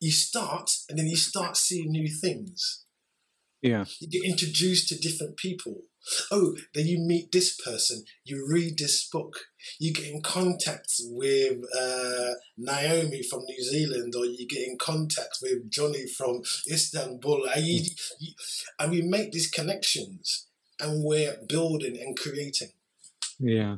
You 0.00 0.10
start 0.10 0.68
and 0.88 0.98
then 0.98 1.06
you 1.06 1.16
start 1.16 1.56
seeing 1.56 1.92
new 1.92 2.08
things. 2.08 2.84
Yeah. 3.60 3.84
You 4.00 4.08
get 4.08 4.28
introduced 4.28 4.88
to 4.88 4.98
different 4.98 5.36
people. 5.36 5.82
Oh, 6.30 6.56
then 6.74 6.86
you 6.86 6.98
meet 6.98 7.30
this 7.30 7.54
person, 7.54 8.04
you 8.24 8.46
read 8.50 8.78
this 8.78 9.08
book, 9.08 9.36
you 9.78 9.92
get 9.92 10.06
in 10.06 10.20
contact 10.20 10.92
with 11.04 11.62
uh, 11.78 12.32
Naomi 12.58 13.22
from 13.22 13.44
New 13.44 13.62
Zealand, 13.62 14.14
or 14.16 14.24
you 14.24 14.46
get 14.48 14.66
in 14.66 14.78
contact 14.78 15.38
with 15.40 15.70
Johnny 15.70 16.06
from 16.06 16.42
Istanbul, 16.70 17.46
and, 17.54 17.64
you, 17.64 17.82
you, 18.18 18.32
and 18.78 18.90
we 18.90 19.02
make 19.02 19.30
these 19.32 19.48
connections, 19.48 20.48
and 20.80 21.04
we're 21.04 21.36
building 21.48 21.96
and 21.96 22.18
creating. 22.18 22.70
Yeah. 23.38 23.76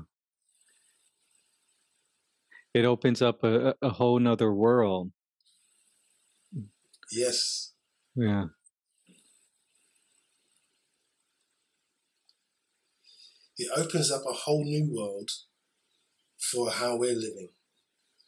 It 2.72 2.84
opens 2.84 3.22
up 3.22 3.44
a, 3.44 3.74
a 3.82 3.90
whole 3.90 4.18
nother 4.18 4.52
world. 4.52 5.12
Yes. 7.12 7.72
Yeah. 8.16 8.46
It 13.57 13.70
opens 13.76 14.11
up 14.11 14.22
a 14.28 14.32
whole 14.32 14.64
new 14.64 14.92
world 14.92 15.30
for 16.38 16.70
how 16.70 16.96
we're 16.96 17.14
living. 17.14 17.50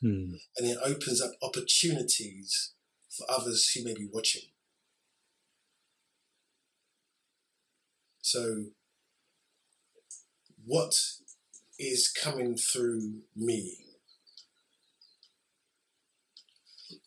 Hmm. 0.00 0.34
And 0.56 0.66
it 0.66 0.78
opens 0.84 1.20
up 1.22 1.32
opportunities 1.42 2.72
for 3.10 3.26
others 3.30 3.70
who 3.70 3.84
may 3.84 3.94
be 3.94 4.08
watching. 4.12 4.42
So, 8.20 8.66
what 10.64 10.94
is 11.78 12.12
coming 12.12 12.56
through 12.56 13.20
me? 13.34 13.78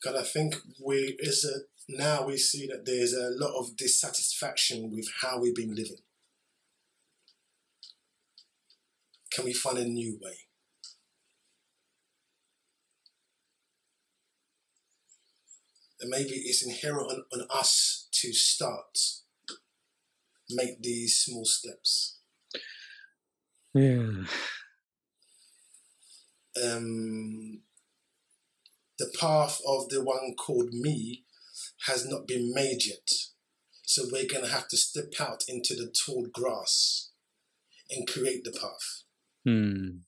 Because 0.01 0.19
I 0.19 0.23
think 0.23 0.55
we 0.83 1.17
is 1.19 1.45
a 1.45 1.69
now 1.89 2.25
we 2.25 2.37
see 2.37 2.67
that 2.67 2.85
there's 2.85 3.13
a 3.13 3.31
lot 3.31 3.59
of 3.59 3.75
dissatisfaction 3.75 4.91
with 4.91 5.09
how 5.21 5.41
we've 5.41 5.55
been 5.55 5.75
living. 5.75 5.97
Can 9.31 9.45
we 9.45 9.53
find 9.53 9.77
a 9.77 9.85
new 9.85 10.17
way? 10.21 10.35
And 16.01 16.09
maybe 16.09 16.31
it's 16.33 16.65
inherent 16.65 17.11
on, 17.11 17.23
on 17.33 17.47
us 17.53 18.07
to 18.13 18.33
start, 18.33 18.97
make 20.49 20.81
these 20.81 21.17
small 21.17 21.45
steps. 21.45 22.19
Yeah. 23.73 24.23
Um, 26.63 27.61
the 28.97 29.13
path 29.19 29.59
of 29.67 29.89
the 29.89 30.03
one 30.03 30.35
called 30.37 30.73
me 30.73 31.23
has 31.87 32.05
not 32.05 32.27
been 32.27 32.51
made 32.53 32.79
yet. 32.85 33.09
So 33.83 34.03
we're 34.11 34.27
going 34.27 34.45
to 34.45 34.51
have 34.51 34.67
to 34.69 34.77
step 34.77 35.11
out 35.19 35.43
into 35.47 35.73
the 35.75 35.91
tall 36.05 36.27
grass 36.33 37.11
and 37.89 38.07
create 38.07 38.43
the 38.43 38.51
path. 38.51 39.03
Hmm. 39.45 39.99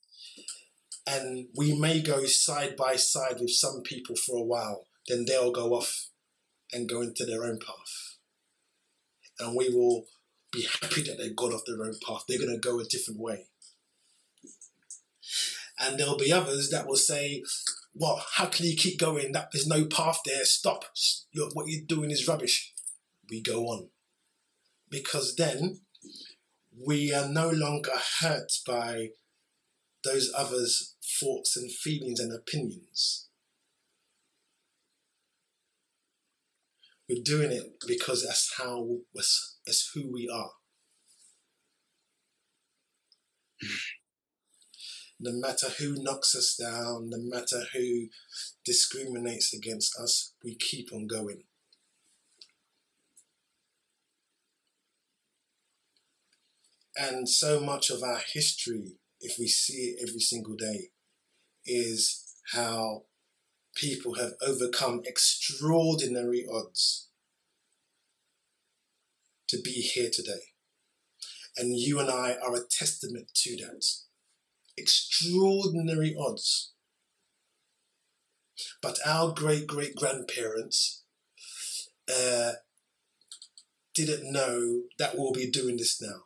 And 1.07 1.47
we 1.55 1.77
may 1.77 2.01
go 2.01 2.25
side 2.25 2.75
by 2.75 2.95
side 2.95 3.37
with 3.39 3.51
some 3.51 3.81
people 3.83 4.15
for 4.15 4.37
a 4.37 4.45
while, 4.45 4.85
then 5.07 5.25
they'll 5.27 5.51
go 5.51 5.73
off 5.73 6.09
and 6.71 6.87
go 6.87 7.01
into 7.01 7.25
their 7.25 7.43
own 7.43 7.59
path. 7.59 8.17
And 9.39 9.55
we 9.55 9.69
will 9.69 10.05
be 10.51 10.67
happy 10.81 11.01
that 11.03 11.17
they've 11.17 11.35
gone 11.35 11.53
off 11.53 11.65
their 11.65 11.83
own 11.83 11.95
path. 12.05 12.23
They're 12.27 12.37
going 12.37 12.53
to 12.53 12.59
go 12.59 12.79
a 12.79 12.85
different 12.85 13.19
way. 13.19 13.47
And 15.79 15.99
there'll 15.99 16.17
be 16.17 16.31
others 16.31 16.69
that 16.69 16.85
will 16.85 16.95
say, 16.95 17.43
well, 17.93 18.23
how 18.35 18.45
can 18.45 18.67
you 18.67 18.75
keep 18.75 18.99
going? 18.99 19.31
That 19.31 19.49
there's 19.51 19.67
no 19.67 19.85
path 19.85 20.19
there. 20.25 20.45
Stop. 20.45 20.85
You're, 21.31 21.49
what 21.53 21.67
you're 21.67 21.85
doing 21.87 22.11
is 22.11 22.27
rubbish. 22.27 22.73
We 23.29 23.41
go 23.41 23.65
on. 23.65 23.89
Because 24.89 25.35
then 25.35 25.81
we 26.85 27.13
are 27.13 27.27
no 27.27 27.49
longer 27.49 27.93
hurt 28.19 28.51
by 28.65 29.09
those 30.03 30.31
others' 30.35 30.95
thoughts 31.19 31.55
and 31.55 31.71
feelings 31.71 32.19
and 32.19 32.33
opinions. 32.33 33.27
We're 37.09 37.23
doing 37.23 37.51
it 37.51 37.83
because 37.85 38.23
that's 38.25 38.53
how 38.57 38.99
that's 39.13 39.91
who 39.93 40.11
we 40.11 40.29
are. 40.33 40.51
no 45.21 45.31
matter 45.33 45.67
who 45.77 46.01
knocks 46.01 46.35
us 46.35 46.55
down, 46.55 47.09
no 47.09 47.17
matter 47.19 47.63
who 47.73 48.07
discriminates 48.65 49.53
against 49.53 49.95
us, 49.99 50.33
we 50.43 50.55
keep 50.55 50.91
on 50.91 51.05
going. 51.05 51.43
And 56.97 57.29
so 57.29 57.59
much 57.59 57.89
of 57.89 58.01
our 58.03 58.21
history, 58.33 58.97
if 59.21 59.37
we 59.39 59.47
see 59.47 59.95
it 59.95 60.07
every 60.07 60.19
single 60.19 60.55
day, 60.55 60.89
is 61.65 62.35
how 62.53 63.03
people 63.75 64.15
have 64.15 64.33
overcome 64.45 65.01
extraordinary 65.05 66.45
odds 66.51 67.09
to 69.47 69.61
be 69.61 69.71
here 69.71 70.09
today. 70.11 70.53
And 71.57 71.77
you 71.77 71.99
and 71.99 72.09
I 72.09 72.37
are 72.41 72.55
a 72.55 72.67
testament 72.69 73.31
to 73.35 73.57
that. 73.57 74.05
Extraordinary 74.77 76.15
odds. 76.17 76.73
But 78.81 78.97
our 79.05 79.33
great 79.33 79.67
great 79.67 79.95
grandparents 79.95 81.03
uh, 82.09 82.53
didn't 83.93 84.31
know 84.31 84.83
that 84.97 85.17
we'll 85.17 85.33
be 85.33 85.49
doing 85.49 85.77
this 85.77 86.01
now. 86.01 86.23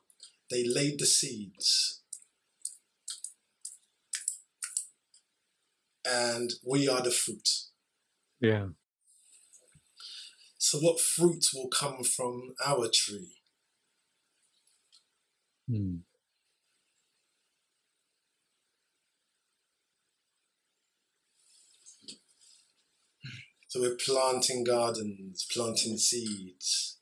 They 0.51 0.63
laid 0.63 0.99
the 0.99 1.05
seeds. 1.05 2.01
And 6.07 6.51
we 6.63 6.87
are 6.87 7.01
the 7.01 7.11
fruit. 7.11 7.49
Yeah. 8.39 8.67
So, 10.57 10.79
what 10.79 10.99
fruit 10.99 11.45
will 11.53 11.67
come 11.69 12.03
from 12.03 12.53
our 12.65 12.87
tree? 12.91 13.37
Hmm. 15.69 15.97
So, 23.67 23.81
we're 23.81 23.95
planting 23.95 24.63
gardens, 24.63 25.45
planting 25.51 25.97
seeds. 25.97 26.94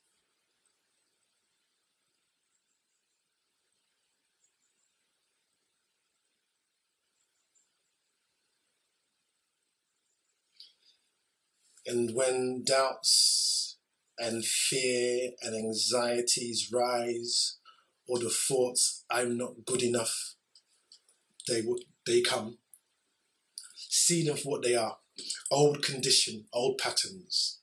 And 11.86 12.15
when 12.15 12.63
doubts 12.65 13.77
and 14.17 14.45
fear 14.45 15.31
and 15.41 15.55
anxieties 15.55 16.69
rise, 16.71 17.57
or 18.07 18.19
the 18.19 18.29
thoughts, 18.29 19.05
I'm 19.09 19.38
not 19.38 19.65
good 19.65 19.84
enough, 19.84 20.36
they, 21.47 21.61
would 21.61 21.84
they 22.05 22.21
come. 22.21 22.57
See 23.75 24.25
them 24.25 24.38
for 24.38 24.51
what 24.51 24.63
they 24.63 24.75
are 24.75 24.97
old 25.51 25.84
condition, 25.84 26.45
old 26.51 26.77
patterns. 26.77 27.59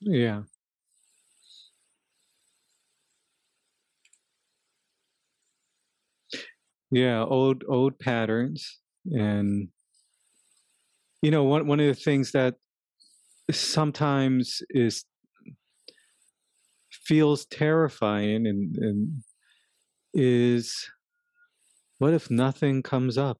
Yeah. 0.00 0.42
Yeah, 6.90 7.22
old 7.24 7.64
old 7.68 7.98
patterns 7.98 8.78
and 9.10 9.68
you 11.22 11.30
know 11.30 11.44
one 11.44 11.66
one 11.66 11.80
of 11.80 11.86
the 11.86 11.94
things 11.94 12.32
that 12.32 12.54
sometimes 13.50 14.62
is 14.70 15.04
feels 16.90 17.46
terrifying 17.46 18.46
and, 18.46 18.76
and 18.76 19.22
is 20.12 20.90
what 21.98 22.14
if 22.14 22.30
nothing 22.30 22.82
comes 22.82 23.18
up? 23.18 23.38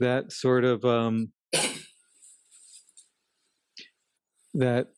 That 0.00 0.30
sort 0.32 0.64
of 0.64 0.84
um 0.84 1.32
that 4.54 4.88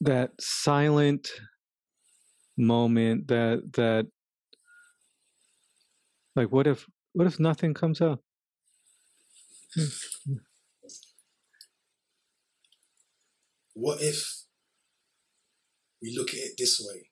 that 0.00 0.30
silent 0.40 1.28
moment 2.56 3.28
that 3.28 3.62
that 3.72 4.06
like 6.36 6.50
what 6.52 6.66
if 6.66 6.86
what 7.12 7.26
if 7.26 7.40
nothing 7.40 7.74
comes 7.74 8.00
up 8.00 8.20
hmm. 9.74 10.34
What 13.80 14.02
if 14.02 14.42
we 16.02 16.14
look 16.14 16.34
at 16.34 16.40
it 16.40 16.52
this 16.58 16.78
way 16.86 17.08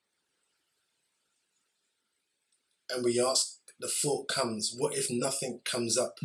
and 2.91 3.03
we 3.03 3.19
ask, 3.19 3.61
the 3.81 3.89
thought 3.89 4.29
comes, 4.29 4.75
what 4.77 4.95
if 4.95 5.07
nothing 5.09 5.61
comes 5.65 5.97
up 5.97 6.19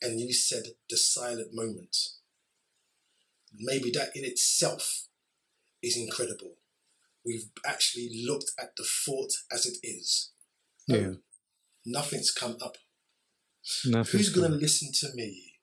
and 0.00 0.20
you 0.20 0.32
said 0.32 0.62
the 0.88 0.96
silent 0.96 1.48
moment? 1.52 1.96
Maybe 3.52 3.90
that 3.94 4.10
in 4.14 4.24
itself 4.24 5.08
is 5.82 5.96
incredible. 5.96 6.54
We've 7.26 7.50
actually 7.66 8.24
looked 8.28 8.52
at 8.60 8.76
the 8.76 8.84
thought 9.04 9.32
as 9.50 9.66
it 9.66 9.78
is. 9.82 10.30
Yeah. 10.86 10.98
Um, 10.98 11.22
nothing's 11.84 12.30
come 12.30 12.58
up. 12.62 12.76
Nothing's 13.84 14.26
Who's 14.26 14.36
going 14.36 14.52
to 14.52 14.56
listen 14.56 14.90
to 15.00 15.16
me? 15.16 15.54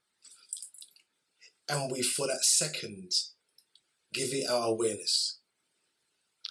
And 1.70 1.90
we, 1.90 2.02
for 2.02 2.28
that 2.28 2.44
second, 2.44 3.14
give 4.14 4.30
it 4.32 4.50
our 4.50 4.68
awareness. 4.68 5.40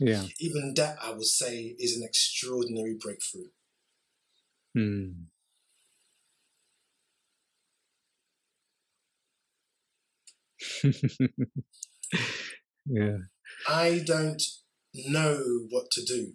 Yeah. 0.01 0.25
Even 0.39 0.75
that, 0.77 0.99
I 1.03 1.13
would 1.13 1.27
say, 1.27 1.75
is 1.79 1.97
an 1.97 2.03
extraordinary 2.03 2.97
breakthrough. 2.99 3.51
Hmm. 4.75 5.27
yeah. 12.87 13.19
I 13.69 14.03
don't 14.07 14.43
know 14.95 15.67
what 15.69 15.91
to 15.93 16.05
do. 16.05 16.33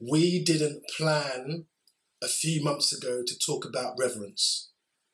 We 0.00 0.42
didn't 0.42 0.82
plan 0.96 1.66
a 2.22 2.28
few 2.28 2.62
months 2.62 2.92
ago 2.92 3.22
to 3.24 3.38
talk 3.38 3.64
about 3.64 3.94
reverence. 3.98 4.70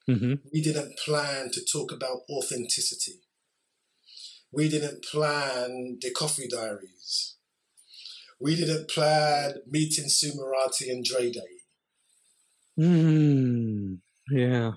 Mm-hmm. 0.08 0.34
We 0.52 0.62
didn't 0.62 0.98
plan 0.98 1.50
to 1.52 1.60
talk 1.70 1.92
about 1.92 2.22
authenticity 2.30 3.20
we 4.52 4.68
didn't 4.68 5.02
plan 5.04 5.98
the 6.00 6.10
coffee 6.10 6.46
diaries. 6.46 7.36
We 8.38 8.54
didn't 8.54 8.88
plan 8.88 9.54
meeting 9.66 10.06
Sumarati 10.06 10.90
and 10.90 11.04
Dre 11.04 11.30
Day. 11.30 11.40
Mm, 12.78 13.98
yeah. 14.30 14.72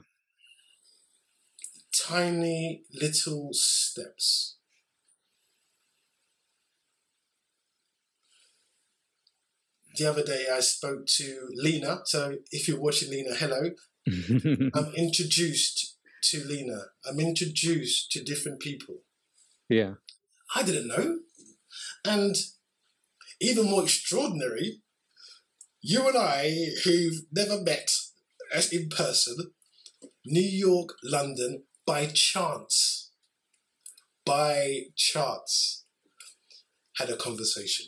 Tiny 1.93 2.83
little 2.93 3.49
steps. 3.51 4.57
The 9.97 10.05
other 10.05 10.23
day 10.23 10.45
I 10.51 10.59
spoke 10.59 11.05
to 11.07 11.49
Lena. 11.53 12.01
So 12.05 12.35
if 12.51 12.67
you're 12.67 12.79
watching 12.79 13.11
Lena, 13.11 13.33
hello. 13.33 13.71
I'm 14.75 14.93
introduced 14.95 15.97
to 16.23 16.43
Lena. 16.43 16.79
I'm 17.07 17.19
introduced 17.19 18.11
to 18.11 18.23
different 18.23 18.59
people. 18.59 19.04
Yeah. 19.69 19.93
I 20.55 20.63
didn't 20.63 20.87
know. 20.87 21.19
And 22.05 22.35
even 23.41 23.69
more 23.69 23.83
extraordinary, 23.83 24.81
you 25.81 26.07
and 26.07 26.17
I, 26.17 26.53
who've 26.83 27.21
never 27.31 27.61
met 27.61 27.91
as 28.53 28.71
in 28.71 28.89
person, 28.89 29.35
New 30.25 30.41
York, 30.41 30.89
London, 31.03 31.63
by 31.85 32.07
chance, 32.07 33.11
by 34.25 34.83
chance, 34.95 35.85
had 36.97 37.09
a 37.09 37.17
conversation. 37.17 37.87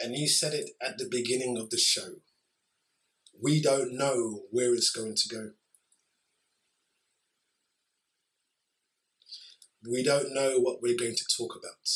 And 0.00 0.16
you 0.16 0.26
said 0.26 0.52
it 0.52 0.70
at 0.80 0.98
the 0.98 1.06
beginning 1.08 1.56
of 1.56 1.70
the 1.70 1.78
show 1.78 2.16
we 3.42 3.60
don't 3.60 3.96
know 3.96 4.42
where 4.50 4.72
it's 4.74 4.90
going 4.90 5.14
to 5.16 5.28
go. 5.28 5.50
We 9.90 10.04
don't 10.04 10.32
know 10.32 10.60
what 10.60 10.80
we're 10.80 10.96
going 10.96 11.16
to 11.16 11.24
talk 11.36 11.56
about. 11.56 11.88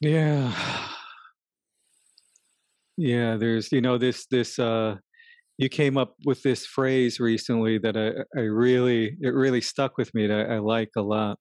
Yeah. 0.00 0.52
Yeah, 2.96 3.36
there's 3.36 3.70
you 3.72 3.80
know 3.80 3.96
this 3.96 4.26
this 4.26 4.58
uh 4.58 4.96
you 5.58 5.68
came 5.68 5.96
up 5.98 6.14
with 6.26 6.42
this 6.42 6.66
phrase 6.66 7.20
recently 7.20 7.78
that 7.78 7.96
I 7.96 8.38
I 8.38 8.42
really 8.44 9.16
it 9.20 9.34
really 9.34 9.60
stuck 9.60 9.96
with 9.96 10.12
me 10.14 10.26
that 10.26 10.50
I, 10.50 10.56
I 10.56 10.58
like 10.58 10.90
a 10.96 11.02
lot 11.02 11.38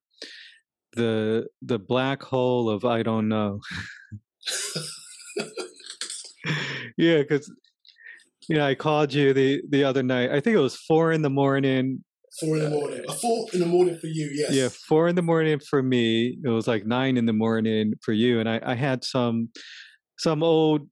the 0.93 1.47
the 1.61 1.79
black 1.79 2.23
hole 2.23 2.69
of 2.69 2.85
I 2.85 3.03
don't 3.03 3.27
know. 3.27 3.59
yeah, 6.97 7.19
because 7.19 7.51
yeah, 8.49 8.65
I 8.65 8.75
called 8.75 9.13
you 9.13 9.33
the 9.33 9.61
the 9.69 9.83
other 9.83 10.03
night. 10.03 10.31
I 10.31 10.39
think 10.39 10.55
it 10.55 10.61
was 10.61 10.75
four 10.75 11.11
in 11.11 11.21
the 11.21 11.29
morning. 11.29 12.03
Four 12.39 12.57
in 12.57 12.63
the 12.63 12.69
morning. 12.69 13.03
A 13.07 13.13
four 13.13 13.47
in 13.53 13.59
the 13.59 13.65
morning 13.65 13.97
for 13.99 14.07
you, 14.07 14.29
yes. 14.33 14.53
Yeah, 14.53 14.69
four 14.69 15.07
in 15.07 15.15
the 15.15 15.21
morning 15.21 15.59
for 15.59 15.81
me. 15.81 16.37
It 16.43 16.49
was 16.49 16.67
like 16.67 16.85
nine 16.85 17.17
in 17.17 17.25
the 17.25 17.33
morning 17.33 17.93
for 18.01 18.13
you, 18.13 18.39
and 18.39 18.47
I 18.47 18.61
I 18.63 18.75
had 18.75 19.03
some 19.03 19.49
some 20.17 20.43
old 20.43 20.87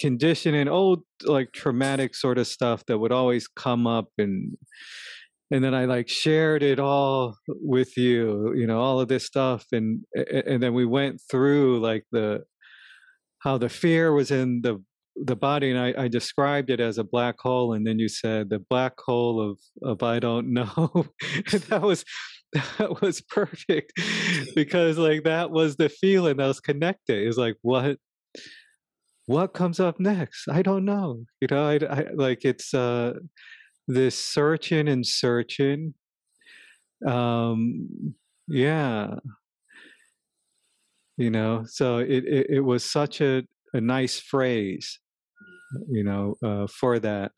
conditioning, 0.00 0.68
old 0.68 1.02
like 1.24 1.52
traumatic 1.52 2.14
sort 2.14 2.38
of 2.38 2.46
stuff 2.46 2.84
that 2.86 2.98
would 2.98 3.12
always 3.12 3.48
come 3.48 3.86
up 3.86 4.08
and 4.18 4.56
and 5.50 5.62
then 5.62 5.74
I 5.74 5.84
like 5.84 6.08
shared 6.08 6.62
it 6.62 6.80
all 6.80 7.36
with 7.46 7.96
you, 7.96 8.52
you 8.54 8.66
know, 8.66 8.80
all 8.80 9.00
of 9.00 9.08
this 9.08 9.24
stuff, 9.24 9.64
and 9.72 10.04
and 10.14 10.62
then 10.62 10.74
we 10.74 10.84
went 10.84 11.20
through 11.30 11.80
like 11.80 12.04
the 12.12 12.44
how 13.40 13.58
the 13.58 13.68
fear 13.68 14.12
was 14.12 14.30
in 14.30 14.60
the 14.62 14.82
the 15.16 15.36
body, 15.36 15.70
and 15.70 15.78
I, 15.78 16.04
I 16.04 16.08
described 16.08 16.70
it 16.70 16.80
as 16.80 16.98
a 16.98 17.04
black 17.04 17.36
hole, 17.38 17.72
and 17.72 17.86
then 17.86 17.98
you 17.98 18.08
said 18.08 18.50
the 18.50 18.58
black 18.58 18.94
hole 18.98 19.40
of 19.40 19.58
of 19.82 20.02
I 20.02 20.18
don't 20.18 20.52
know. 20.52 21.06
that 21.68 21.82
was 21.82 22.04
that 22.78 23.00
was 23.00 23.20
perfect 23.20 23.92
because 24.54 24.98
like 24.98 25.24
that 25.24 25.50
was 25.50 25.76
the 25.76 25.88
feeling 25.88 26.36
that 26.38 26.46
was 26.46 26.60
connected. 26.60 27.22
It 27.22 27.26
was 27.26 27.38
like 27.38 27.56
what 27.62 27.98
what 29.26 29.54
comes 29.54 29.80
up 29.80 29.98
next? 29.98 30.48
I 30.48 30.62
don't 30.62 30.84
know. 30.84 31.24
You 31.40 31.48
know, 31.50 31.66
I, 31.66 31.74
I 31.74 32.06
like 32.14 32.44
it's 32.44 32.72
uh 32.74 33.14
this 33.86 34.18
searching 34.18 34.88
and 34.88 35.06
searching. 35.06 35.94
Um, 37.06 38.14
yeah, 38.48 39.16
you 41.16 41.30
know. 41.30 41.64
So 41.66 41.98
it 41.98 42.24
it, 42.24 42.46
it 42.50 42.60
was 42.60 42.84
such 42.84 43.20
a 43.20 43.44
a 43.72 43.80
nice 43.80 44.18
phrase, 44.18 44.98
you 45.90 46.04
know, 46.04 46.36
uh, 46.42 46.66
for 46.66 46.98
that 47.00 47.32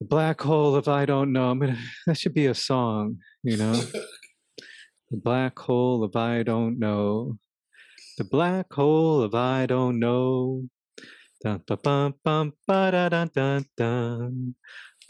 black 0.00 0.40
hole 0.40 0.74
of 0.74 0.88
I 0.88 1.04
don't 1.04 1.32
know. 1.32 1.50
I'm 1.50 1.58
gonna 1.58 1.78
that 2.06 2.18
should 2.18 2.34
be 2.34 2.46
a 2.46 2.54
song, 2.54 3.18
you 3.42 3.56
know. 3.56 3.74
the 3.74 4.06
black 5.24 5.58
hole 5.58 6.02
of 6.04 6.16
I 6.16 6.42
don't 6.42 6.78
know. 6.78 7.38
The 8.18 8.24
black 8.24 8.72
hole 8.72 9.22
of 9.22 9.34
I 9.34 9.66
don't 9.66 9.98
know. 9.98 10.68
Dun, 11.42 11.62
ba, 11.66 11.76
bum, 11.78 12.14
bum, 12.22 12.52
ba, 12.66 12.90
da, 12.92 13.08
dun, 13.08 13.30
dun, 13.34 13.64
dun. 13.76 14.54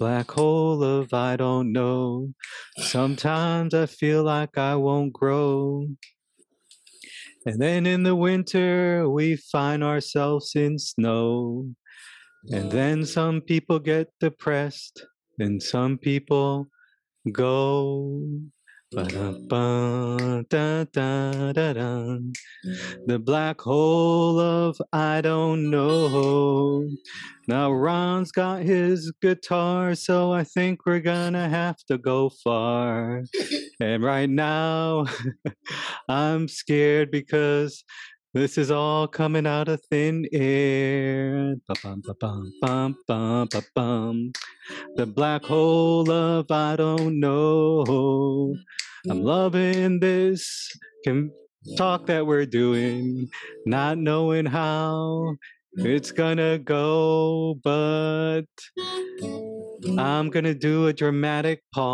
Black 0.01 0.31
hole 0.31 0.83
of 0.83 1.13
I 1.13 1.37
don't 1.37 1.73
know. 1.73 2.33
Sometimes 2.79 3.75
I 3.75 3.85
feel 3.85 4.23
like 4.23 4.57
I 4.57 4.75
won't 4.75 5.13
grow. 5.13 5.89
And 7.45 7.61
then 7.61 7.85
in 7.85 8.03
the 8.03 8.17
winter, 8.17 9.11
we 9.11 9.37
find 9.37 9.85
ourselves 9.85 10.53
in 10.57 10.79
snow. 10.79 11.69
And 12.49 12.71
then 12.71 13.05
some 13.05 13.43
people 13.43 13.79
get 13.79 14.09
depressed, 14.21 15.05
and 15.39 15.63
some 15.63 15.99
people 15.99 16.69
go. 17.31 18.23
The 18.93 19.05
mm. 23.07 23.25
black 23.25 23.61
hole 23.61 24.41
of 24.41 24.83
I 24.93 25.21
don't 25.21 25.71
know. 25.71 26.89
Now 27.47 27.71
Raan's 27.71 28.33
got 28.33 28.63
his 28.63 29.13
guitar, 29.23 29.95
so 29.95 30.33
I 30.33 30.43
think 30.43 30.87
we're 30.87 30.99
gonna 30.99 31.49
have 31.49 31.77
to 31.85 31.99
go 31.99 32.31
far. 32.31 33.23
and 33.81 34.03
right 34.03 34.29
now, 34.29 35.07
I'm 36.09 36.49
scared 36.49 37.13
because 37.13 37.85
this 38.33 38.57
is 38.57 38.71
all 38.71 39.09
coming 39.09 39.47
out 39.47 39.69
of 39.69 39.83
thin 39.91 40.27
air. 40.33 41.57
Ba-bum, 41.67 42.03
ba-bum, 42.07 42.53
bum, 42.61 42.97
bum, 43.09 43.49
ba-bum. 43.51 44.33
The 44.95 45.07
black 45.07 45.45
hole 45.45 46.11
of 46.11 46.51
I 46.51 46.77
don't 46.77 47.19
know. 47.19 48.55
I'm 49.09 49.21
mm. 49.21 49.25
loving 49.25 49.99
this 50.01 50.71
can 51.05 51.33
talk 51.77 52.07
that 52.07 52.27
we're 52.27 52.47
doing, 52.47 53.29
not 53.67 53.99
knowing 53.99 54.47
how 54.47 55.37
it's 55.75 56.13
gonna 56.13 56.59
go, 56.59 57.59
but 57.65 58.45
I'm 59.99 60.31
gonna 60.31 60.55
do 60.55 60.87
a 60.87 60.93
dramatic 60.93 61.63
pause. 61.75 61.91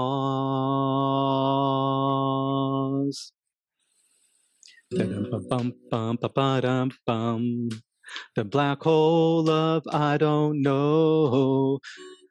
The 8.34 8.44
black 8.44 8.82
hole 8.82 9.50
of 9.50 9.82
I 9.92 10.16
don't 10.16 10.62
know. 10.62 11.80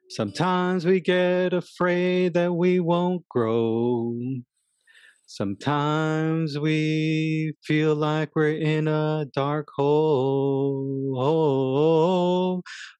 Sometimes 0.09 0.86
we 0.86 0.99
get 0.99 1.53
afraid 1.53 2.34
that 2.34 2.53
we 2.53 2.80
won't 2.80 3.28
grow. 3.30 4.18
Sometimes 5.28 6.57
we 6.57 7.53
feel 7.63 7.95
like 7.95 8.36
we're 8.36 8.57
in 8.57 8.88
a 8.88 9.26
dark 9.34 9.68
hole, 9.76 11.13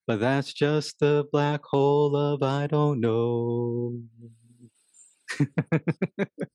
but 0.08 0.20
that's 0.20 0.52
just 0.54 1.00
the 1.00 1.26
black 1.32 1.62
hole 1.64 2.16
of 2.16 2.44
I 2.44 2.68
don't 2.68 3.00
know. 3.00 4.00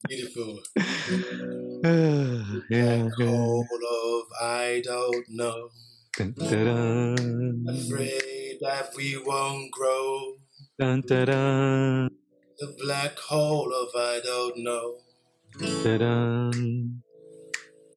Beautiful. 0.08 0.60
yeah, 1.84 3.08
Black 3.08 3.12
hole 3.14 3.66
of 3.90 4.24
I 4.40 4.82
don't 4.84 5.26
know. 5.30 5.68
Dun, 6.16 6.34
dun, 6.38 6.64
dun. 6.64 7.64
Afraid 7.68 8.58
that 8.60 8.90
we 8.96 9.16
won't 9.24 9.70
grow. 9.72 10.34
Dun, 10.78 11.02
dun, 11.06 11.26
dun, 11.26 12.10
The 12.58 12.74
black 12.82 13.18
hole 13.18 13.72
of 13.72 13.88
I 13.94 14.20
don't 14.24 14.58
know. 14.58 14.98
dun, 15.58 15.98
dun. 15.98 17.02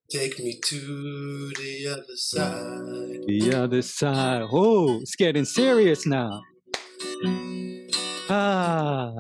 Take 0.10 0.40
me 0.40 0.60
to 0.66 1.52
the 1.58 1.88
other 1.92 2.16
side. 2.16 3.22
The 3.26 3.54
other 3.56 3.82
side. 3.82 4.46
Oh, 4.52 5.00
it's 5.02 5.16
getting 5.16 5.46
serious 5.46 6.06
now. 6.06 6.42
Ah. 8.30 9.12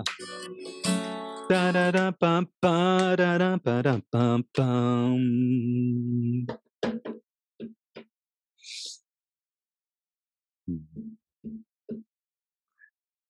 Da 1.49 1.71
da 1.71 1.91
da 1.91 2.11
bum 2.11 2.47
ba 2.61 3.15
da 3.17 3.37
da 3.37 3.57
ba 3.57 3.81
da 3.83 3.99
bum 4.11 4.43
bum. 4.55 6.47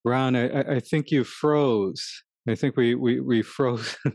Raan, 0.05 0.35
I, 0.35 0.75
I- 0.75 0.79
think 0.79 1.11
you 1.11 1.23
froze. 1.23 2.23
I 2.47 2.55
think 2.55 2.75
we 2.75 2.93
we 2.95 3.19
we 3.21 3.41
froze. 3.41 3.95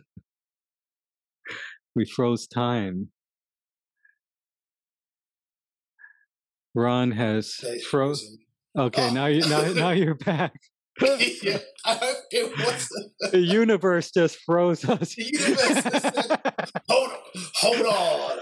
we 1.97 2.05
froze 2.05 2.47
time. 2.47 3.09
Raan 6.77 7.13
has 7.15 7.55
froze. 7.55 7.85
frozen. 7.87 8.39
Okay, 8.79 9.13
now 9.13 9.27
you 9.27 9.41
now 9.49 9.73
now 9.73 9.91
you're 10.01 10.15
back. 10.15 10.53
yeah, 11.43 11.59
I 11.85 11.95
hope 11.95 12.17
it 12.31 12.59
wasn't. 12.59 13.13
the 13.33 13.41
universe 13.41 14.11
just 14.11 14.39
froze 14.45 14.85
us. 14.89 15.15
The 15.15 15.25
universe 15.25 15.83
said, 15.83 16.41
Hold 16.89 17.11
on, 17.11 17.19
hold 17.55 17.87
on. 17.87 18.39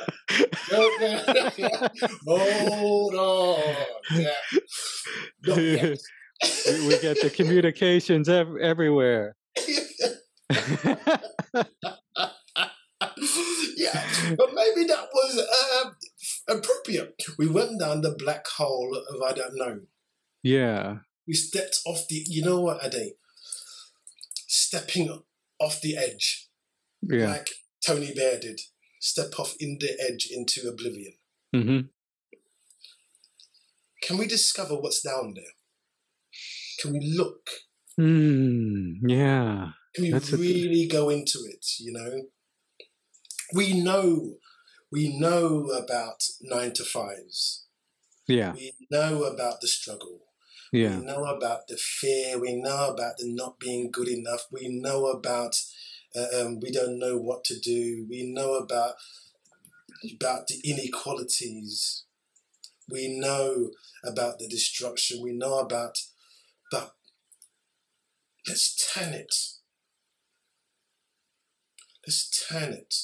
hold 2.26 3.14
on. 3.14 3.74
Yeah. 4.14 4.30
Not 5.46 5.58
yet. 5.58 5.98
we, 6.66 6.86
we 6.88 6.98
get 7.00 7.20
the 7.20 7.30
communications 7.34 8.28
ev- 8.28 8.56
everywhere. 8.60 9.36
yeah, 13.76 14.04
but 14.36 14.54
maybe 14.54 14.84
that 14.86 15.08
was 15.12 15.38
uh, 15.38 15.90
appropriate. 16.48 17.22
We 17.38 17.48
went 17.48 17.80
down 17.80 18.00
the 18.00 18.14
black 18.18 18.46
hole 18.46 18.94
of 18.96 19.22
I 19.22 19.32
don't 19.32 19.56
know. 19.56 19.80
yeah, 20.42 20.96
We 21.26 21.34
stepped 21.34 21.80
off 21.86 22.06
the. 22.08 22.22
You 22.26 22.44
know 22.44 22.60
what, 22.60 22.84
Ade? 22.84 23.12
Stepping 24.46 25.22
off 25.60 25.80
the 25.80 25.96
edge, 25.96 26.48
yeah. 27.02 27.28
like 27.28 27.50
Tony 27.84 28.12
Bear 28.14 28.38
did. 28.38 28.60
Step 29.00 29.38
off 29.38 29.54
in 29.60 29.78
the 29.80 29.96
edge 30.00 30.28
into 30.30 30.68
oblivion. 30.68 31.14
hmm 31.52 31.80
Can 34.02 34.18
we 34.18 34.26
discover 34.26 34.74
what's 34.74 35.02
down 35.02 35.34
there? 35.34 35.54
Can 36.80 36.92
we 36.92 37.14
look? 37.16 37.48
Mm, 37.98 38.96
yeah. 39.06 39.68
Can 39.94 40.04
we 40.04 40.10
That's 40.10 40.32
really 40.32 40.86
go 40.86 41.08
into 41.08 41.38
it? 41.48 41.64
You 41.78 41.92
know, 41.92 42.22
we 43.54 43.80
know, 43.80 44.34
we 44.92 45.18
know 45.18 45.66
about 45.70 46.22
nine 46.42 46.72
to 46.74 46.84
fives. 46.84 47.66
Yeah. 48.26 48.52
We 48.52 48.72
know 48.90 49.24
about 49.24 49.60
the 49.60 49.68
struggle. 49.68 50.25
Yeah. 50.76 50.98
We 50.98 51.06
know 51.06 51.24
about 51.24 51.68
the 51.68 51.76
fear. 51.78 52.38
We 52.38 52.54
know 52.56 52.90
about 52.90 53.16
the 53.16 53.26
not 53.32 53.58
being 53.58 53.90
good 53.90 54.08
enough. 54.08 54.46
We 54.50 54.68
know 54.68 55.06
about 55.06 55.54
Uh, 56.16 56.28
um, 56.40 56.60
we 56.60 56.70
don't 56.72 56.98
know 56.98 57.18
what 57.18 57.44
to 57.44 57.58
do. 57.60 58.06
We 58.08 58.22
know 58.36 58.54
about 58.54 58.94
about 60.14 60.46
the 60.48 60.60
inequalities. 60.64 62.04
We 62.88 63.08
know 63.08 63.70
about 64.04 64.38
the 64.38 64.48
destruction. 64.48 65.22
We 65.22 65.32
know 65.32 65.58
about, 65.58 65.98
but 66.70 66.94
let's 68.48 68.92
turn 68.94 69.12
it. 69.14 69.34
Let's 72.06 72.46
turn 72.48 72.72
it. 72.72 72.94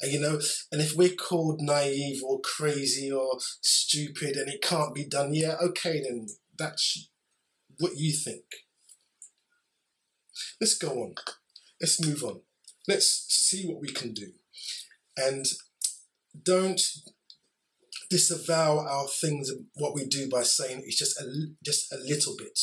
And 0.00 0.12
you 0.12 0.20
know, 0.20 0.40
and 0.70 0.80
if 0.80 0.94
we're 0.94 1.14
called 1.14 1.60
naive 1.60 2.22
or 2.24 2.40
crazy 2.40 3.10
or 3.10 3.38
stupid 3.62 4.36
and 4.36 4.48
it 4.48 4.62
can't 4.62 4.94
be 4.94 5.06
done, 5.06 5.34
yeah, 5.34 5.56
okay, 5.62 6.02
then 6.02 6.26
that's 6.58 7.08
what 7.78 7.92
you 7.96 8.12
think. 8.12 8.44
Let's 10.60 10.76
go 10.76 10.90
on. 10.90 11.14
Let's 11.80 12.04
move 12.04 12.22
on. 12.22 12.40
Let's 12.88 13.26
see 13.28 13.66
what 13.66 13.80
we 13.80 13.88
can 13.88 14.12
do. 14.12 14.32
And 15.16 15.44
don't 16.42 16.80
disavow 18.10 18.86
our 18.86 19.06
things, 19.08 19.50
what 19.74 19.94
we 19.94 20.06
do 20.06 20.28
by 20.28 20.42
saying 20.42 20.82
it's 20.84 20.98
just 20.98 21.20
a, 21.20 21.24
just 21.64 21.92
a 21.92 21.96
little 21.96 22.34
bit. 22.36 22.58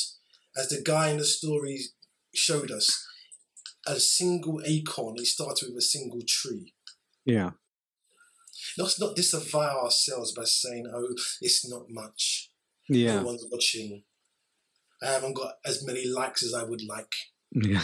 As 0.55 0.69
the 0.69 0.81
guy 0.81 1.09
in 1.09 1.17
the 1.17 1.25
story 1.25 1.79
showed 2.33 2.71
us, 2.71 3.05
a 3.85 3.99
single 3.99 4.61
acorn, 4.65 5.15
he 5.17 5.25
started 5.25 5.69
with 5.69 5.79
a 5.79 5.81
single 5.81 6.21
tree. 6.27 6.73
Yeah. 7.25 7.51
Let's 8.77 8.99
not 8.99 9.15
disavow 9.15 9.83
ourselves 9.83 10.33
by 10.33 10.43
saying, 10.45 10.85
oh, 10.93 11.15
it's 11.41 11.69
not 11.69 11.85
much. 11.89 12.49
Yeah. 12.89 13.17
No 13.17 13.27
one's 13.27 13.45
watching. 13.51 14.03
I 15.01 15.07
haven't 15.07 15.35
got 15.35 15.53
as 15.65 15.85
many 15.85 16.05
likes 16.07 16.43
as 16.43 16.53
I 16.53 16.63
would 16.63 16.81
like. 16.87 17.13
Yeah. 17.51 17.83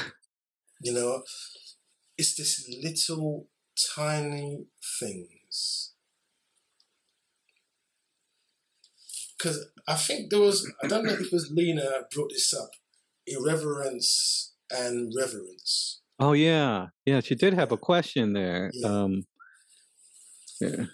You 0.82 0.94
know, 0.94 1.24
it's 2.18 2.36
this 2.36 2.66
little 2.82 3.48
tiny 3.96 4.66
things. 5.00 5.94
Because 9.38 9.68
I 9.88 9.96
think 9.96 10.30
there 10.30 10.40
was, 10.40 10.70
I 10.84 10.88
don't 10.88 11.06
know 11.06 11.14
if 11.14 11.22
it 11.22 11.32
was 11.32 11.52
Lena 11.54 11.90
brought 12.14 12.32
this 12.32 12.54
up 12.54 12.72
irreverence 13.26 14.54
and 14.72 15.14
reverence. 15.16 16.02
Oh 16.20 16.34
yeah, 16.34 16.88
yeah. 17.06 17.22
She 17.22 17.36
did 17.36 17.54
have 17.54 17.72
a 17.72 17.78
question 17.78 18.34
there. 18.34 18.72
Yeah. 18.74 18.88
Um, 18.88 19.24
yeah. 20.60 20.86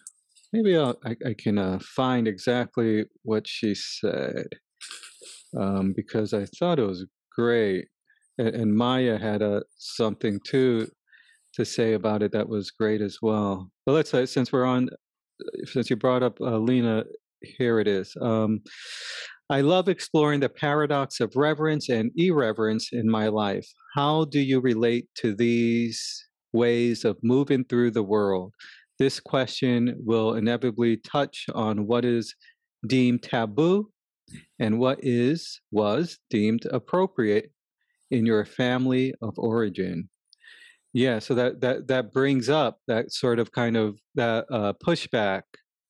Maybe 0.54 0.78
I'll, 0.78 0.98
I 1.04 1.16
I 1.26 1.36
can 1.38 1.58
uh, 1.58 1.80
find 1.80 2.28
exactly 2.28 3.06
what 3.24 3.48
she 3.48 3.76
said 3.76 4.48
um, 5.58 5.94
because 5.96 6.34
I 6.34 6.46
thought 6.46 6.80
it 6.80 6.88
was 6.88 7.06
great, 7.36 7.88
and, 8.38 8.50
and 8.50 8.76
Maya 8.76 9.18
had 9.18 9.42
a 9.42 9.64
something 9.78 10.40
too 10.46 10.88
to 11.56 11.66
say 11.66 11.94
about 11.94 12.22
it 12.22 12.32
that 12.34 12.50
was 12.50 12.72
great 12.72 13.02
as 13.02 13.18
well. 13.22 13.70
But 13.86 13.94
let's 13.94 14.12
say 14.12 14.26
since 14.26 14.52
we're 14.52 14.66
on, 14.66 14.90
since 15.66 15.90
you 15.90 15.96
brought 15.96 16.24
up 16.24 16.40
uh, 16.42 16.58
Lena, 16.58 17.04
here 17.42 17.80
it 17.80 17.88
is. 17.88 18.16
Um, 18.22 18.62
I 19.50 19.62
love 19.62 19.88
exploring 19.88 20.40
the 20.40 20.50
paradox 20.50 21.20
of 21.20 21.36
reverence 21.36 21.88
and 21.88 22.12
irreverence 22.16 22.90
in 22.92 23.10
my 23.10 23.28
life. 23.28 23.68
How 23.94 24.26
do 24.26 24.40
you 24.40 24.60
relate 24.60 25.08
to 25.18 25.36
these 25.36 26.26
ways 26.52 27.06
of 27.06 27.18
moving 27.22 27.64
through 27.64 27.92
the 27.92 28.04
world? 28.04 28.54
This 28.98 29.20
question 29.20 29.96
will 30.00 30.36
inevitably 30.36 30.98
touch 30.98 31.46
on 31.54 31.86
what 31.88 32.06
is 32.06 32.36
deemed 32.88 33.24
taboo 33.24 33.90
and 34.60 34.80
what 34.80 35.00
is 35.02 35.60
was 35.72 36.20
deemed 36.30 36.66
appropriate 36.72 37.52
in 38.12 38.26
your 38.26 38.46
family 38.46 39.14
of 39.22 39.34
origin. 39.38 40.10
Yeah, 40.94 41.20
so 41.20 41.36
that 41.36 41.60
that 41.62 41.88
that 41.90 42.14
brings 42.14 42.48
up 42.48 42.80
that 42.88 43.12
sort 43.12 43.40
of 43.40 43.52
kind 43.52 43.76
of 43.76 44.00
that 44.16 44.46
uh, 44.50 44.74
pushback, 44.86 45.42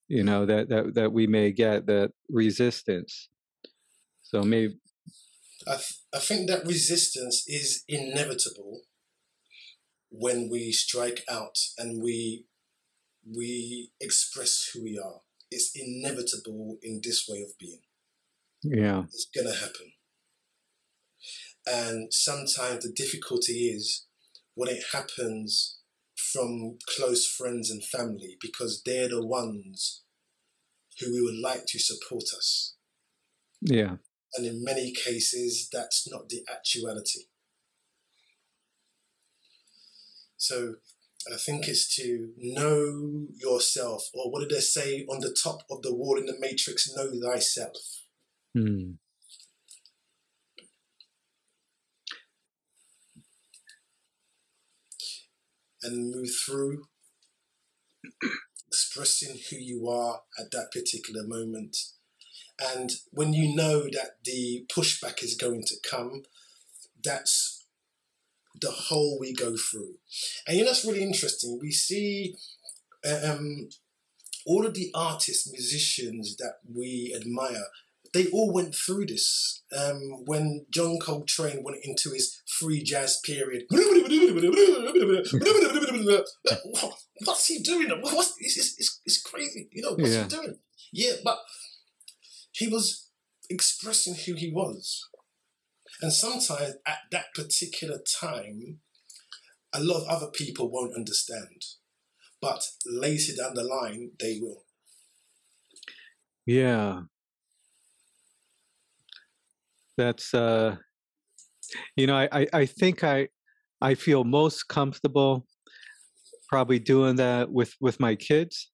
you 0.08 0.24
know, 0.24 0.44
that 0.46 0.68
that 0.68 0.94
that 0.94 1.12
we 1.12 1.28
may 1.28 1.52
get 1.52 1.86
that 1.86 2.10
resistance. 2.28 3.28
So 4.22 4.42
maybe 4.42 4.74
I, 5.66 5.74
th- 5.74 6.00
I 6.12 6.18
think 6.18 6.48
that 6.48 6.66
resistance 6.66 7.44
is 7.46 7.84
inevitable 7.88 8.82
when 10.10 10.48
we 10.50 10.72
strike 10.72 11.22
out 11.28 11.58
and 11.78 12.02
we 12.02 12.46
we 13.34 13.90
express 14.00 14.70
who 14.72 14.82
we 14.84 14.98
are. 14.98 15.20
It's 15.50 15.72
inevitable 15.74 16.78
in 16.82 17.00
this 17.02 17.26
way 17.28 17.42
of 17.42 17.56
being. 17.58 17.80
yeah, 18.62 19.04
It's 19.04 19.26
gonna 19.34 19.54
happen. 19.54 19.92
And 21.66 22.12
sometimes 22.12 22.84
the 22.84 22.92
difficulty 22.92 23.68
is 23.68 24.06
when 24.54 24.68
it 24.70 24.82
happens 24.92 25.78
from 26.32 26.78
close 26.96 27.26
friends 27.26 27.70
and 27.70 27.84
family 27.84 28.36
because 28.40 28.82
they're 28.84 29.08
the 29.08 29.24
ones 29.26 30.02
who 31.00 31.12
we 31.12 31.20
would 31.20 31.38
like 31.38 31.66
to 31.66 31.78
support 31.78 32.24
us. 32.36 32.74
yeah, 33.60 33.96
And 34.34 34.46
in 34.46 34.62
many 34.64 34.92
cases, 34.92 35.68
that's 35.72 36.08
not 36.10 36.28
the 36.28 36.42
actuality. 36.50 37.24
So 40.36 40.76
I 41.34 41.38
think 41.38 41.66
it's 41.66 41.94
to 41.96 42.32
know 42.38 43.26
yourself, 43.34 44.08
or 44.14 44.30
what 44.30 44.40
did 44.40 44.50
they 44.50 44.60
say 44.60 45.04
on 45.08 45.20
the 45.20 45.36
top 45.42 45.62
of 45.70 45.82
the 45.82 45.94
wall 45.94 46.18
in 46.18 46.26
the 46.26 46.36
Matrix? 46.38 46.88
Know 46.94 47.10
thyself. 47.20 47.76
Hmm. 48.54 48.92
and 55.86 56.10
move 56.14 56.30
through 56.44 56.84
expressing 58.68 59.38
who 59.48 59.56
you 59.56 59.88
are 59.88 60.20
at 60.38 60.50
that 60.50 60.70
particular 60.72 61.22
moment. 61.26 61.76
And 62.60 62.90
when 63.10 63.32
you 63.32 63.54
know 63.54 63.82
that 63.82 64.16
the 64.24 64.66
pushback 64.74 65.22
is 65.22 65.36
going 65.36 65.62
to 65.66 65.76
come, 65.88 66.22
that's 67.02 67.55
the 68.60 68.70
whole 68.70 69.18
we 69.18 69.32
go 69.32 69.56
through. 69.56 69.94
And 70.46 70.56
you 70.56 70.64
know, 70.64 70.70
that's 70.70 70.84
really 70.84 71.02
interesting. 71.02 71.58
We 71.60 71.70
see 71.72 72.34
um, 73.04 73.68
all 74.46 74.66
of 74.66 74.74
the 74.74 74.90
artists, 74.94 75.50
musicians 75.50 76.36
that 76.36 76.54
we 76.72 77.14
admire, 77.18 77.64
they 78.14 78.28
all 78.28 78.52
went 78.52 78.74
through 78.74 79.06
this. 79.06 79.62
Um, 79.76 80.24
when 80.24 80.64
John 80.70 80.98
Coltrane 81.00 81.62
went 81.62 81.78
into 81.84 82.10
his 82.10 82.40
free 82.46 82.82
jazz 82.82 83.20
period, 83.24 83.64
what's 87.24 87.46
he 87.46 87.58
doing? 87.58 87.90
What's 88.00 88.34
it's, 88.38 88.56
it's, 88.56 88.74
it's, 88.78 89.00
it's 89.04 89.22
crazy, 89.22 89.68
you 89.72 89.82
know? 89.82 89.92
What's 89.96 90.12
Yeah. 90.14 90.22
he 90.22 90.28
doing? 90.28 90.58
Yeah, 90.92 91.12
but 91.24 91.38
he 92.52 92.68
was 92.68 93.08
expressing 93.50 94.14
who 94.14 94.34
he 94.34 94.50
was, 94.50 95.04
and 96.02 96.12
sometimes 96.12 96.76
at 96.86 96.98
that 97.10 97.34
particular 97.34 97.98
time, 98.20 98.80
a 99.72 99.80
lot 99.82 100.02
of 100.02 100.08
other 100.08 100.30
people 100.30 100.70
won't 100.70 100.94
understand, 100.94 101.64
but 102.40 102.62
later 102.84 103.32
down 103.36 103.54
the 103.54 103.64
line, 103.64 104.10
they 104.20 104.38
will. 104.40 104.64
Yeah. 106.44 107.02
That's 109.96 110.34
uh 110.34 110.76
you 111.96 112.06
know, 112.06 112.16
I, 112.16 112.28
I, 112.32 112.46
I 112.52 112.66
think 112.66 113.02
I 113.02 113.28
I 113.80 113.94
feel 113.94 114.24
most 114.24 114.68
comfortable 114.68 115.46
probably 116.48 116.78
doing 116.78 117.16
that 117.16 117.50
with 117.50 117.74
with 117.80 117.98
my 117.98 118.14
kids. 118.14 118.70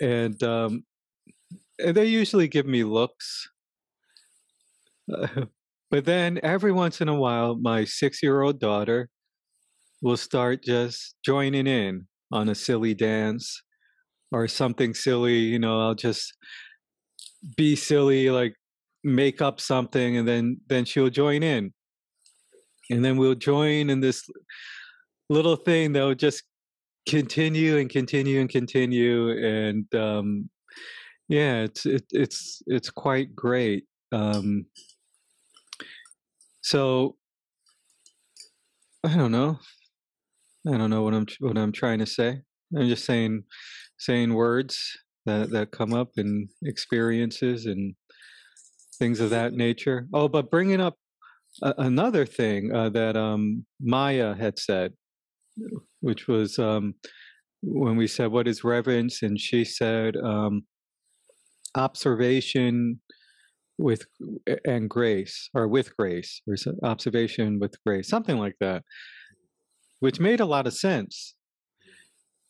And 0.00 0.40
um 0.42 0.84
and 1.78 1.96
they 1.96 2.06
usually 2.06 2.48
give 2.48 2.66
me 2.66 2.84
looks. 2.84 3.48
but 5.90 6.04
then 6.04 6.40
every 6.42 6.72
once 6.72 7.00
in 7.00 7.08
a 7.08 7.14
while 7.14 7.56
my 7.56 7.82
6-year-old 7.82 8.60
daughter 8.60 9.08
will 10.02 10.16
start 10.16 10.62
just 10.62 11.14
joining 11.24 11.66
in 11.66 12.06
on 12.32 12.48
a 12.48 12.54
silly 12.54 12.94
dance 12.94 13.62
or 14.32 14.48
something 14.48 14.94
silly, 14.94 15.38
you 15.38 15.58
know, 15.58 15.80
I'll 15.80 15.94
just 15.94 16.32
be 17.56 17.76
silly 17.76 18.30
like 18.30 18.54
make 19.04 19.40
up 19.40 19.60
something 19.60 20.16
and 20.16 20.26
then 20.26 20.60
then 20.66 20.84
she'll 20.84 21.10
join 21.10 21.42
in. 21.42 21.72
And 22.90 23.04
then 23.04 23.16
we'll 23.16 23.34
join 23.34 23.90
in 23.90 24.00
this 24.00 24.22
little 25.28 25.56
thing 25.56 25.92
that 25.92 26.02
will 26.02 26.14
just 26.14 26.42
continue 27.08 27.78
and 27.78 27.88
continue 27.88 28.40
and 28.40 28.50
continue 28.50 29.30
and 29.44 29.94
um 29.94 30.50
yeah 31.28 31.62
it's 31.62 31.86
it, 31.86 32.04
it's 32.10 32.62
it's 32.66 32.90
quite 32.90 33.34
great. 33.34 33.84
Um 34.12 34.66
so 36.66 37.14
i 39.04 39.14
don't 39.14 39.32
know 39.32 39.58
i 40.66 40.76
don't 40.76 40.90
know 40.90 41.02
what 41.02 41.14
i'm 41.14 41.26
what 41.40 41.56
i'm 41.56 41.72
trying 41.72 42.00
to 42.00 42.06
say 42.06 42.40
i'm 42.76 42.88
just 42.88 43.04
saying 43.04 43.44
saying 43.98 44.34
words 44.34 44.96
that 45.26 45.50
that 45.50 45.70
come 45.70 45.92
up 45.92 46.10
and 46.16 46.48
experiences 46.64 47.66
and 47.66 47.94
things 48.98 49.20
of 49.20 49.30
that 49.30 49.52
nature. 49.52 50.08
Oh, 50.12 50.28
but 50.28 50.50
bringing 50.50 50.80
up 50.80 50.94
another 51.62 52.26
thing 52.26 52.74
uh, 52.74 52.90
that 52.90 53.16
um, 53.16 53.64
Maya 53.80 54.34
had 54.34 54.58
said, 54.58 54.92
which 56.00 56.28
was 56.28 56.58
um, 56.58 56.94
when 57.62 57.96
we 57.96 58.06
said, 58.06 58.30
What 58.30 58.48
is 58.48 58.64
reverence? 58.64 59.22
And 59.22 59.38
she 59.38 59.64
said, 59.64 60.16
um, 60.16 60.62
Observation 61.74 63.00
with 63.78 64.06
and 64.64 64.88
grace, 64.88 65.50
or 65.54 65.68
with 65.68 65.96
grace, 65.96 66.40
or 66.46 66.56
observation 66.82 67.58
with 67.58 67.74
grace, 67.84 68.08
something 68.08 68.38
like 68.38 68.56
that, 68.60 68.82
which 70.00 70.20
made 70.20 70.40
a 70.40 70.46
lot 70.46 70.66
of 70.66 70.74
sense, 70.74 71.34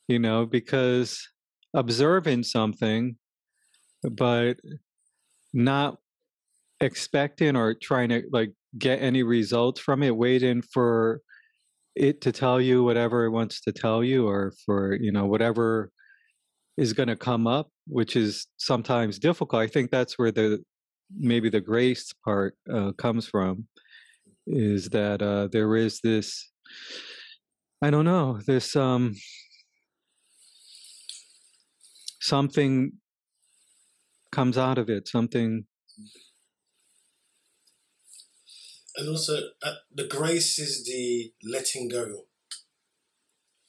you 0.08 0.18
know, 0.18 0.46
because 0.46 1.28
observing 1.74 2.44
something, 2.44 3.16
but 4.10 4.58
not 5.52 5.98
expecting 6.80 7.56
or 7.56 7.74
trying 7.74 8.10
to 8.10 8.22
like 8.30 8.52
get 8.78 9.02
any 9.02 9.22
results 9.22 9.80
from 9.80 10.02
it, 10.02 10.16
waiting 10.16 10.62
for 10.62 11.20
it 11.94 12.20
to 12.20 12.30
tell 12.30 12.60
you 12.60 12.84
whatever 12.84 13.24
it 13.24 13.30
wants 13.30 13.60
to 13.62 13.72
tell 13.72 14.04
you, 14.04 14.28
or 14.28 14.52
for 14.64 14.96
you 15.00 15.10
know 15.10 15.26
whatever 15.26 15.90
is 16.76 16.92
going 16.92 17.08
to 17.08 17.16
come 17.16 17.46
up, 17.46 17.68
which 17.86 18.16
is 18.16 18.46
sometimes 18.58 19.18
difficult. 19.18 19.62
I 19.62 19.66
think 19.66 19.90
that's 19.90 20.18
where 20.18 20.30
the 20.30 20.62
maybe 21.14 21.50
the 21.50 21.60
grace 21.60 22.12
part 22.24 22.56
uh, 22.72 22.92
comes 22.92 23.28
from, 23.28 23.66
is 24.46 24.88
that 24.90 25.22
uh, 25.22 25.48
there 25.50 25.76
is 25.76 26.00
this. 26.00 26.50
I 27.82 27.90
don't 27.90 28.06
know 28.06 28.40
this 28.46 28.74
um 28.74 29.14
something 32.26 32.92
comes 34.32 34.58
out 34.58 34.78
of 34.78 34.88
it 34.88 35.06
something 35.06 35.64
and 38.96 39.08
also 39.08 39.40
uh, 39.62 39.74
the 39.94 40.06
grace 40.08 40.58
is 40.58 40.84
the 40.84 41.32
letting 41.48 41.88
go 41.88 42.24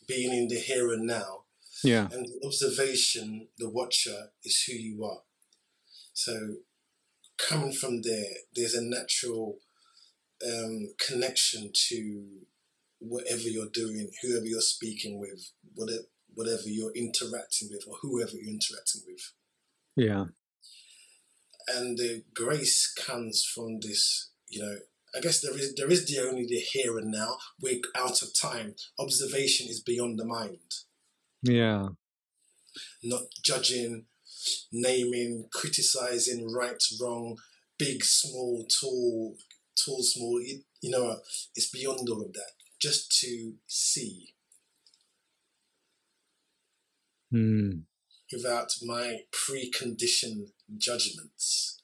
being 0.07 0.33
in 0.33 0.47
the 0.47 0.55
here 0.55 0.91
and 0.91 1.05
now 1.05 1.43
yeah 1.83 2.07
and 2.11 2.25
the 2.25 2.47
observation 2.47 3.47
the 3.59 3.69
watcher 3.69 4.29
is 4.43 4.63
who 4.63 4.73
you 4.73 5.03
are 5.03 5.21
so 6.13 6.55
coming 7.37 7.71
from 7.71 8.01
there 8.01 8.33
there's 8.55 8.73
a 8.73 8.83
natural 8.83 9.57
um, 10.45 10.87
connection 11.05 11.71
to 11.73 12.25
whatever 12.99 13.43
you're 13.43 13.69
doing 13.71 14.09
whoever 14.21 14.45
you're 14.45 14.61
speaking 14.61 15.19
with 15.19 15.51
whatever, 15.75 16.03
whatever 16.33 16.63
you're 16.65 16.93
interacting 16.95 17.69
with 17.71 17.83
or 17.87 17.95
whoever 18.01 18.31
you're 18.33 18.53
interacting 18.53 19.01
with 19.07 19.33
yeah 19.95 20.25
and 21.75 21.97
the 21.97 22.23
grace 22.33 22.91
comes 22.93 23.43
from 23.43 23.79
this 23.79 24.31
you 24.47 24.61
know 24.61 24.77
I 25.15 25.19
guess 25.19 25.41
there 25.41 25.55
is 25.57 25.73
there 25.75 25.89
is 25.89 26.05
the 26.05 26.21
only 26.27 26.45
the 26.45 26.59
here 26.59 26.97
and 26.97 27.11
now. 27.11 27.37
We're 27.61 27.79
out 27.95 28.21
of 28.21 28.33
time. 28.39 28.75
Observation 28.99 29.67
is 29.67 29.81
beyond 29.81 30.19
the 30.19 30.25
mind. 30.25 30.73
Yeah. 31.41 31.89
Not 33.03 33.23
judging, 33.43 34.05
naming, 34.71 35.47
criticizing, 35.51 36.51
right, 36.51 36.81
wrong, 37.01 37.37
big, 37.77 38.03
small, 38.03 38.65
tall, 38.67 39.35
tall, 39.75 40.01
small. 40.01 40.39
It, 40.43 40.63
you 40.81 40.91
know, 40.91 41.17
it's 41.55 41.69
beyond 41.69 42.07
all 42.09 42.21
of 42.23 42.33
that. 42.33 42.51
Just 42.79 43.19
to 43.21 43.53
see. 43.65 44.33
Mm. 47.33 47.83
Without 48.31 48.71
my 48.83 49.19
preconditioned 49.31 50.51
judgments. 50.77 51.81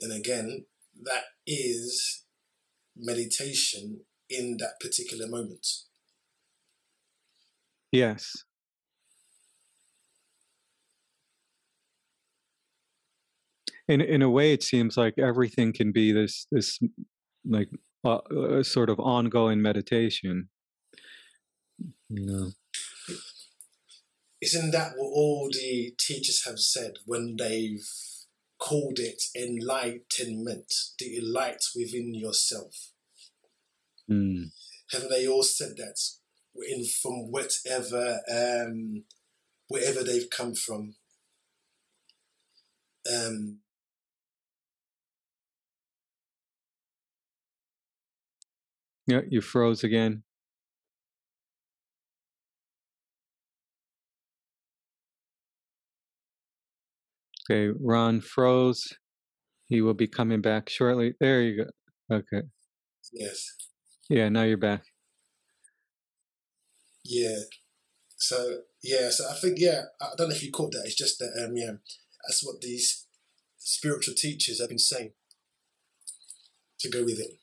And 0.00 0.12
again, 0.12 0.66
that 1.04 1.24
is 1.46 2.24
meditation 2.96 4.00
in 4.28 4.56
that 4.58 4.80
particular 4.80 5.28
moment. 5.28 5.66
Yes. 7.92 8.44
In 13.88 14.00
in 14.00 14.22
a 14.22 14.30
way, 14.30 14.52
it 14.52 14.62
seems 14.62 14.96
like 14.96 15.14
everything 15.18 15.72
can 15.72 15.92
be 15.92 16.12
this 16.12 16.46
this 16.50 16.78
like 17.44 17.68
uh, 18.04 18.16
uh, 18.16 18.62
sort 18.62 18.88
of 18.88 18.98
ongoing 18.98 19.60
meditation. 19.60 20.48
You 22.08 22.26
know. 22.26 22.50
Isn't 24.40 24.72
that 24.72 24.92
what 24.96 25.10
all 25.12 25.50
the 25.52 25.94
teachers 25.98 26.44
have 26.46 26.58
said 26.58 26.94
when 27.04 27.36
they've 27.36 27.86
called 28.62 28.98
it 29.00 29.22
enlightenment, 29.36 30.72
the 30.98 31.20
light 31.20 31.64
within 31.74 32.14
yourself. 32.14 32.92
Mm. 34.08 34.52
Haven't 34.92 35.10
they 35.10 35.26
all 35.26 35.42
said 35.42 35.76
that 35.78 35.98
in 36.68 36.84
from 36.84 37.30
whatever 37.30 38.20
um, 38.30 39.04
wherever 39.68 40.02
they've 40.02 40.30
come 40.30 40.54
from? 40.54 40.94
Um, 43.12 43.58
yeah, 49.06 49.20
you 49.28 49.40
froze 49.40 49.84
again. 49.84 50.22
Okay, 57.50 57.72
Raan 57.80 58.20
froze. 58.20 58.92
He 59.68 59.80
will 59.80 59.94
be 59.94 60.06
coming 60.06 60.40
back 60.40 60.68
shortly. 60.68 61.14
There 61.20 61.42
you 61.42 61.64
go. 61.64 62.16
Okay. 62.16 62.46
Yes. 63.12 63.46
Yeah, 64.08 64.28
now 64.28 64.42
you're 64.42 64.56
back. 64.58 64.91
Yeah. 67.04 67.40
So 68.16 68.58
yeah, 68.82 69.10
so 69.10 69.24
I 69.28 69.34
think 69.34 69.58
yeah, 69.58 69.82
I 70.00 70.10
don't 70.16 70.28
know 70.28 70.34
if 70.34 70.42
you 70.42 70.52
caught 70.52 70.72
that. 70.72 70.84
It's 70.84 70.94
just 70.94 71.18
that 71.18 71.32
um 71.44 71.56
yeah, 71.56 71.72
that's 72.26 72.44
what 72.44 72.60
these 72.60 73.06
spiritual 73.58 74.14
teachers 74.16 74.60
have 74.60 74.68
been 74.68 74.78
saying. 74.78 75.12
To 76.80 76.90
go 76.90 77.04
with 77.04 77.20
it. 77.20 77.38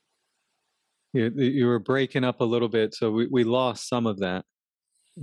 You, 1.14 1.32
you 1.38 1.66
were 1.66 1.80
breaking 1.80 2.26
up 2.26 2.42
a 2.42 2.44
little 2.44 2.68
bit, 2.68 2.94
so 2.94 3.10
we, 3.10 3.28
we 3.28 3.46
lost 3.46 3.88
some 3.88 4.06
of 4.06 4.20
that. 4.20 4.44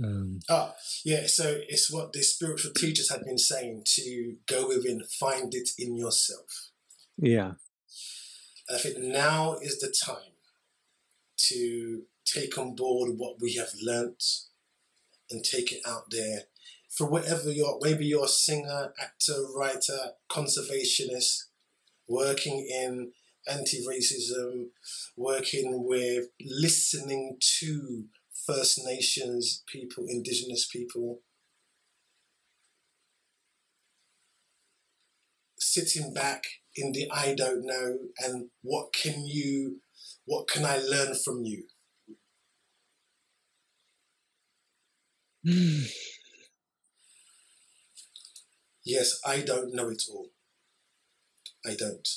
Um, 0.03 0.39
ah, 0.49 0.73
yeah. 1.05 1.27
So 1.27 1.59
it's 1.67 1.91
what 1.91 2.13
the 2.13 2.23
spiritual 2.23 2.71
teachers 2.73 3.11
had 3.11 3.23
been 3.23 3.37
saying 3.37 3.83
to 3.85 4.35
go 4.47 4.67
within, 4.67 5.03
find 5.19 5.53
it 5.53 5.69
in 5.77 5.95
yourself. 5.95 6.71
Yeah. 7.17 7.53
I 8.73 8.77
think 8.77 8.97
now 8.97 9.57
is 9.61 9.79
the 9.79 9.93
time 10.05 10.33
to 11.49 12.03
take 12.33 12.57
on 12.57 12.75
board 12.75 13.11
what 13.17 13.37
we 13.41 13.55
have 13.55 13.69
learnt 13.81 14.23
and 15.29 15.43
take 15.43 15.71
it 15.71 15.81
out 15.87 16.05
there 16.11 16.43
for 16.89 17.09
whatever 17.09 17.51
you're. 17.51 17.79
Maybe 17.81 18.05
you're 18.05 18.25
a 18.25 18.29
singer, 18.29 18.93
actor, 19.01 19.45
writer, 19.55 20.11
conservationist, 20.29 21.45
working 22.07 22.67
in 22.69 23.11
anti-racism, 23.49 24.67
working 25.15 25.85
with 25.85 26.27
listening 26.41 27.37
to 27.59 28.05
First 28.45 28.81
Nations 28.85 29.63
people, 29.71 30.05
Indigenous 30.07 30.67
people, 30.67 31.19
sitting 35.57 36.13
back 36.13 36.43
in 36.75 36.91
the 36.91 37.09
I 37.11 37.33
don't 37.35 37.65
know 37.65 37.97
and 38.23 38.49
what 38.61 38.93
can 38.93 39.25
you, 39.25 39.81
what 40.25 40.47
can 40.47 40.65
I 40.65 40.77
learn 40.77 41.15
from 41.15 41.43
you? 41.43 41.63
yes, 48.83 49.21
I 49.25 49.39
don't 49.41 49.73
know 49.73 49.89
it 49.89 50.03
all. 50.11 50.27
I 51.65 51.73
don't. 51.75 52.07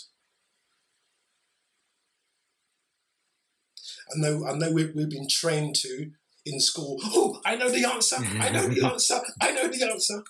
I 4.13 4.19
know, 4.19 4.45
I 4.47 4.55
know 4.55 4.73
we've, 4.73 4.93
we've 4.97 5.09
been 5.09 5.29
trained 5.29 5.77
to 5.77 6.11
in 6.45 6.59
school. 6.59 6.99
Oh, 7.05 7.41
I 7.45 7.55
know 7.55 7.71
the 7.71 7.85
answer. 7.85 8.17
I 8.19 8.51
know 8.51 8.67
the 8.67 8.85
answer. 8.93 9.21
I 9.41 9.53
know 9.53 9.69
the 9.69 9.89
answer. 9.89 10.25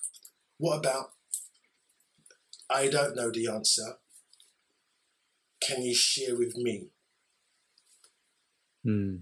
What 0.58 0.76
about 0.78 1.12
I 2.68 2.88
don't 2.88 3.16
know 3.16 3.30
the 3.30 3.48
answer? 3.48 3.96
Can 5.62 5.82
you 5.82 5.94
share 5.94 6.36
with 6.36 6.54
me? 6.56 6.88
Hmm. 8.84 9.16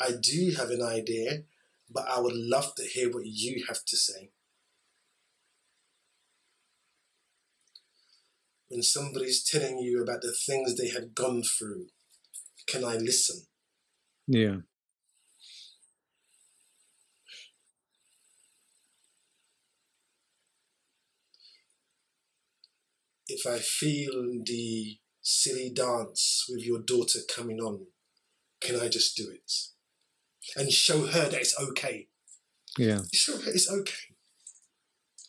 I 0.00 0.12
do 0.20 0.52
have 0.56 0.70
an 0.70 0.82
idea, 0.82 1.42
but 1.90 2.06
I 2.08 2.20
would 2.20 2.36
love 2.36 2.74
to 2.76 2.84
hear 2.84 3.10
what 3.10 3.26
you 3.26 3.64
have 3.66 3.84
to 3.84 3.96
say. 3.96 4.30
When 8.68 8.82
somebody's 8.82 9.42
telling 9.42 9.78
you 9.78 10.02
about 10.02 10.20
the 10.20 10.32
things 10.32 10.76
they 10.76 10.88
have 10.90 11.14
gone 11.14 11.42
through, 11.42 11.86
can 12.66 12.84
I 12.84 12.96
listen? 12.96 13.46
Yeah. 14.26 14.58
If 23.26 23.46
I 23.46 23.58
feel 23.58 24.42
the 24.44 24.98
silly 25.22 25.70
dance 25.70 26.46
with 26.48 26.64
your 26.64 26.80
daughter 26.80 27.20
coming 27.34 27.58
on, 27.60 27.86
can 28.60 28.78
I 28.78 28.88
just 28.88 29.16
do 29.16 29.30
it? 29.30 29.50
And 30.56 30.72
show 30.72 31.06
her 31.06 31.28
that 31.28 31.40
it's 31.40 31.58
okay. 31.60 32.08
Yeah. 32.76 33.00
Show 33.12 33.36
her 33.36 33.50
it's 33.50 33.70
okay. 33.70 34.14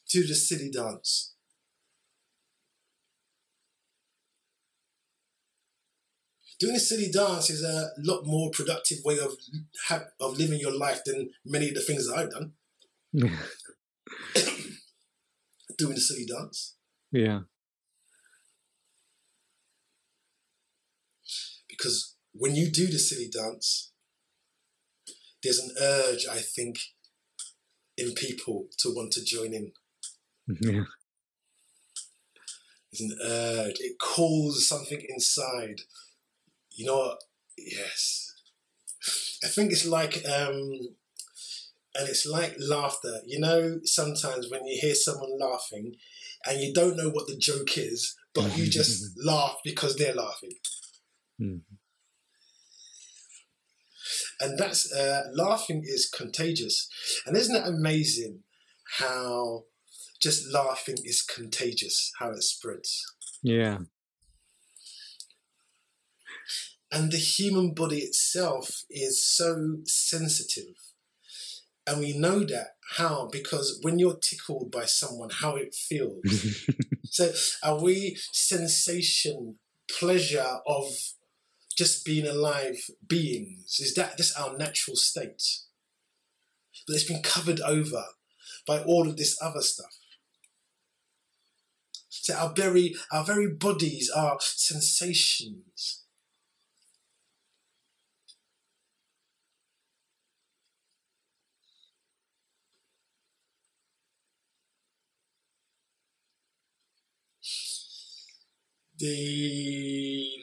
Do 0.09 0.25
the 0.25 0.35
silly 0.35 0.71
dance. 0.71 1.33
Doing 6.59 6.75
a 6.75 6.79
silly 6.79 7.09
dance 7.09 7.49
is 7.49 7.63
a 7.63 7.91
lot 7.99 8.25
more 8.25 8.51
productive 8.51 8.97
way 9.05 9.17
of 9.19 9.31
of 10.19 10.37
living 10.37 10.59
your 10.59 10.77
life 10.77 11.01
than 11.05 11.29
many 11.45 11.69
of 11.69 11.75
the 11.75 11.81
things 11.81 12.05
that 12.07 12.17
I've 12.17 12.31
done. 12.31 12.51
Doing 15.77 15.95
the 15.95 16.01
silly 16.01 16.25
dance. 16.25 16.75
Yeah. 17.11 17.41
Because 21.69 22.15
when 22.33 22.55
you 22.55 22.69
do 22.69 22.87
the 22.87 22.99
silly 22.99 23.29
dance, 23.31 23.93
there's 25.43 25.59
an 25.59 25.71
urge, 25.79 26.25
I 26.29 26.37
think, 26.37 26.79
in 27.97 28.13
people 28.13 28.67
to 28.79 28.89
want 28.93 29.11
to 29.13 29.23
join 29.23 29.53
in. 29.53 29.71
Yeah. 30.47 30.83
There's 32.91 33.11
an 33.11 33.17
urge. 33.23 33.75
It 33.79 33.99
calls 33.99 34.67
something 34.67 35.01
inside. 35.07 35.81
You 36.71 36.85
know 36.85 36.97
what? 36.97 37.17
Yes. 37.57 38.33
I 39.43 39.47
think 39.47 39.71
it's 39.71 39.85
like, 39.85 40.23
um, 40.25 40.71
and 41.95 42.09
it's 42.09 42.25
like 42.25 42.55
laughter. 42.59 43.19
You 43.25 43.39
know, 43.39 43.79
sometimes 43.83 44.49
when 44.49 44.65
you 44.65 44.79
hear 44.79 44.95
someone 44.95 45.37
laughing 45.39 45.95
and 46.45 46.61
you 46.61 46.73
don't 46.73 46.97
know 46.97 47.09
what 47.09 47.27
the 47.27 47.37
joke 47.37 47.77
is, 47.77 48.15
but 48.33 48.57
you 48.57 48.67
just 48.67 49.17
laugh 49.23 49.57
because 49.63 49.95
they're 49.95 50.13
laughing. 50.13 50.53
Mm. 51.41 51.61
And 54.39 54.57
that's 54.57 54.91
uh, 54.91 55.23
laughing 55.33 55.83
is 55.85 56.09
contagious. 56.09 56.87
And 57.25 57.35
isn't 57.35 57.55
it 57.55 57.67
amazing 57.67 58.43
how 58.99 59.65
just 60.21 60.51
laughing 60.53 60.97
is 61.03 61.21
contagious, 61.21 62.11
how 62.19 62.31
it 62.31 62.43
spreads? 62.43 63.03
Yeah. 63.43 63.79
And 66.91 67.11
the 67.11 67.17
human 67.17 67.73
body 67.73 67.99
itself 67.99 68.83
is 68.89 69.23
so 69.23 69.77
sensitive. 69.85 70.75
And 71.85 71.99
we 71.99 72.17
know 72.17 72.39
that 72.45 72.75
how 72.97 73.29
because 73.31 73.79
when 73.81 73.99
you're 73.99 74.17
tickled 74.17 74.71
by 74.71 74.85
someone, 74.85 75.29
how 75.29 75.55
it 75.55 75.75
feels. 75.75 76.23
so 77.05 77.31
are 77.63 77.81
we 77.81 78.17
sensation, 78.31 79.59
pleasure 79.99 80.57
of 80.65 80.87
just 81.79 82.03
being 82.03 82.27
alive 82.27 82.89
beings? 83.07 83.79
Is 83.79 83.95
that 83.95 84.17
just 84.17 84.37
our 84.37 84.57
natural 84.57 84.97
state? 84.97 85.41
But 86.85 86.97
it's 86.97 87.07
been 87.07 87.23
covered 87.23 87.61
over 87.61 88.03
by 88.67 88.83
all 88.83 89.07
of 89.07 89.15
this 89.15 89.37
other 89.41 89.61
stuff. 89.61 89.97
So 92.09 92.35
our 92.35 92.53
very 92.53 92.95
our 93.13 93.23
very 93.23 93.47
bodies 93.47 94.11
are 94.13 94.37
sensations. 94.41 96.03
the 108.99 109.88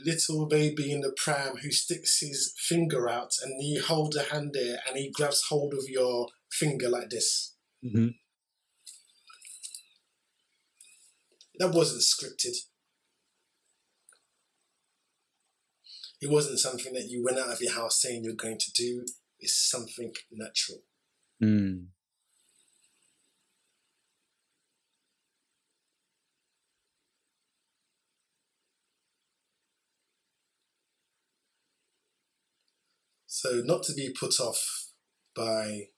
little 0.07 0.47
baby 0.47 0.93
in 0.93 1.01
the 1.01 1.15
pram 1.17 1.57
who 1.57 1.71
sticks 1.71 2.21
his 2.21 2.55
finger 2.57 3.09
out 3.09 3.33
and 3.43 3.63
you 3.63 3.83
hold 3.83 4.15
a 4.15 4.33
hand 4.33 4.53
there 4.55 4.79
and 4.87 4.97
he 4.97 5.11
grabs 5.11 5.47
hold 5.49 5.75
of 5.75 5.89
your 5.89 6.29
finger 6.51 6.89
like 6.89 7.11
this. 7.11 7.55
hmm 7.83 8.09
That 11.59 11.73
wasn't 11.73 12.03
scripted. 12.03 12.55
It 16.21 16.31
wasn't 16.31 16.59
something 16.59 16.93
that 16.95 17.09
you 17.09 17.23
went 17.25 17.39
out 17.39 17.53
of 17.53 17.61
your 17.61 17.73
house 17.73 18.01
saying 18.01 18.25
you're 18.25 18.35
going 18.35 18.59
to 18.59 18.73
do. 18.73 19.05
It's 19.39 19.71
something 19.71 20.13
natural. 20.31 20.79
Mm. 21.43 21.87
So, 33.47 33.63
not 33.65 33.85
to 33.85 33.95
be 33.95 34.13
put 34.19 34.41
off 34.41 34.89
by 35.35 35.89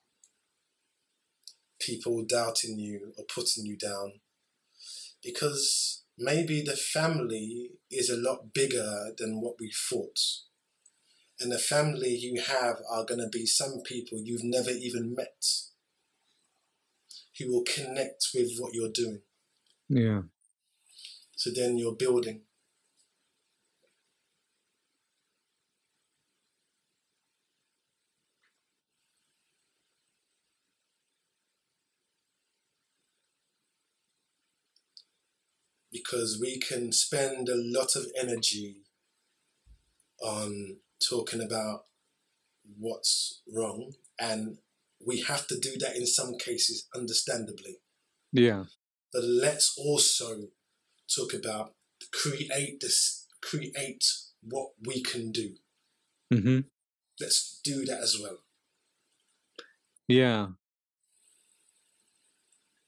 people 1.80 2.24
doubting 2.28 2.78
you 2.78 3.12
or 3.16 3.24
putting 3.24 3.64
you 3.64 3.76
down, 3.78 4.20
because 5.22 6.04
maybe 6.18 6.60
the 6.60 6.76
family 6.76 7.70
is 7.90 8.10
a 8.10 8.16
lot 8.16 8.52
bigger 8.52 9.12
than 9.16 9.40
what 9.40 9.54
we 9.58 9.72
thought. 9.88 10.18
And 11.40 11.50
the 11.50 11.58
family 11.58 12.10
you 12.16 12.42
have 12.42 12.76
are 12.90 13.06
going 13.06 13.20
to 13.20 13.28
be 13.28 13.46
some 13.46 13.80
people 13.82 14.18
you've 14.22 14.44
never 14.44 14.70
even 14.70 15.14
met 15.16 15.44
who 17.38 17.50
will 17.50 17.64
connect 17.64 18.26
with 18.34 18.50
what 18.58 18.74
you're 18.74 18.92
doing. 18.92 19.22
Yeah. 19.88 20.22
So 21.36 21.50
then 21.54 21.78
you're 21.78 21.96
building. 21.96 22.42
Because 35.98 36.38
we 36.40 36.58
can 36.58 36.92
spend 36.92 37.48
a 37.48 37.56
lot 37.56 37.96
of 37.96 38.06
energy 38.18 38.82
on 40.22 40.76
talking 41.08 41.40
about 41.40 41.84
what's 42.78 43.42
wrong, 43.52 43.94
and 44.20 44.58
we 45.04 45.22
have 45.22 45.46
to 45.48 45.58
do 45.58 45.76
that 45.78 45.96
in 45.96 46.06
some 46.06 46.36
cases, 46.38 46.86
understandably. 46.94 47.78
Yeah. 48.32 48.64
But 49.12 49.24
let's 49.24 49.76
also 49.78 50.48
talk 51.14 51.32
about 51.34 51.74
create 52.12 52.80
this, 52.80 53.26
create 53.42 54.04
what 54.42 54.70
we 54.84 55.02
can 55.02 55.32
do. 55.32 55.54
hmm 56.32 56.60
Let's 57.20 57.60
do 57.64 57.84
that 57.86 58.00
as 58.00 58.16
well. 58.20 58.38
Yeah. 60.06 60.48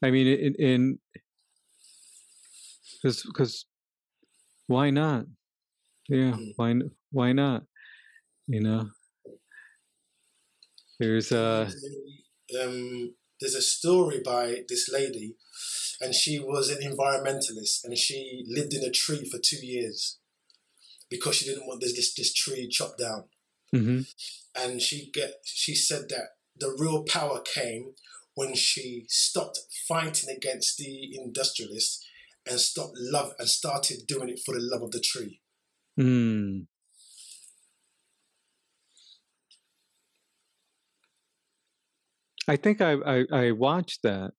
I 0.03 0.11
mean, 0.11 0.27
in 0.27 0.55
in 0.55 0.99
because 3.02 3.66
why 4.66 4.90
not? 4.90 5.27
Yeah. 6.09 6.32
Mm. 6.32 6.52
Why 6.56 6.74
why 7.10 7.32
not? 7.32 7.64
You 8.47 8.60
know. 8.60 8.89
There's 10.98 11.32
uh. 11.32 11.70
um, 12.62 13.14
there's 13.40 13.55
a 13.55 13.62
story 13.62 14.20
by 14.24 14.62
this 14.68 14.90
lady, 14.93 15.36
and 16.01 16.14
she 16.14 16.39
was 16.39 16.68
an 16.68 16.82
environmentalist, 16.82 17.85
and 17.85 17.97
she 17.97 18.44
lived 18.47 18.74
in 18.74 18.85
a 18.85 18.90
tree 18.90 19.28
for 19.28 19.39
two 19.39 19.64
years 19.64 20.18
because 21.09 21.36
she 21.36 21.47
didn't 21.47 21.66
want 21.66 21.81
this 21.81 21.94
this, 21.94 22.14
this 22.14 22.32
tree 22.32 22.68
chopped 22.68 22.98
down. 22.98 23.24
hmm 23.72 24.01
And 24.55 24.81
she 24.81 25.10
get 25.12 25.35
she 25.44 25.74
said 25.74 26.09
that 26.10 26.36
the 26.59 26.74
real 26.78 27.05
power 27.05 27.40
came 27.40 27.94
when 28.35 28.55
she 28.55 29.06
stopped 29.09 29.59
fighting 29.89 30.35
against 30.35 30.77
the 30.78 31.16
industrialists 31.16 32.05
and 32.48 32.58
stopped 32.60 32.94
love 32.96 33.32
and 33.38 33.48
started 33.48 33.98
doing 34.06 34.28
it 34.28 34.40
for 34.44 34.54
the 34.54 34.60
love 34.60 34.82
of 34.82 34.90
the 34.90 35.00
tree. 35.00 35.40
Mm. 35.98 36.66
I 42.48 42.56
think 42.56 42.80
I, 42.80 42.92
I 43.06 43.24
I 43.32 43.50
watched 43.52 44.02
that. 44.02 44.32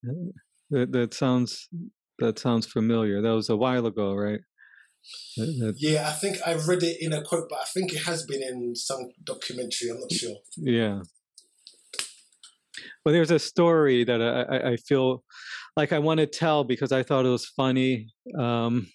That 0.72 0.92
that 0.92 1.14
sounds 1.14 1.70
that 2.20 2.40
sounds 2.40 2.66
familiar. 2.66 3.22
That 3.22 3.34
was 3.36 3.50
a 3.50 3.56
while 3.56 3.86
ago, 3.86 4.14
right? 4.16 4.42
That- 5.38 5.76
Yeah, 5.78 6.08
I 6.10 6.12
think 6.14 6.38
I 6.46 6.54
read 6.54 6.84
it 6.84 6.98
in 7.00 7.14
a 7.14 7.24
quote, 7.24 7.48
but 7.50 7.60
I 7.60 7.66
think 7.74 7.94
it 7.94 8.04
has 8.06 8.26
been 8.26 8.44
in 8.44 8.76
some 8.76 9.10
documentary. 9.24 9.90
I'm 9.90 10.00
not 10.00 10.12
sure. 10.12 10.36
yeah. 10.58 11.02
Well, 13.04 13.14
there's 13.14 13.32
a 13.32 13.40
story 13.40 14.04
that 14.04 14.22
I, 14.22 14.74
I, 14.74 14.76
feel 14.78 15.24
like 15.76 15.92
I 15.92 16.00
want 16.00 16.20
to 16.20 16.28
tell 16.28 16.64
because 16.64 16.92
I 16.92 17.02
thought 17.02 17.26
it 17.26 17.30
was 17.30 17.48
funny. 17.48 18.10
Um, 18.38 18.88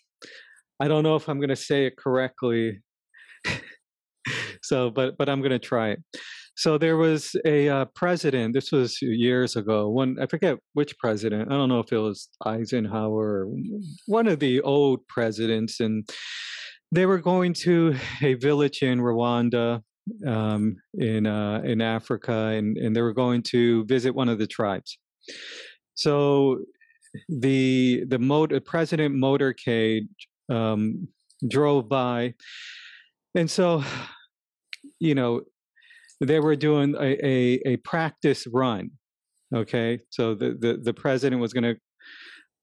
I 0.78 0.86
don't 0.86 1.02
know 1.02 1.16
if 1.16 1.28
I'm 1.28 1.38
going 1.38 1.48
to 1.48 1.56
say 1.56 1.86
it 1.86 1.96
correctly, 1.96 2.82
so 4.62 4.90
but 4.90 5.16
but 5.18 5.28
I'm 5.28 5.40
going 5.40 5.50
to 5.50 5.58
try 5.58 5.90
it. 5.90 6.02
so 6.56 6.78
there 6.78 6.96
was 6.96 7.34
a 7.44 7.68
uh, 7.68 7.84
president. 7.96 8.54
This 8.54 8.70
was 8.70 9.02
years 9.02 9.56
ago. 9.56 9.88
One 9.88 10.18
I 10.20 10.26
forget 10.26 10.58
which 10.74 10.96
president. 10.98 11.50
I 11.50 11.56
don't 11.56 11.68
know 11.68 11.80
if 11.80 11.92
it 11.92 11.98
was 11.98 12.28
Eisenhower 12.44 13.46
or 13.46 13.48
one 14.06 14.28
of 14.28 14.38
the 14.38 14.60
old 14.60 15.06
presidents, 15.08 15.80
and 15.80 16.08
they 16.92 17.06
were 17.06 17.18
going 17.18 17.54
to 17.54 17.96
a 18.22 18.34
village 18.34 18.82
in 18.82 19.00
Rwanda 19.00 19.82
um, 20.26 20.76
in 20.94 21.26
uh, 21.26 21.62
in 21.64 21.80
Africa, 21.80 22.32
and 22.32 22.76
and 22.76 22.94
they 22.94 23.02
were 23.02 23.12
going 23.12 23.42
to 23.42 23.84
visit 23.86 24.14
one 24.14 24.28
of 24.28 24.38
the 24.38 24.46
tribes. 24.46 24.98
So 25.94 26.60
the 27.28 28.04
the 28.08 28.18
motor, 28.18 28.60
president 28.60 29.14
motorcade 29.14 30.08
um, 30.50 31.08
drove 31.48 31.88
by, 31.88 32.34
and 33.34 33.50
so 33.50 33.82
you 35.00 35.14
know 35.14 35.42
they 36.20 36.40
were 36.40 36.56
doing 36.56 36.94
a, 36.94 37.26
a, 37.26 37.60
a 37.66 37.76
practice 37.78 38.46
run. 38.46 38.90
Okay, 39.54 40.00
so 40.10 40.34
the 40.34 40.56
the, 40.58 40.80
the 40.82 40.94
president 40.94 41.40
was 41.40 41.52
going 41.52 41.64
to 41.64 41.76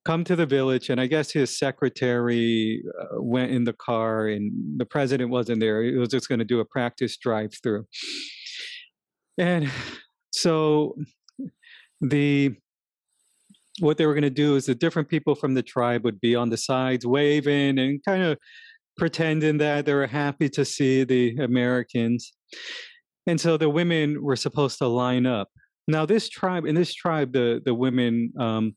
come 0.05 0.23
to 0.25 0.35
the 0.35 0.45
village, 0.45 0.89
and 0.89 0.99
I 0.99 1.07
guess 1.07 1.31
his 1.31 1.57
secretary 1.57 2.83
uh, 2.99 3.21
went 3.21 3.51
in 3.51 3.63
the 3.63 3.73
car, 3.73 4.27
and 4.27 4.79
the 4.79 4.85
president 4.85 5.29
wasn't 5.29 5.59
there. 5.59 5.83
He 5.83 5.95
was 5.95 6.09
just 6.09 6.27
going 6.27 6.39
to 6.39 6.45
do 6.45 6.59
a 6.59 6.65
practice 6.65 7.17
drive 7.17 7.53
through, 7.61 7.85
and 9.37 9.69
so 10.31 10.95
the 12.01 12.55
what 13.79 13.97
they 13.97 14.05
were 14.05 14.13
going 14.13 14.21
to 14.21 14.29
do 14.29 14.55
is 14.55 14.67
the 14.67 14.75
different 14.75 15.09
people 15.09 15.33
from 15.33 15.53
the 15.55 15.63
tribe 15.63 16.03
would 16.03 16.21
be 16.21 16.35
on 16.35 16.49
the 16.49 16.57
sides 16.57 17.05
waving 17.05 17.79
and 17.79 18.03
kind 18.05 18.21
of 18.21 18.37
pretending 18.97 19.57
that 19.57 19.85
they 19.85 19.93
were 19.93 20.07
happy 20.07 20.47
to 20.49 20.63
see 20.63 21.03
the 21.03 21.35
Americans. 21.37 22.33
And 23.25 23.39
so 23.39 23.57
the 23.57 23.69
women 23.69 24.21
were 24.21 24.35
supposed 24.35 24.77
to 24.79 24.87
line 24.87 25.25
up. 25.25 25.49
Now, 25.87 26.05
this 26.05 26.29
tribe, 26.29 26.65
in 26.65 26.75
this 26.75 26.93
tribe, 26.93 27.33
the, 27.33 27.61
the 27.65 27.73
women, 27.73 28.31
um, 28.39 28.75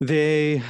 they, 0.00 0.62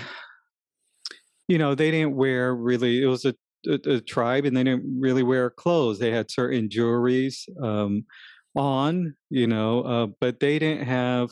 you 1.49 1.59
know, 1.59 1.75
they 1.75 1.91
didn't 1.91 2.17
wear 2.17 2.55
really, 2.55 3.03
it 3.03 3.07
was 3.07 3.25
a, 3.25 3.35
a, 3.67 3.97
a, 3.97 4.01
tribe 4.01 4.45
and 4.45 4.57
they 4.57 4.65
didn't 4.65 5.01
really 5.01 5.23
wear 5.23 5.51
clothes. 5.51 5.99
They 5.99 6.11
had 6.11 6.31
certain 6.31 6.69
jewelries 6.69 7.41
um, 7.63 8.05
on, 8.57 9.15
you 9.31 9.47
know, 9.47 9.83
uh, 9.83 10.07
but 10.21 10.41
they 10.41 10.59
didn't 10.59 10.87
have, 10.87 11.31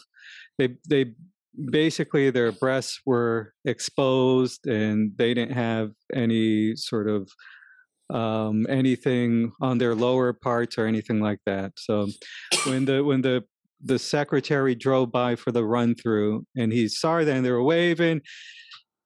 they, 0.59 0.77
they 0.89 1.15
basically 1.71 2.31
their 2.31 2.53
breasts 2.53 3.01
were 3.07 3.55
exposed 3.65 4.67
and 4.67 5.13
they 5.17 5.35
didn't 5.35 5.55
have 5.55 5.93
any 6.13 6.77
sort 6.77 7.09
of 7.09 7.31
um, 8.11 8.67
anything 8.69 9.53
on 9.61 9.79
their 9.79 9.95
lower 9.95 10.33
parts 10.33 10.79
or 10.79 10.87
anything 10.87 11.21
like 11.21 11.41
that. 11.47 11.73
So 11.77 12.09
when 12.67 12.85
the 12.85 13.03
when 13.03 13.23
the 13.23 13.45
the 13.85 13.99
secretary 13.99 14.75
drove 14.75 15.13
by 15.13 15.37
for 15.37 15.53
the 15.53 15.65
run 15.65 15.95
through 15.95 16.47
and 16.57 16.73
he 16.73 16.89
saw 16.89 17.23
them, 17.23 17.43
they 17.43 17.51
were 17.51 17.63
waving. 17.63 18.21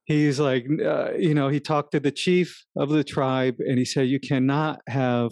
He's 0.04 0.40
like, 0.40 0.66
uh, 0.84 1.12
you 1.12 1.34
know, 1.34 1.48
he 1.48 1.60
talked 1.60 1.92
to 1.92 2.00
the 2.00 2.10
chief 2.10 2.64
of 2.76 2.88
the 2.88 3.04
tribe 3.04 3.56
and 3.60 3.78
he 3.78 3.84
said, 3.84 4.08
you 4.08 4.18
cannot 4.18 4.80
have 4.88 5.30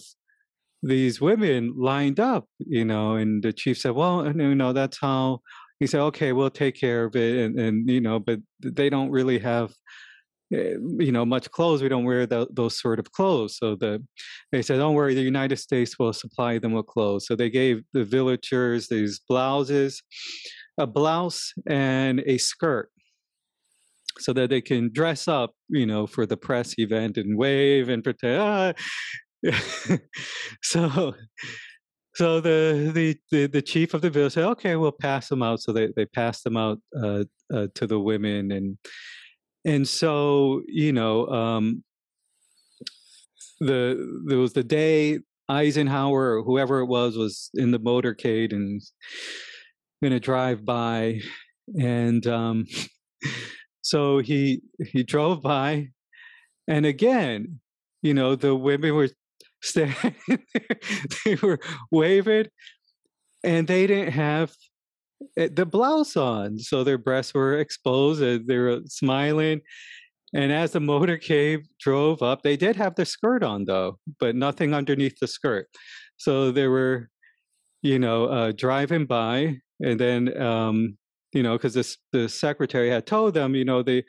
these 0.82 1.20
women 1.20 1.74
lined 1.77 2.20
up, 2.20 2.47
you 2.59 2.85
know. 2.85 3.16
And 3.16 3.43
the 3.43 3.52
chief 3.52 3.78
said, 3.78 3.93
well, 3.93 4.27
you 4.27 4.55
know, 4.55 4.73
that's 4.73 4.98
how 5.01 5.40
he 5.81 5.86
said, 5.86 6.01
okay, 6.01 6.32
we'll 6.32 6.51
take 6.51 6.78
care 6.78 7.05
of 7.05 7.16
it. 7.16 7.39
And, 7.39 7.59
and 7.59 7.90
you 7.90 8.01
know, 8.01 8.20
but 8.20 8.39
they 8.60 8.89
don't 8.89 9.10
really 9.10 9.39
have, 9.40 9.73
you 10.51 11.12
know, 11.12 11.25
much 11.25 11.51
clothes. 11.51 11.83
We 11.83 11.89
don't 11.89 12.05
wear 12.05 12.27
the, 12.27 12.47
those 12.51 12.79
sort 12.81 12.99
of 12.99 13.12
clothes. 13.12 13.57
So 13.59 13.77
the, 13.77 14.03
they 14.53 14.62
said, 14.62 14.79
don't 14.79 14.95
worry, 14.95 15.15
the 15.15 15.23
United 15.23 15.57
States 15.57 15.99
will 15.99 16.12
supply 16.12 16.59
them 16.59 16.73
with 16.73 16.87
clothes. 16.87 17.27
So 17.27 17.37
they 17.37 17.51
gave 17.51 17.83
the 17.93 18.05
villagers 18.05 18.89
these 18.89 19.20
blouses, 19.29 20.03
a 20.79 20.87
blouse 20.87 21.53
and 21.66 22.20
a 22.27 22.39
skirt 22.39 22.91
so 24.19 24.33
that 24.33 24.51
they 24.51 24.61
can 24.61 24.91
dress 24.93 25.29
up, 25.29 25.53
you 25.69 25.87
know, 25.87 26.07
for 26.07 26.27
the 26.27 26.37
press 26.37 26.75
event 26.79 27.16
and 27.16 27.37
wave 27.37 27.89
and 27.89 28.03
pretend. 28.03 28.41
Ah. 28.41 28.73
so 30.62 31.15
so 32.15 32.41
the, 32.41 32.91
the, 32.93 33.16
the 33.31 33.47
the 33.47 33.62
chief 33.62 33.95
of 33.95 34.01
the 34.01 34.11
village 34.11 34.33
said, 34.33 34.45
"Okay, 34.45 34.75
we'll 34.75 34.91
pass 34.91 35.29
them 35.29 35.41
out." 35.41 35.61
So 35.61 35.73
they 35.73 35.91
they 35.95 36.05
passed 36.05 36.43
them 36.43 36.57
out 36.57 36.81
uh, 37.01 37.23
uh, 37.53 37.69
to 37.77 37.87
the 37.87 38.01
women, 38.01 38.51
and 38.51 38.77
and 39.64 39.86
so 39.86 40.62
you 40.66 40.93
know, 40.93 41.26
um, 41.28 41.85
the 43.60 44.22
there 44.26 44.39
was 44.39 44.52
the 44.52 44.64
day 44.64 45.20
Eisenhower 45.48 46.36
or 46.36 46.43
whoever 46.43 46.80
it 46.80 46.86
was 46.86 47.16
was 47.16 47.51
in 47.55 47.70
the 47.70 47.80
motorcade 47.80 48.52
and 48.52 48.80
going 50.02 50.12
to 50.12 50.20
drive 50.20 50.64
by, 50.64 51.20
and 51.78 52.26
um, 52.26 52.66
so 53.82 54.18
he 54.18 54.60
he 54.93 55.02
drove 55.02 55.43
by, 55.43 55.89
and 56.66 56.86
again, 56.86 57.60
you 58.02 58.14
know, 58.14 58.36
the 58.36 58.55
women 58.55 58.94
were 58.94 59.09
standing 59.62 60.14
there. 60.26 60.78
they 61.24 61.35
were 61.36 61.59
waving, 61.90 62.47
and 63.43 63.66
they 63.66 63.86
didn't 63.86 64.12
have 64.12 64.52
the 65.36 65.66
blouse 65.66 66.16
on, 66.16 66.59
so 66.59 66.85
their 66.85 66.99
breasts 66.99 67.35
were 67.35 67.59
exposed. 67.59 68.23
And 68.23 68.47
they 68.47 68.59
were 68.59 68.81
smiling. 68.86 69.61
And 70.35 70.53
as 70.53 70.73
the 70.73 70.81
motorcade 70.81 71.65
drove 71.81 72.23
up, 72.23 72.43
they 72.43 72.57
did 72.57 72.77
have 72.77 72.95
the 72.95 73.07
skirt 73.07 73.43
on 73.43 73.65
though, 73.65 73.99
but 74.20 74.36
nothing 74.36 74.74
underneath 74.74 75.19
the 75.20 75.27
skirt. 75.27 75.69
So 76.19 76.51
they 76.51 76.66
were, 76.66 77.09
you 77.82 77.99
know, 77.99 78.27
uh, 78.27 78.53
driving 78.53 79.07
by, 79.07 79.59
and 79.81 79.99
then, 79.99 80.40
um, 80.40 80.99
you 81.32 81.43
know, 81.43 81.57
because 81.57 81.74
the 81.74 81.97
the 82.12 82.28
secretary 82.28 82.90
had 82.90 83.07
told 83.07 83.35
them, 83.35 83.55
you 83.55 83.65
know, 83.65 83.82
the 83.82 84.05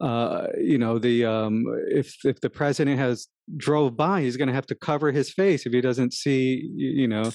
uh, 0.00 0.48
you 0.58 0.78
know 0.78 0.98
the 0.98 1.24
um, 1.24 1.64
if 1.88 2.24
if 2.24 2.40
the 2.40 2.50
president 2.50 2.98
has 2.98 3.28
drove 3.56 3.96
by 3.96 4.20
he's 4.20 4.36
going 4.36 4.48
to 4.48 4.54
have 4.54 4.66
to 4.66 4.74
cover 4.74 5.12
his 5.12 5.30
face 5.30 5.66
if 5.66 5.72
he 5.72 5.80
doesn't 5.80 6.12
see 6.12 6.68
you 6.74 7.06
know 7.06 7.30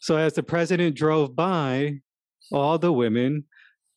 so 0.00 0.16
as 0.16 0.32
the 0.32 0.42
president 0.42 0.96
drove 0.96 1.36
by 1.36 1.94
all 2.52 2.78
the 2.78 2.92
women 2.92 3.44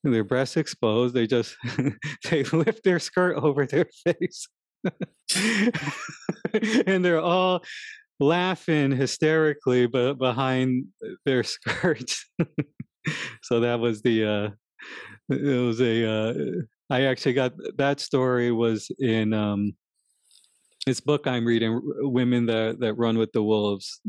their 0.03 0.23
breasts 0.23 0.57
exposed 0.57 1.13
they 1.13 1.27
just 1.27 1.55
they 2.29 2.43
lift 2.45 2.83
their 2.83 2.99
skirt 2.99 3.35
over 3.35 3.65
their 3.65 3.85
face 4.05 4.47
and 6.85 7.03
they're 7.03 7.19
all 7.19 7.61
laughing 8.19 8.91
hysterically 8.91 9.87
but 9.87 10.13
behind 10.15 10.85
their 11.25 11.43
skirts 11.43 12.25
so 13.43 13.59
that 13.59 13.79
was 13.79 14.01
the 14.01 14.25
uh 14.25 14.49
it 15.29 15.65
was 15.65 15.81
a 15.81 16.05
uh 16.05 16.33
I 16.89 17.03
actually 17.03 17.33
got 17.33 17.53
that 17.77 17.99
story 17.99 18.51
was 18.51 18.89
in 18.99 19.31
um, 19.33 19.75
this 20.85 20.99
book 20.99 21.27
I'm 21.27 21.45
reading, 21.45 21.79
"Women 21.83 22.47
That 22.47 22.79
That 22.79 22.95
Run 22.95 23.17
with 23.19 23.31
the 23.31 23.43
Wolves." 23.43 24.01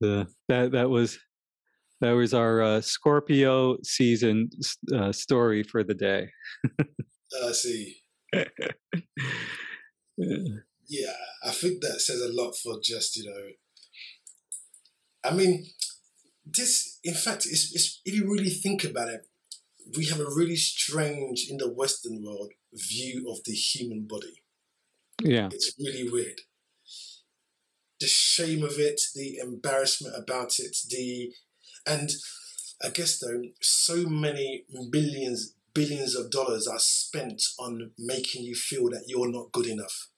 the, 0.00 0.28
that 0.48 0.72
that 0.72 0.88
was 0.88 1.18
that 2.00 2.12
was 2.12 2.34
our 2.34 2.62
uh, 2.62 2.80
Scorpio 2.80 3.78
season 3.82 4.50
uh, 4.94 5.12
story 5.12 5.62
for 5.62 5.82
the 5.82 5.94
day. 5.94 6.28
I 7.44 7.52
see. 7.52 7.96
yeah, 8.32 8.46
I 11.44 11.50
think 11.50 11.80
that 11.82 12.00
says 12.00 12.20
a 12.20 12.32
lot 12.32 12.54
for 12.56 12.78
just 12.82 13.16
you 13.16 13.30
know. 13.30 13.48
I 15.24 15.34
mean, 15.34 15.66
this 16.44 16.98
in 17.02 17.14
fact, 17.14 17.46
it's, 17.46 17.74
it's, 17.74 18.00
if 18.04 18.14
you 18.14 18.30
really 18.30 18.50
think 18.50 18.84
about 18.84 19.08
it, 19.08 19.26
we 19.96 20.06
have 20.06 20.20
a 20.20 20.34
really 20.34 20.56
strange 20.56 21.46
in 21.48 21.58
the 21.58 21.72
Western 21.72 22.22
world 22.22 22.52
view 22.72 23.30
of 23.30 23.38
the 23.44 23.52
human 23.52 24.06
body. 24.06 24.42
Yeah. 25.22 25.48
It's 25.52 25.74
really 25.78 26.10
weird. 26.10 26.40
The 28.00 28.06
shame 28.06 28.62
of 28.62 28.78
it, 28.78 29.00
the 29.14 29.38
embarrassment 29.38 30.14
about 30.16 30.58
it, 30.58 30.76
the 30.90 31.32
and 31.86 32.10
I 32.82 32.90
guess 32.90 33.18
though, 33.18 33.42
so 33.60 34.06
many 34.06 34.64
billions, 34.90 35.54
billions 35.74 36.14
of 36.14 36.30
dollars 36.30 36.66
are 36.66 36.78
spent 36.78 37.42
on 37.58 37.92
making 37.98 38.44
you 38.44 38.54
feel 38.54 38.90
that 38.90 39.04
you're 39.06 39.30
not 39.30 39.52
good 39.52 39.66
enough. 39.66 40.08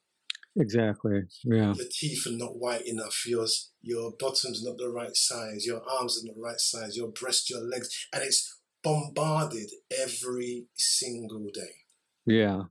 Exactly. 0.57 1.23
Yeah. 1.45 1.73
Your 1.74 1.86
teeth 1.90 2.27
are 2.27 2.32
not 2.32 2.57
white 2.59 2.86
enough. 2.86 3.24
Your 3.27 3.47
your 3.81 4.12
bottom's 4.19 4.65
not 4.65 4.77
the 4.77 4.89
right 4.89 5.15
size. 5.15 5.65
Your 5.65 5.82
arms 5.89 6.20
are 6.20 6.27
not 6.27 6.35
the 6.35 6.43
right 6.43 6.61
size. 6.61 6.97
Your 6.97 7.09
breast, 7.09 7.49
your 7.49 7.61
legs, 7.61 7.89
and 8.12 8.24
it's 8.24 8.59
bombarded 8.82 9.70
every 10.03 10.66
single 10.74 11.49
day. 11.53 11.85
Yeah. 12.27 12.62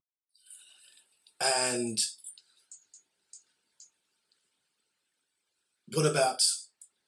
And 1.39 1.97
what 5.93 6.05
about 6.05 6.41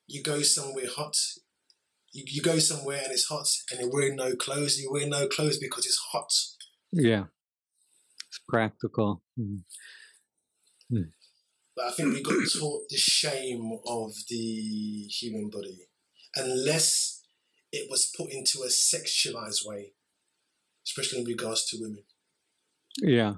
you 0.08 0.24
go 0.24 0.42
somewhere 0.42 0.88
hot? 0.88 1.16
You, 2.12 2.24
you 2.28 2.42
go 2.42 2.60
somewhere 2.60 3.02
and 3.04 3.12
it's 3.12 3.28
hot 3.28 3.48
and 3.72 3.80
you're 3.80 3.92
wearing 3.92 4.16
no 4.16 4.36
clothes. 4.36 4.80
You 4.80 4.92
wear 4.92 5.08
no 5.08 5.28
clothes 5.28 5.60
because 5.60 5.86
it's 5.86 6.00
hot. 6.12 6.32
Yeah. 6.92 7.26
It's 8.28 8.40
practical. 8.48 9.24
Mm. 9.40 9.62
Mm. 10.92 11.12
but 11.76 11.86
I 11.86 11.92
think 11.92 12.14
we 12.16 12.24
got 12.24 12.34
taught 12.52 12.90
the 12.90 12.98
shame 12.98 13.78
of 13.86 14.12
the 14.28 15.08
human 15.08 15.52
body 15.52 15.78
unless 16.36 17.24
it 17.72 17.88
was 17.92 18.12
put 18.18 18.32
into 18.32 18.64
a 18.64 18.70
sexualized 18.70 19.66
way, 19.66 19.94
especially 20.88 21.20
in 21.20 21.26
regards 21.26 21.66
to 21.70 21.78
women. 21.80 22.04
Yeah. 22.98 23.36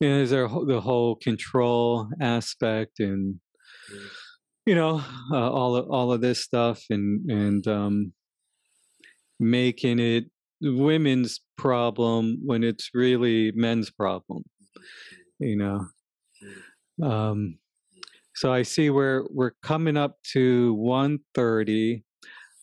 Yeah, 0.00 0.16
there's 0.16 0.30
the 0.30 0.80
whole 0.82 1.14
control 1.14 2.08
aspect 2.20 2.98
and 2.98 3.40
Mm. 3.90 4.08
You 4.66 4.74
know 4.74 5.02
uh, 5.32 5.50
all 5.50 5.76
of, 5.76 5.90
all 5.90 6.12
of 6.12 6.20
this 6.20 6.42
stuff 6.42 6.84
and 6.90 7.28
and 7.30 7.66
um, 7.66 8.12
making 9.38 9.98
it 9.98 10.24
women's 10.62 11.40
problem 11.56 12.38
when 12.44 12.62
it's 12.62 12.90
really 12.94 13.52
men's 13.52 13.90
problem 13.90 14.42
you 15.40 15.56
know? 15.56 15.86
Um, 17.02 17.58
so 18.36 18.52
i 18.52 18.62
see 18.62 18.90
we're 18.90 19.24
we're 19.30 19.52
coming 19.62 19.96
up 19.96 20.16
to 20.32 20.74
1.30 20.76 22.04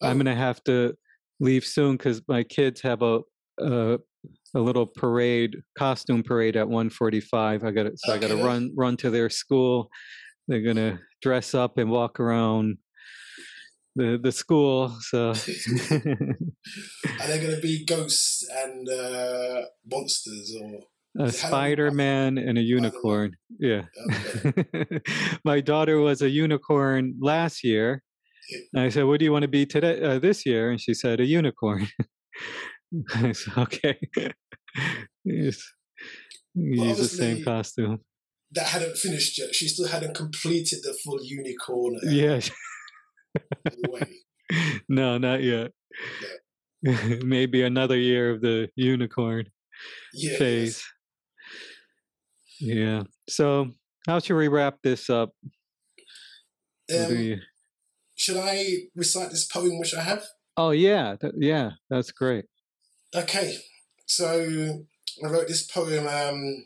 i'm 0.04 0.18
Oh. 0.18 0.20
gonna 0.20 0.36
have 0.36 0.64
to 0.66 0.96
leave 1.40 1.66
soon 1.66 1.98
because 1.98 2.22
my 2.28 2.44
kids 2.44 2.82
have 2.82 3.02
a, 3.04 3.22
a 3.60 4.00
a 4.56 4.60
little 4.60 4.88
parade 4.88 5.58
costume 5.78 6.24
parade 6.24 6.56
at 6.58 6.68
1.45 6.70 7.66
i 7.66 7.72
gotta 7.72 7.92
so 7.98 8.14
i 8.14 8.18
gotta 8.18 8.38
run 8.38 8.72
run 8.78 8.98
to 8.98 9.10
their 9.10 9.30
school 9.30 9.90
they're 10.48 10.62
gonna 10.62 11.00
dress 11.22 11.54
up 11.54 11.78
and 11.78 11.90
walk 11.90 12.20
around 12.20 12.78
the 13.96 14.20
the 14.22 14.32
school 14.32 14.96
so. 15.02 15.30
Are 15.30 17.28
they 17.28 17.40
going 17.40 17.56
to 17.56 17.62
be 17.62 17.84
ghosts 17.88 18.48
and 18.64 18.88
uh, 18.88 19.62
monsters 19.92 20.56
or? 20.62 20.82
a 21.20 21.20
Halloween? 21.20 21.32
spider-man 21.32 22.38
and 22.38 22.60
a 22.60 22.62
unicorn 22.62 23.36
yeah. 23.60 23.84
Okay. 24.46 25.02
my 25.44 25.62
daughter 25.62 25.98
was 26.00 26.22
a 26.22 26.30
unicorn 26.30 27.16
last 27.20 27.64
year 27.64 28.04
and 28.74 28.84
i 28.84 28.90
said 28.90 29.06
what 29.06 29.18
do 29.18 29.26
you 29.26 29.32
want 29.32 29.42
to 29.42 29.48
be 29.48 29.66
today 29.66 30.00
uh, 30.04 30.20
this 30.20 30.46
year? 30.46 30.70
And 30.70 30.80
she 30.80 30.94
said 30.94 31.20
a 31.20 31.26
unicorn. 31.26 31.88
I 33.16 33.32
said, 33.32 33.58
okay. 33.58 34.00
Yes. 35.26 35.62
Well, 36.56 36.88
use 36.88 36.98
the 36.98 37.06
same 37.06 37.44
costume 37.44 38.02
That 38.52 38.68
hadn't 38.68 38.98
finished 38.98 39.38
yet. 39.38 39.54
She 39.54 39.68
still 39.68 39.88
hadn't 39.88 40.16
completed 40.16 40.80
the 40.84 40.96
full 41.04 41.20
unicorn 41.24 41.98
uh, 41.98 42.10
yeah. 42.10 42.40
no 44.90 45.18
not 45.18 45.44
yet. 45.44 45.72
Maybe 47.24 47.64
another 47.64 47.98
year 47.98 48.32
of 48.32 48.42
the 48.42 48.70
unicorn 48.76 49.46
Yeah. 50.14 50.38
phase. 50.38 50.84
Yeah. 52.60 53.04
So 53.30 53.72
how 54.08 54.20
should 54.20 54.38
we 54.38 54.48
wrap 54.48 54.78
this 54.84 55.10
up? 55.10 55.32
Yes. 56.88 57.12
Um, 57.12 57.42
should 58.16 58.38
I 58.38 58.66
recite 58.96 59.30
this 59.32 59.46
poem 59.46 59.78
which 59.80 59.94
I 59.94 60.02
have? 60.02 60.24
oh 60.56 60.72
yeah. 60.72 61.16
That, 61.20 61.34
yeah. 61.38 61.72
That's 61.90 62.12
great. 62.12 62.46
Okay, 63.16 63.56
so 64.06 64.84
I 65.24 65.28
wrote 65.28 65.48
this 65.48 65.66
poem 65.66 66.08
um, 66.08 66.66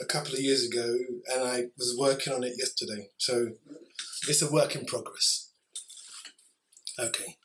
a 0.00 0.04
couple 0.04 0.32
of 0.32 0.40
years 0.40 0.66
ago, 0.66 0.96
and 1.32 1.44
I 1.44 1.64
was 1.76 1.96
working 1.98 2.32
on 2.32 2.44
it 2.44 2.54
yesterday. 2.58 3.08
So 3.18 3.52
it's 4.28 4.42
a 4.42 4.52
work 4.52 4.74
in 4.74 4.84
progress. 4.84 5.50
Okay. 6.98 7.36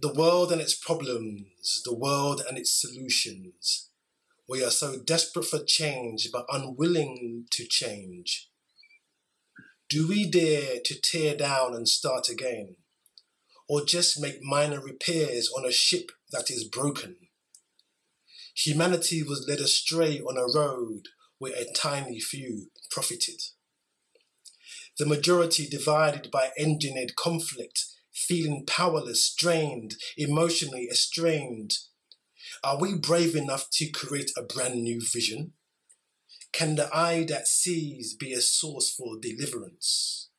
The 0.00 0.12
world 0.12 0.52
and 0.52 0.60
its 0.60 0.76
problems, 0.76 1.82
the 1.84 1.94
world 1.94 2.42
and 2.48 2.56
its 2.56 2.80
solutions. 2.80 3.90
We 4.48 4.64
are 4.64 4.70
so 4.70 4.96
desperate 4.98 5.44
for 5.44 5.62
change, 5.64 6.30
but 6.32 6.46
unwilling 6.50 7.46
to 7.50 7.66
change. 7.66 8.48
Do 9.88 10.06
we 10.08 10.30
dare 10.30 10.78
to 10.84 11.00
tear 11.00 11.36
down 11.36 11.74
and 11.74 11.88
start 11.88 12.28
again? 12.28 12.76
or 13.68 13.84
just 13.84 14.20
make 14.20 14.42
minor 14.42 14.80
repairs 14.80 15.50
on 15.56 15.64
a 15.64 15.72
ship 15.72 16.10
that 16.32 16.50
is 16.50 16.64
broken. 16.64 17.16
Humanity 18.64 19.22
was 19.22 19.46
led 19.46 19.60
astray 19.60 20.18
on 20.18 20.36
a 20.36 20.58
road 20.58 21.02
where 21.38 21.54
a 21.54 21.72
tiny 21.72 22.18
few 22.18 22.72
profited. 22.90 23.40
The 24.98 25.06
majority 25.06 25.68
divided 25.68 26.32
by 26.32 26.50
engineered 26.58 27.14
conflict, 27.14 27.84
feeling 28.12 28.64
powerless, 28.66 29.32
drained, 29.32 29.94
emotionally 30.16 30.88
estranged. 30.90 31.78
Are 32.64 32.80
we 32.80 32.98
brave 32.98 33.36
enough 33.36 33.70
to 33.74 33.90
create 33.90 34.32
a 34.36 34.42
brand 34.42 34.82
new 34.82 35.00
vision? 35.00 35.52
Can 36.52 36.74
the 36.74 36.92
eye 36.92 37.24
that 37.28 37.46
sees 37.46 38.16
be 38.16 38.32
a 38.32 38.40
source 38.40 38.90
for 38.90 39.20
deliverance? 39.20 40.30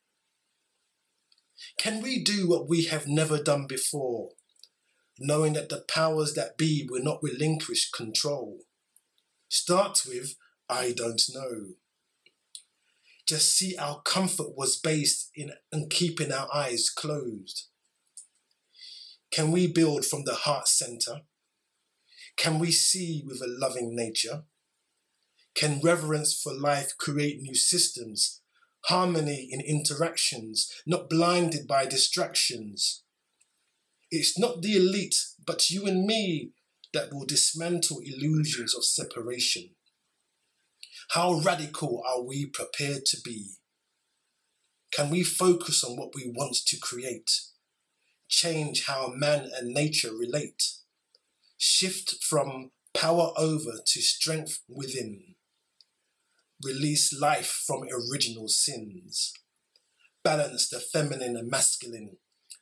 Can 1.78 2.02
we 2.02 2.22
do 2.22 2.46
what 2.46 2.68
we 2.68 2.84
have 2.84 3.06
never 3.06 3.42
done 3.42 3.66
before, 3.66 4.32
knowing 5.20 5.52
that 5.52 5.68
the 5.68 5.84
powers 5.88 6.34
that 6.34 6.56
be 6.56 6.86
will 6.88 7.02
not 7.02 7.22
relinquish 7.22 7.90
control? 7.90 8.60
Start 9.48 10.02
with, 10.08 10.34
I 10.68 10.92
don't 10.92 11.22
know. 11.34 11.74
Just 13.26 13.56
see 13.56 13.76
our 13.76 14.00
comfort 14.02 14.56
was 14.56 14.76
based 14.76 15.30
in, 15.34 15.52
in 15.70 15.88
keeping 15.88 16.32
our 16.32 16.48
eyes 16.52 16.90
closed. 16.90 17.66
Can 19.30 19.52
we 19.52 19.68
build 19.68 20.04
from 20.04 20.24
the 20.24 20.34
heart 20.34 20.66
center? 20.66 21.20
Can 22.36 22.58
we 22.58 22.72
see 22.72 23.22
with 23.24 23.40
a 23.40 23.46
loving 23.46 23.94
nature? 23.94 24.44
Can 25.54 25.80
reverence 25.80 26.40
for 26.40 26.52
life 26.52 26.96
create 26.98 27.40
new 27.40 27.54
systems 27.54 28.40
harmony 28.84 29.48
in 29.50 29.60
interactions, 29.60 30.70
not 30.86 31.10
blinded 31.10 31.66
by 31.66 31.86
distractions. 31.86 33.02
It's 34.10 34.38
not 34.38 34.62
the 34.62 34.76
elite, 34.76 35.16
but 35.44 35.70
you 35.70 35.86
and 35.86 36.04
me 36.04 36.50
that 36.92 37.12
will 37.12 37.26
dismantle 37.26 38.00
illusions 38.04 38.74
of 38.74 38.84
separation. 38.84 39.70
How 41.10 41.34
radical 41.34 42.02
are 42.06 42.22
we 42.22 42.46
prepared 42.46 43.06
to 43.06 43.18
be? 43.24 43.52
Can 44.92 45.10
we 45.10 45.22
focus 45.22 45.84
on 45.84 45.96
what 45.96 46.14
we 46.14 46.32
want 46.34 46.56
to 46.66 46.78
create? 46.78 47.30
Change 48.28 48.86
how 48.86 49.12
man 49.14 49.48
and 49.56 49.72
nature 49.72 50.12
relate? 50.12 50.62
Shift 51.58 52.22
from 52.22 52.70
power 52.94 53.32
over 53.36 53.72
to 53.86 54.00
strength 54.00 54.60
within 54.68 55.34
release 56.64 57.18
life 57.18 57.62
from 57.66 57.84
original 57.84 58.48
sins, 58.48 59.32
balance 60.22 60.68
the 60.68 60.80
feminine 60.80 61.36
and 61.36 61.50
masculine, 61.50 62.18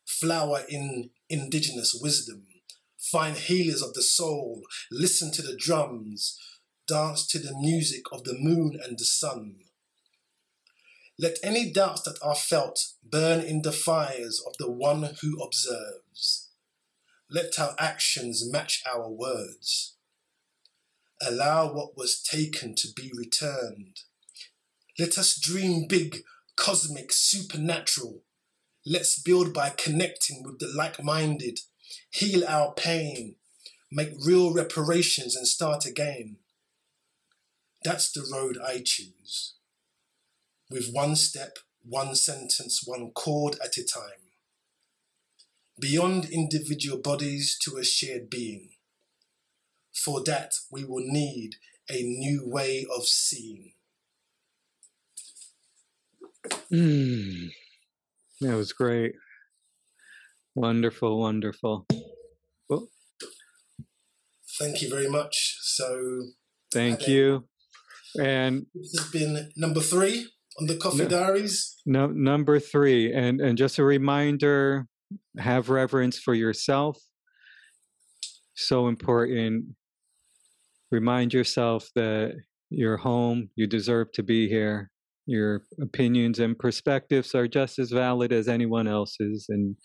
flower 0.08 0.62
in 0.68 1.10
indigenous 1.28 1.98
wisdom, 2.00 2.46
find 2.96 3.36
healers 3.36 3.82
of 3.82 3.94
the 3.94 4.02
soul, 4.02 4.62
listen 4.90 5.30
to 5.32 5.42
the 5.42 5.56
drums, 5.56 6.38
dance 6.86 7.26
to 7.26 7.38
the 7.38 7.56
music 7.58 8.02
of 8.10 8.24
the 8.24 8.36
moon 8.38 8.78
and 8.82 8.98
the 8.98 9.04
sun. 9.04 9.56
Let 11.18 11.38
any 11.42 11.70
doubts 11.70 12.02
that 12.02 12.18
are 12.22 12.34
felt 12.34 12.78
burn 13.02 13.40
in 13.40 13.62
the 13.62 13.72
fires 13.72 14.42
of 14.46 14.54
the 14.58 14.70
one 14.70 15.02
who 15.20 15.42
observes. 15.42 16.50
Let 17.30 17.58
our 17.58 17.74
actions 17.78 18.50
match 18.50 18.82
our 18.90 19.10
words 19.10 19.96
allow 21.20 21.72
what 21.72 21.96
was 21.96 22.22
taken 22.22 22.74
to 22.76 22.88
be 22.94 23.10
returned. 23.14 24.00
Let 24.98 25.18
us 25.18 25.38
dream 25.38 25.86
big, 25.88 26.18
cosmic, 26.56 27.12
supernatural. 27.12 28.22
Let's 28.90 29.20
build 29.20 29.52
by 29.52 29.68
connecting 29.68 30.42
with 30.42 30.60
the 30.60 30.72
like 30.74 31.02
minded, 31.04 31.60
heal 32.10 32.42
our 32.46 32.72
pain, 32.72 33.34
make 33.92 34.12
real 34.24 34.54
reparations, 34.54 35.36
and 35.36 35.46
start 35.46 35.84
again. 35.84 36.36
That's 37.84 38.10
the 38.10 38.26
road 38.32 38.56
I 38.64 38.80
choose. 38.82 39.56
With 40.70 40.90
one 40.90 41.16
step, 41.16 41.58
one 41.82 42.14
sentence, 42.14 42.82
one 42.86 43.10
chord 43.10 43.56
at 43.62 43.76
a 43.76 43.84
time. 43.84 44.32
Beyond 45.78 46.30
individual 46.30 46.98
bodies 46.98 47.58
to 47.64 47.76
a 47.76 47.84
shared 47.84 48.30
being. 48.30 48.70
For 49.92 50.22
that, 50.24 50.54
we 50.70 50.84
will 50.84 51.04
need 51.04 51.56
a 51.90 52.02
new 52.02 52.42
way 52.46 52.86
of 52.90 53.06
seeing. 53.06 53.72
Mm. 56.72 57.50
That 58.40 58.56
was 58.56 58.72
great. 58.72 59.12
Wonderful, 60.54 61.18
wonderful. 61.20 61.86
Well, 62.68 62.88
Thank 64.58 64.82
you 64.82 64.88
very 64.90 65.08
much. 65.08 65.56
So, 65.60 66.22
Thank 66.72 67.06
you. 67.06 67.44
And 68.20 68.66
this 68.74 68.94
has 68.98 69.10
been 69.10 69.50
number 69.56 69.80
three 69.80 70.28
on 70.58 70.66
the 70.66 70.76
Coffee 70.76 70.98
No. 71.04 71.08
Diaries. 71.08 71.76
no, 71.86 72.06
number 72.08 72.58
three, 72.58 73.12
and 73.12 73.40
and 73.40 73.56
just 73.58 73.78
a 73.78 73.84
reminder: 73.84 74.86
have 75.38 75.68
reverence 75.70 76.18
for 76.18 76.34
yourself. 76.34 76.98
So 78.54 78.88
important. 78.88 79.76
remind 80.90 81.34
yourself 81.34 81.86
that 81.94 82.32
you're 82.70 82.96
home, 82.96 83.50
you 83.56 83.66
deserve 83.66 84.10
to 84.12 84.22
be 84.22 84.48
here. 84.48 84.90
Your 85.28 85.64
opinions 85.82 86.40
and 86.40 86.58
perspectives 86.58 87.34
are 87.36 87.48
just 87.48 87.78
as 87.78 87.92
valid 87.92 88.32
as 88.32 88.48
anyone 88.48 88.88
else's, 88.88 89.46
and 89.50 89.76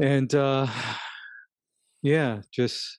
and 0.00 0.34
uh, 0.34 0.66
yeah, 2.02 2.42
just 2.52 2.98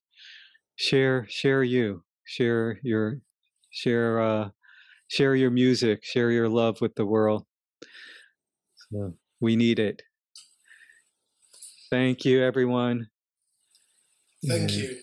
share 0.78 1.28
share 1.30 1.64
you, 1.64 2.04
share 2.26 2.80
your 2.84 3.22
share 3.72 4.22
uh, 4.22 4.50
share 5.10 5.36
your 5.36 5.52
music, 5.52 6.04
share 6.06 6.32
your 6.32 6.50
love 6.50 6.82
with 6.82 6.96
the 6.96 7.06
world. 7.06 7.46
So 8.76 9.18
we 9.40 9.56
need 9.56 9.80
it. 9.80 10.04
Thank 11.90 12.24
you, 12.26 12.42
everyone. 12.44 13.10
Thank 14.48 14.72
Yeah. 14.72 14.78
you. 14.78 15.02